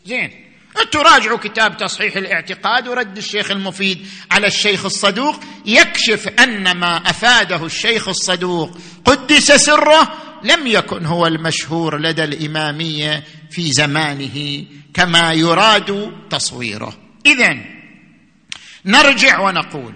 زين. 0.07 0.43
تراجعوا 0.83 1.39
كتاب 1.39 1.77
تصحيح 1.77 2.16
الاعتقاد 2.16 2.89
ورد 2.89 3.16
الشيخ 3.16 3.51
المفيد 3.51 4.07
على 4.31 4.47
الشيخ 4.47 4.85
الصدوق 4.85 5.41
يكشف 5.66 6.29
أن 6.29 6.77
ما 6.77 6.97
أفاده 6.97 7.66
الشيخ 7.66 8.09
الصدوق 8.09 8.79
قدس 9.05 9.53
سره 9.53 10.12
لم 10.43 10.66
يكن 10.66 11.07
هو 11.07 11.27
المشهور 11.27 12.01
لدى 12.01 12.25
الإمامية 12.25 13.25
في 13.51 13.72
زمانه 13.72 14.64
كما 14.95 15.33
يراد 15.33 16.12
تصويره. 16.31 16.97
اذا 17.27 17.57
نرجع 18.85 19.41
ونقول 19.41 19.95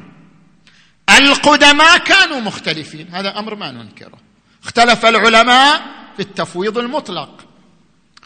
القدماء 1.10 1.98
كانوا 1.98 2.40
مختلفين. 2.40 3.08
هذا 3.14 3.38
أمر 3.38 3.54
ما 3.54 3.70
ننكره. 3.70 4.18
اختلف 4.64 5.06
العلماء 5.06 5.82
في 6.16 6.22
التفويض 6.22 6.78
المطلق. 6.78 7.44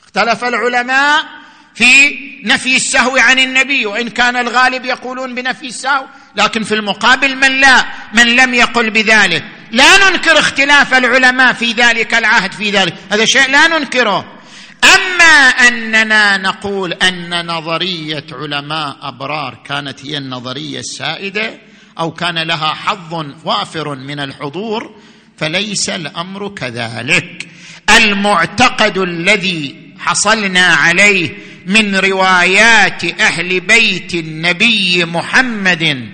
اختلف 0.04 0.44
العلماء 0.44 1.41
في 1.74 2.18
نفي 2.44 2.76
السهو 2.76 3.16
عن 3.16 3.38
النبي 3.38 3.86
وإن 3.86 4.08
كان 4.08 4.36
الغالب 4.36 4.84
يقولون 4.84 5.34
بنفي 5.34 5.66
السهو 5.66 6.04
لكن 6.36 6.62
في 6.62 6.74
المقابل 6.74 7.36
من 7.36 7.60
لا 7.60 7.84
من 8.14 8.36
لم 8.36 8.54
يقل 8.54 8.90
بذلك. 8.90 9.44
لا 9.70 10.10
ننكر 10.10 10.38
اختلاف 10.38 10.94
العلماء 10.94 11.52
في 11.52 11.72
ذلك 11.72 12.14
العهد 12.14 12.52
في 12.52 12.70
ذلك 12.70 12.94
هذا 13.10 13.24
شيء 13.24 13.50
لا 13.50 13.68
ننكره. 13.68 14.38
أما 14.84 15.48
أننا 15.68 16.36
نقول 16.36 16.92
أن 16.92 17.46
نظرية 17.46 18.26
علماء 18.32 18.96
أبرار 19.02 19.58
كانت 19.64 20.06
هي 20.06 20.18
النظرية 20.18 20.78
السائدة 20.78 21.60
أو 21.98 22.10
كان 22.10 22.38
لها 22.38 22.74
حظ 22.74 23.26
وافر 23.44 23.94
من 23.94 24.20
الحضور 24.20 24.94
فليس 25.36 25.88
الأمر 25.88 26.48
كذلك. 26.48 27.48
المعتقد 27.96 28.98
الذي 28.98 29.92
حصلنا 29.98 30.66
عليه 30.66 31.51
من 31.66 31.96
روايات 31.96 33.20
أهل 33.20 33.60
بيت 33.60 34.14
النبي 34.14 35.04
محمد. 35.04 36.12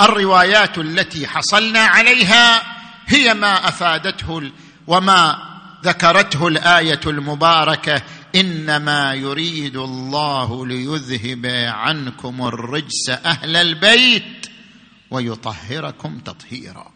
الروايات 0.00 0.78
التي 0.78 1.26
حصلنا 1.26 1.80
عليها 1.80 2.62
هي 3.06 3.34
ما 3.34 3.68
أفادته 3.68 4.50
وما 4.86 5.47
ذكرته 5.84 6.48
الآية 6.48 7.00
المباركة 7.06 8.02
إنما 8.34 9.14
يريد 9.14 9.76
الله 9.76 10.66
ليذهب 10.66 11.46
عنكم 11.74 12.46
الرجس 12.46 13.10
أهل 13.10 13.56
البيت 13.56 14.46
ويطهركم 15.10 16.18
تطهيرا. 16.18 16.92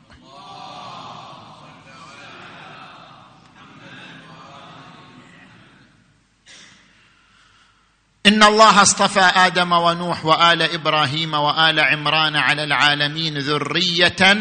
إن 8.27 8.43
الله 8.43 8.83
اصطفى 8.83 9.21
آدم 9.21 9.73
ونوح 9.73 10.25
وآل 10.25 10.63
إبراهيم 10.63 11.35
وآل 11.35 11.81
عمران 11.81 12.37
على 12.37 12.65
العالمين 12.65 13.39
ذرية 13.39 14.37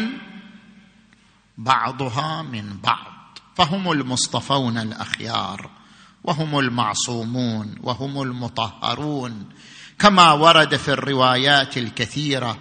بعضها 1.58 2.42
من 2.42 2.78
بعض. 2.78 3.11
فهم 3.56 3.92
المصطفون 3.92 4.78
الأخيار 4.78 5.70
وهم 6.24 6.58
المعصومون 6.58 7.74
وهم 7.82 8.22
المطهرون. 8.22 9.48
كما 9.98 10.32
ورد 10.32 10.76
في 10.76 10.88
الروايات 10.88 11.76
الكثيرة 11.76 12.58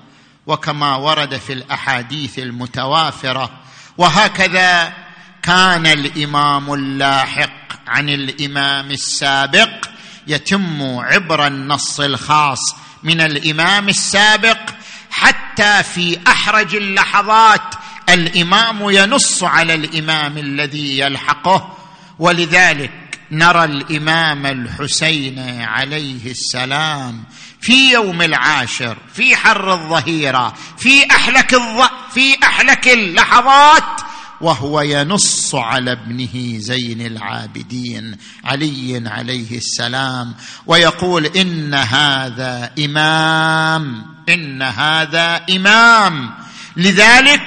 وكما 0.48 0.96
ورد 0.96 1.38
في 1.38 1.54
الأحاديث 1.54 2.39
المتوافرة. 2.39 3.52
وهكذا 3.98 4.94
كان 5.42 5.86
الإمام 5.86 6.74
اللاحق 6.74 7.72
عن 7.88 8.10
الإمام 8.10 8.92
السابق 8.92 9.86
يتم 10.28 10.98
عبر 11.00 11.48
النص 11.48 12.00
الخاص 12.00 12.76
من 13.04 13.22
الإمام 13.22 13.89
السابق 13.89 14.58
حتى 15.12 15.84
في 15.84 16.20
أحرج 16.28 16.76
اللحظات 16.76 17.76
الإمام 18.10 18.89
ينص 18.89 19.43
على 19.43 19.74
الإمام 19.76 20.38
الذي 20.38 20.99
يلحقه 20.99 21.78
ولذلك 22.20 22.91
نرى 23.32 23.64
الإمام 23.64 24.45
الحسين 24.45 25.39
عليه 25.62 26.32
السلام 26.32 27.24
في 27.62 27.91
يوم 27.93 28.22
العاشر 28.22 28.97
في 29.14 29.36
حر 29.36 29.74
الظهيرة 29.74 30.54
في 30.78 31.12
أحلك 31.12 31.54
الض... 31.54 31.89
في 32.14 32.38
أحلك 32.43 32.88
اللحظات 32.88 34.02
وهو 34.41 34.82
ينص 34.82 35.56
على 35.56 35.91
ابنه 35.91 36.58
زين 36.58 37.02
العابدين 37.02 38.18
علي 38.45 39.04
عليه 39.06 39.58
السلام 39.58 40.36
ويقول 40.66 41.26
إن 41.26 41.74
هذا 41.74 42.72
إمام 42.80 44.06
إن 44.30 44.62
هذا 44.62 45.45
إمام. 45.49 46.32
لذلك 46.78 47.41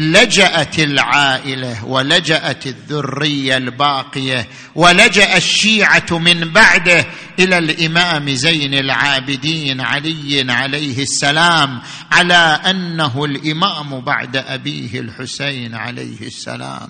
لجأت 0.00 0.78
العائلة 0.78 1.84
ولجأت 1.84 2.66
الذرية 2.66 3.56
الباقية 3.56 4.48
ولجأ 4.74 5.36
الشيعة 5.36 6.18
من 6.18 6.40
بعده 6.40 7.06
إلى 7.38 7.58
الإمام 7.58 8.30
زين 8.30 8.74
العابدين 8.74 9.80
علي 9.80 10.52
عليه 10.52 11.02
السلام 11.02 11.80
على 12.12 12.60
أنه 12.70 13.24
الإمام 13.24 14.00
بعد 14.00 14.36
أبيه 14.36 15.00
الحسين 15.00 15.74
عليه 15.74 16.20
السلام. 16.20 16.88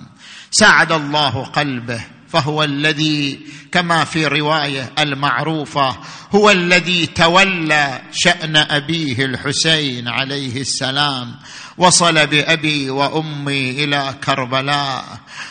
ساعد 0.51 0.91
الله 0.91 1.43
قلبه. 1.43 2.01
فهو 2.33 2.63
الذي 2.63 3.39
كما 3.71 4.03
في 4.03 4.25
رواية 4.25 4.91
المعروفة 4.99 5.97
هو 6.35 6.51
الذي 6.51 7.05
تولى 7.05 8.01
شأن 8.11 8.55
أبيه 8.55 9.25
الحسين 9.25 10.07
عليه 10.07 10.61
السلام 10.61 11.35
وصل 11.77 12.27
بأبي 12.27 12.89
وأمي 12.89 13.83
إلى 13.83 14.15
كربلاء 14.23 15.05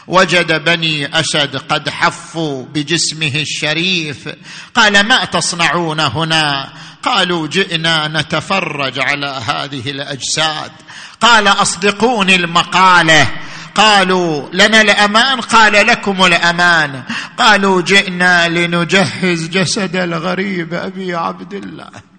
وجد 0.06 0.64
بني 0.64 1.20
اسد 1.20 1.56
قد 1.56 1.88
حفوا 1.88 2.64
بجسمه 2.74 3.32
الشريف 3.34 4.28
قال 4.74 5.00
ما 5.06 5.24
تصنعون 5.24 6.00
هنا؟ 6.00 6.72
قالوا 7.02 7.46
جئنا 7.46 8.08
نتفرج 8.08 8.98
على 8.98 9.26
هذه 9.46 9.90
الأجساد 9.90 10.70
قال 11.20 11.48
أصدقوني 11.48 12.34
المقالة 12.36 13.26
قالوا 13.74 14.48
لنا 14.52 14.80
الأمان 14.80 15.40
قال 15.40 15.72
لكم 15.86 16.24
الأمان. 16.24 17.02
قالوا 17.38 17.82
جئنا 17.82 18.48
لنجهز 18.48 19.48
جسد 19.48 19.96
الغريب 19.96 20.74
أبي 20.74 21.14
عبد 21.14 21.54
الله. 21.54 22.09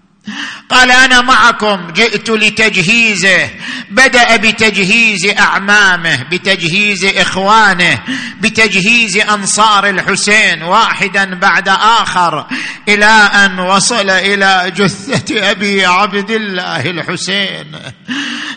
قال 0.69 0.91
أنا 0.91 1.21
معكم 1.21 1.91
جئت 1.91 2.29
لتجهيزه. 2.29 3.49
بدأ 3.89 4.35
بتجهيز 4.35 5.25
أعمامه 5.39 6.23
بتجهيز 6.31 7.05
إخوانه 7.05 7.99
بتجهيز 8.39 9.17
أنصار 9.17 9.89
الحسين 9.89 10.63
واحدا 10.63 11.35
بعد 11.35 11.69
آخر. 11.69 12.45
إلى 12.87 13.29
أن 13.45 13.59
وصل 13.59 14.09
إلى 14.09 14.71
جثة 14.75 15.51
أبي 15.51 15.85
عبد 15.85 16.31
الله 16.31 16.81
الحسين. 16.81 17.71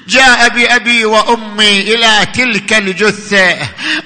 جاء 0.09 0.49
بأبي 0.49 1.05
وأمي 1.05 1.95
إلى 1.95 2.27
تلك 2.35 2.73
الجثة. 2.73 3.57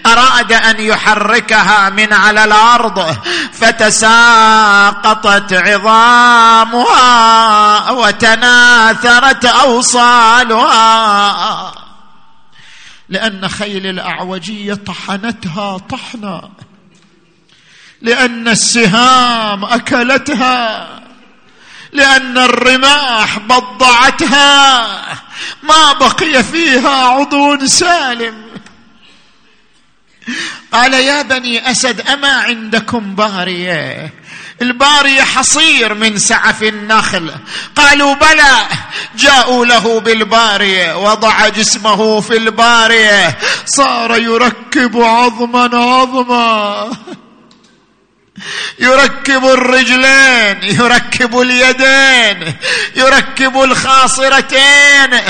أراد 0.06 0.52
أن 0.52 0.80
يحركها 0.80 1.90
من 1.90 2.12
على 2.12 2.44
الأرض 2.44 3.16
فتساقطت 3.52 5.52
عظامها. 5.52 7.47
وتناثرت 7.90 9.44
أوصالها. 9.44 10.68
لأن 13.08 13.48
خيل 13.48 13.86
الأعوجية 13.86 14.74
طحنتها 14.74 15.78
طحنا. 15.78 16.50
لأن 18.02 18.48
السهام 18.48 19.64
أكلتها. 19.64 20.88
لأن 21.92 22.38
الرماح 22.38 23.38
بضعتها. 23.38 24.86
ما 25.62 25.92
بقي 25.92 26.44
فيها 26.44 27.04
عضو 27.04 27.66
سالم. 27.66 28.48
قال 30.72 30.94
يا 30.94 31.22
بني 31.22 31.70
أسد 31.70 32.00
أما 32.00 32.32
عندكم 32.32 33.14
بارية؟ 33.14 34.17
الباريه 34.62 35.22
حصير 35.22 35.94
من 35.94 36.18
سعف 36.18 36.62
النخل. 36.62 37.34
قالوا 37.76 38.14
بلى 38.14 38.66
جاءوا 39.16 39.66
له 39.66 40.00
بالباريه 40.00 40.96
وضع 40.96 41.48
جسمه 41.48 42.20
في 42.20 42.36
الباريه 42.36 43.38
صار 43.66 44.18
يركب 44.18 45.02
عظما 45.02 45.76
عظما. 45.76 46.90
يركب 48.78 49.44
الرجلين 49.44 50.58
يركب 50.62 51.40
اليدين 51.40 52.54
يركب 52.96 53.62
الخاصرتين. 53.62 55.20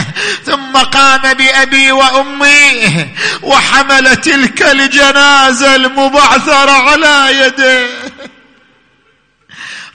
ثم 0.47 0.77
قام 0.77 1.35
بأبي 1.35 1.93
وأمي 1.93 3.07
وحمل 3.43 4.17
تلك 4.17 4.63
الجنازة 4.63 5.75
المبعثرة 5.75 6.71
على 6.71 7.39
يديه. 7.41 7.98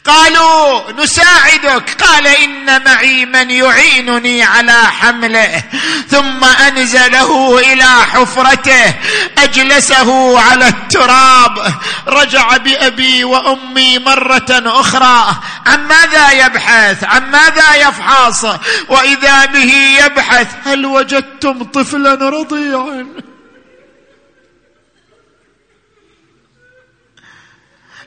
قالوا 0.06 0.92
نساعدك. 0.92 2.04
قال 2.04 2.28
إن 2.28 2.84
معي 2.84 3.26
من 3.26 3.50
يعينني 3.50 4.44
على 4.44 4.84
حمله 4.88 5.64
ثم 6.10 6.44
أنزله 6.44 7.60
إلى 7.60 7.84
حفرته 7.84 8.94
أجلسه 9.38 10.40
على 10.40 10.68
التراب 10.68 11.74
رجع 12.08 12.58
بأبي 12.58 13.24
وأمي 13.24 14.00
مرة 14.00 14.52
أخرى. 14.52 15.36
عن 15.66 15.88
ماذا 15.88 16.32
يبحث؟ 16.32 17.04
عن 17.04 17.32
ماذا 17.32 17.76
يفحص؟ 17.76 18.46
وإذا 18.90 19.46
به 19.46 19.74
يبحث 20.06 20.48
هل 20.66 20.86
وجدتم 20.86 21.64
طفلا 21.64 22.14
رضيعا؟ 22.14 23.33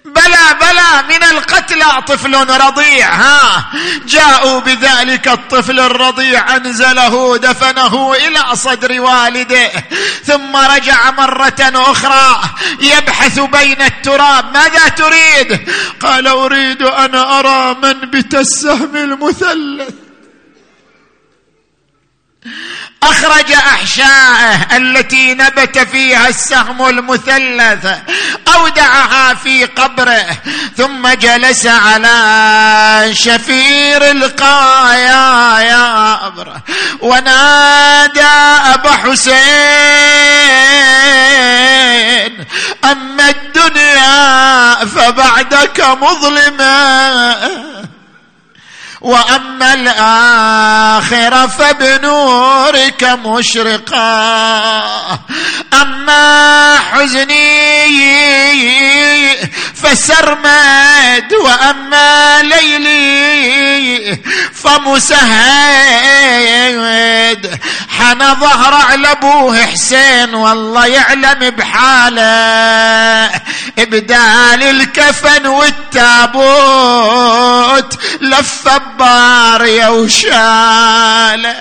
بلى 0.07 0.59
بلى 0.61 1.17
من 1.17 1.23
القتلى 1.25 2.03
طفل 2.07 2.35
رضيع 2.35 3.15
ها. 3.15 3.71
جاءوا 4.07 4.61
بذلك 4.61 5.29
الطفل 5.29 5.81
الرضيع 5.81 6.57
أنزله 6.57 7.37
دفنه 7.37 8.15
إلى 8.15 8.57
صدر 8.57 9.01
والده 9.01 9.71
ثم 10.25 10.57
رجع 10.57 11.11
مرة 11.11 11.57
أخرى 11.61 12.41
يبحث 12.81 13.39
بين 13.39 13.83
التراب 13.83 14.55
ماذا 14.55 14.89
تريد؟ 14.89 15.71
قال 16.01 16.27
أريد 16.27 16.83
أن 16.83 17.15
أرى 17.15 17.75
من 17.83 18.11
بت 18.11 18.35
السهم 18.35 18.97
المثلث. 18.97 19.95
أخرج 23.11 23.53
احشائه 23.53 24.77
التي 24.77 25.35
نبت 25.35 25.79
فيها 25.79 26.29
السهم 26.29 26.89
المثلث 26.89 27.87
أودعها 28.55 29.35
في 29.35 29.65
قبره 29.65 30.27
ثم 30.77 31.09
جلس 31.09 31.67
على 31.67 33.11
شفير 33.13 34.11
القايا 34.11 35.27
ونادى 37.01 38.23
ابا 38.75 38.91
حسين 38.91 39.37
أما 42.85 43.29
الدنيا 43.29 44.85
فبعدك 44.85 45.81
مظلمة. 45.81 47.37
وأما 49.01 49.75
الآخرة 49.75 51.47
فبنورك 51.47 53.05
مشرقا 53.05 53.99
أما 55.83 56.79
حزني 56.93 57.87
فسرمد 59.75 61.33
وأما 61.45 62.43
ليلي 62.43 64.19
فمسهد. 64.55 65.27
حنى 67.99 68.35
ظهر 68.41 68.75
على 68.75 69.13
ابوه 69.13 69.67
حسين 69.67 70.35
والله 70.35 70.87
يعلم 70.87 71.51
بحاله. 71.51 73.31
إبدال 73.79 74.63
الكفن 74.63 75.47
والتابوت 75.47 76.47
لف 78.21 78.69
باريه 78.99 79.89
وشاله 79.89 81.57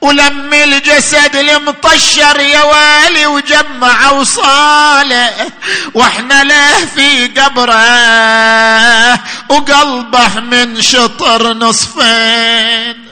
ولم 0.00 0.54
الجسد 0.54 1.36
المطشر 1.36 2.40
يا 2.40 2.62
والي 2.62 3.26
وجمع 3.26 4.10
وصاله 4.10 5.50
وإحنا 5.94 6.44
له 6.44 6.86
في 6.86 7.26
قبره 7.26 9.20
وقلبه 9.48 10.40
من 10.40 10.82
شطر 10.82 11.52
نصفين. 11.52 13.03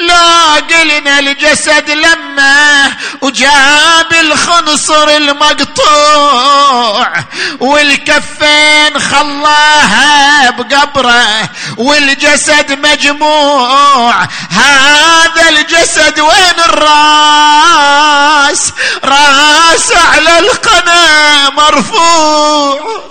لا 0.00 0.54
قلنا 0.54 1.18
الجسد 1.18 1.90
لما 1.90 2.92
وجاب 3.22 4.12
الخنصر 4.20 5.08
المقطوع 5.08 7.12
والكفين 7.60 8.98
خلاها 8.98 10.50
بقبره 10.50 11.48
والجسد 11.76 12.72
مجموع. 12.72 14.22
هذا 14.50 15.48
الجسد 15.48 16.20
وين 16.20 16.64
الراس؟ 16.64 18.72
راس 19.04 19.92
على 19.92 20.38
القنا 20.38 21.50
مرفوع. 21.50 23.04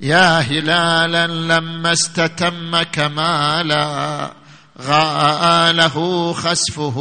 يا 0.00 0.40
هلالا 0.40 1.26
لما 1.26 1.92
استتم 1.92 2.82
كمالا 2.82 4.30
غاله 4.80 6.32
خسفه 6.32 6.96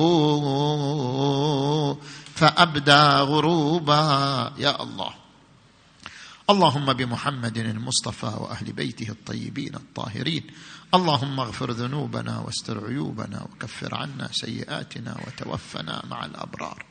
فأبدى 2.35 3.01
غروبا. 3.31 4.53
يا 4.57 4.83
الله. 4.83 5.09
اللهم 6.49 6.93
بمحمد 6.93 7.57
المصطفى 7.57 8.25
وأهل 8.25 8.73
بيته 8.73 9.09
الطيبين 9.09 9.75
الطاهرين. 9.75 10.43
اللهم 10.93 11.39
اغفر 11.39 11.71
ذنوبنا 11.71 12.39
واستر 12.39 12.87
عيوبنا 12.87 13.43
وكفر 13.43 13.95
عنا 13.95 14.29
سيئاتنا 14.31 15.17
وتوفنا 15.27 16.03
مع 16.09 16.25
الأبرار. 16.25 16.85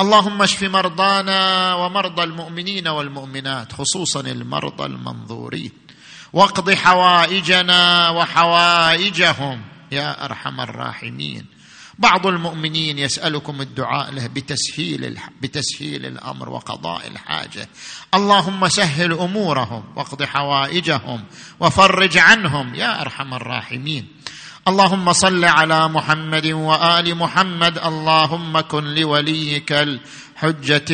اللهم 0.00 0.42
اشف 0.42 0.62
مرضانا 0.62 1.74
ومرضى 1.74 2.22
المؤمنين 2.22 2.88
والمؤمنات 2.88 3.72
خصوصا 3.72 4.20
المرضى 4.20 4.84
المنظورين. 4.84 5.72
واقض 6.32 6.70
حوائجنا 6.70 8.10
وحوائجهم. 8.10 9.77
يا 9.92 10.24
أرحم 10.24 10.60
الراحمين. 10.60 11.46
بعض 11.98 12.26
المؤمنين 12.26 12.98
يسألكم 12.98 13.60
الدعاء 13.60 14.10
له 14.10 14.26
بتسهيل 14.26 15.18
بتسهيل 15.42 16.06
الأمر 16.06 16.48
وقضاء 16.48 17.06
الحاجة. 17.06 17.68
اللهم 18.14 18.68
سهل 18.68 19.12
أمورهم 19.12 19.84
واقض 19.96 20.22
حوائجهم 20.22 21.24
وفرج 21.60 22.18
عنهم 22.18 22.74
يا 22.74 23.00
أرحم 23.00 23.34
الراحمين. 23.34 24.08
اللهم 24.68 25.12
صل 25.12 25.44
على 25.44 25.88
محمد 25.88 26.46
وآل 26.46 27.14
محمد. 27.14 27.78
اللهم 27.78 28.60
كن 28.60 28.84
لوليك 28.84 29.72
الحجة 29.72 30.86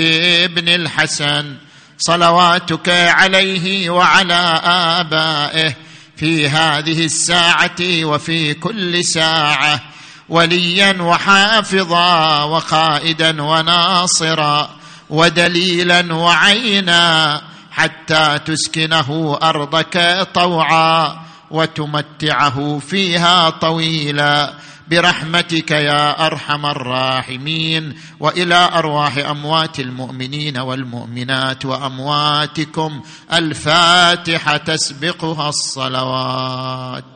ابن 0.44 0.68
الحسن. 0.68 1.56
صلواتك 1.98 2.88
عليه 2.88 3.90
وعلى 3.90 4.60
آبائه. 4.64 5.74
في 6.16 6.48
هذه 6.48 7.04
الساعة 7.04 8.04
وفي 8.04 8.54
كل 8.54 9.04
ساعة 9.04 9.80
وليا 10.28 11.02
وحافظا 11.02 12.42
وقائدا 12.42 13.42
وناصرا 13.42 14.70
ودليلا 15.10 16.14
وعينا 16.14 17.42
حتى 17.70 18.38
تسكنه 18.46 19.38
أرضك 19.42 20.28
طوعا 20.34 21.24
وتمتعه 21.50 22.78
فيها 22.88 23.50
طويلا. 23.50 24.54
برحمتك 24.88 25.70
يا 25.70 26.26
أرحم 26.26 26.66
الراحمين 26.66 27.94
وإلى 28.20 28.70
أرواح 28.74 29.18
أموات 29.18 29.80
المؤمنين 29.80 30.58
والمؤمنات 30.58 31.64
وأمواتكم 31.64 33.02
الفاتحة 33.32 34.56
تسبقها 34.56 35.48
الصلوات. 35.48 37.13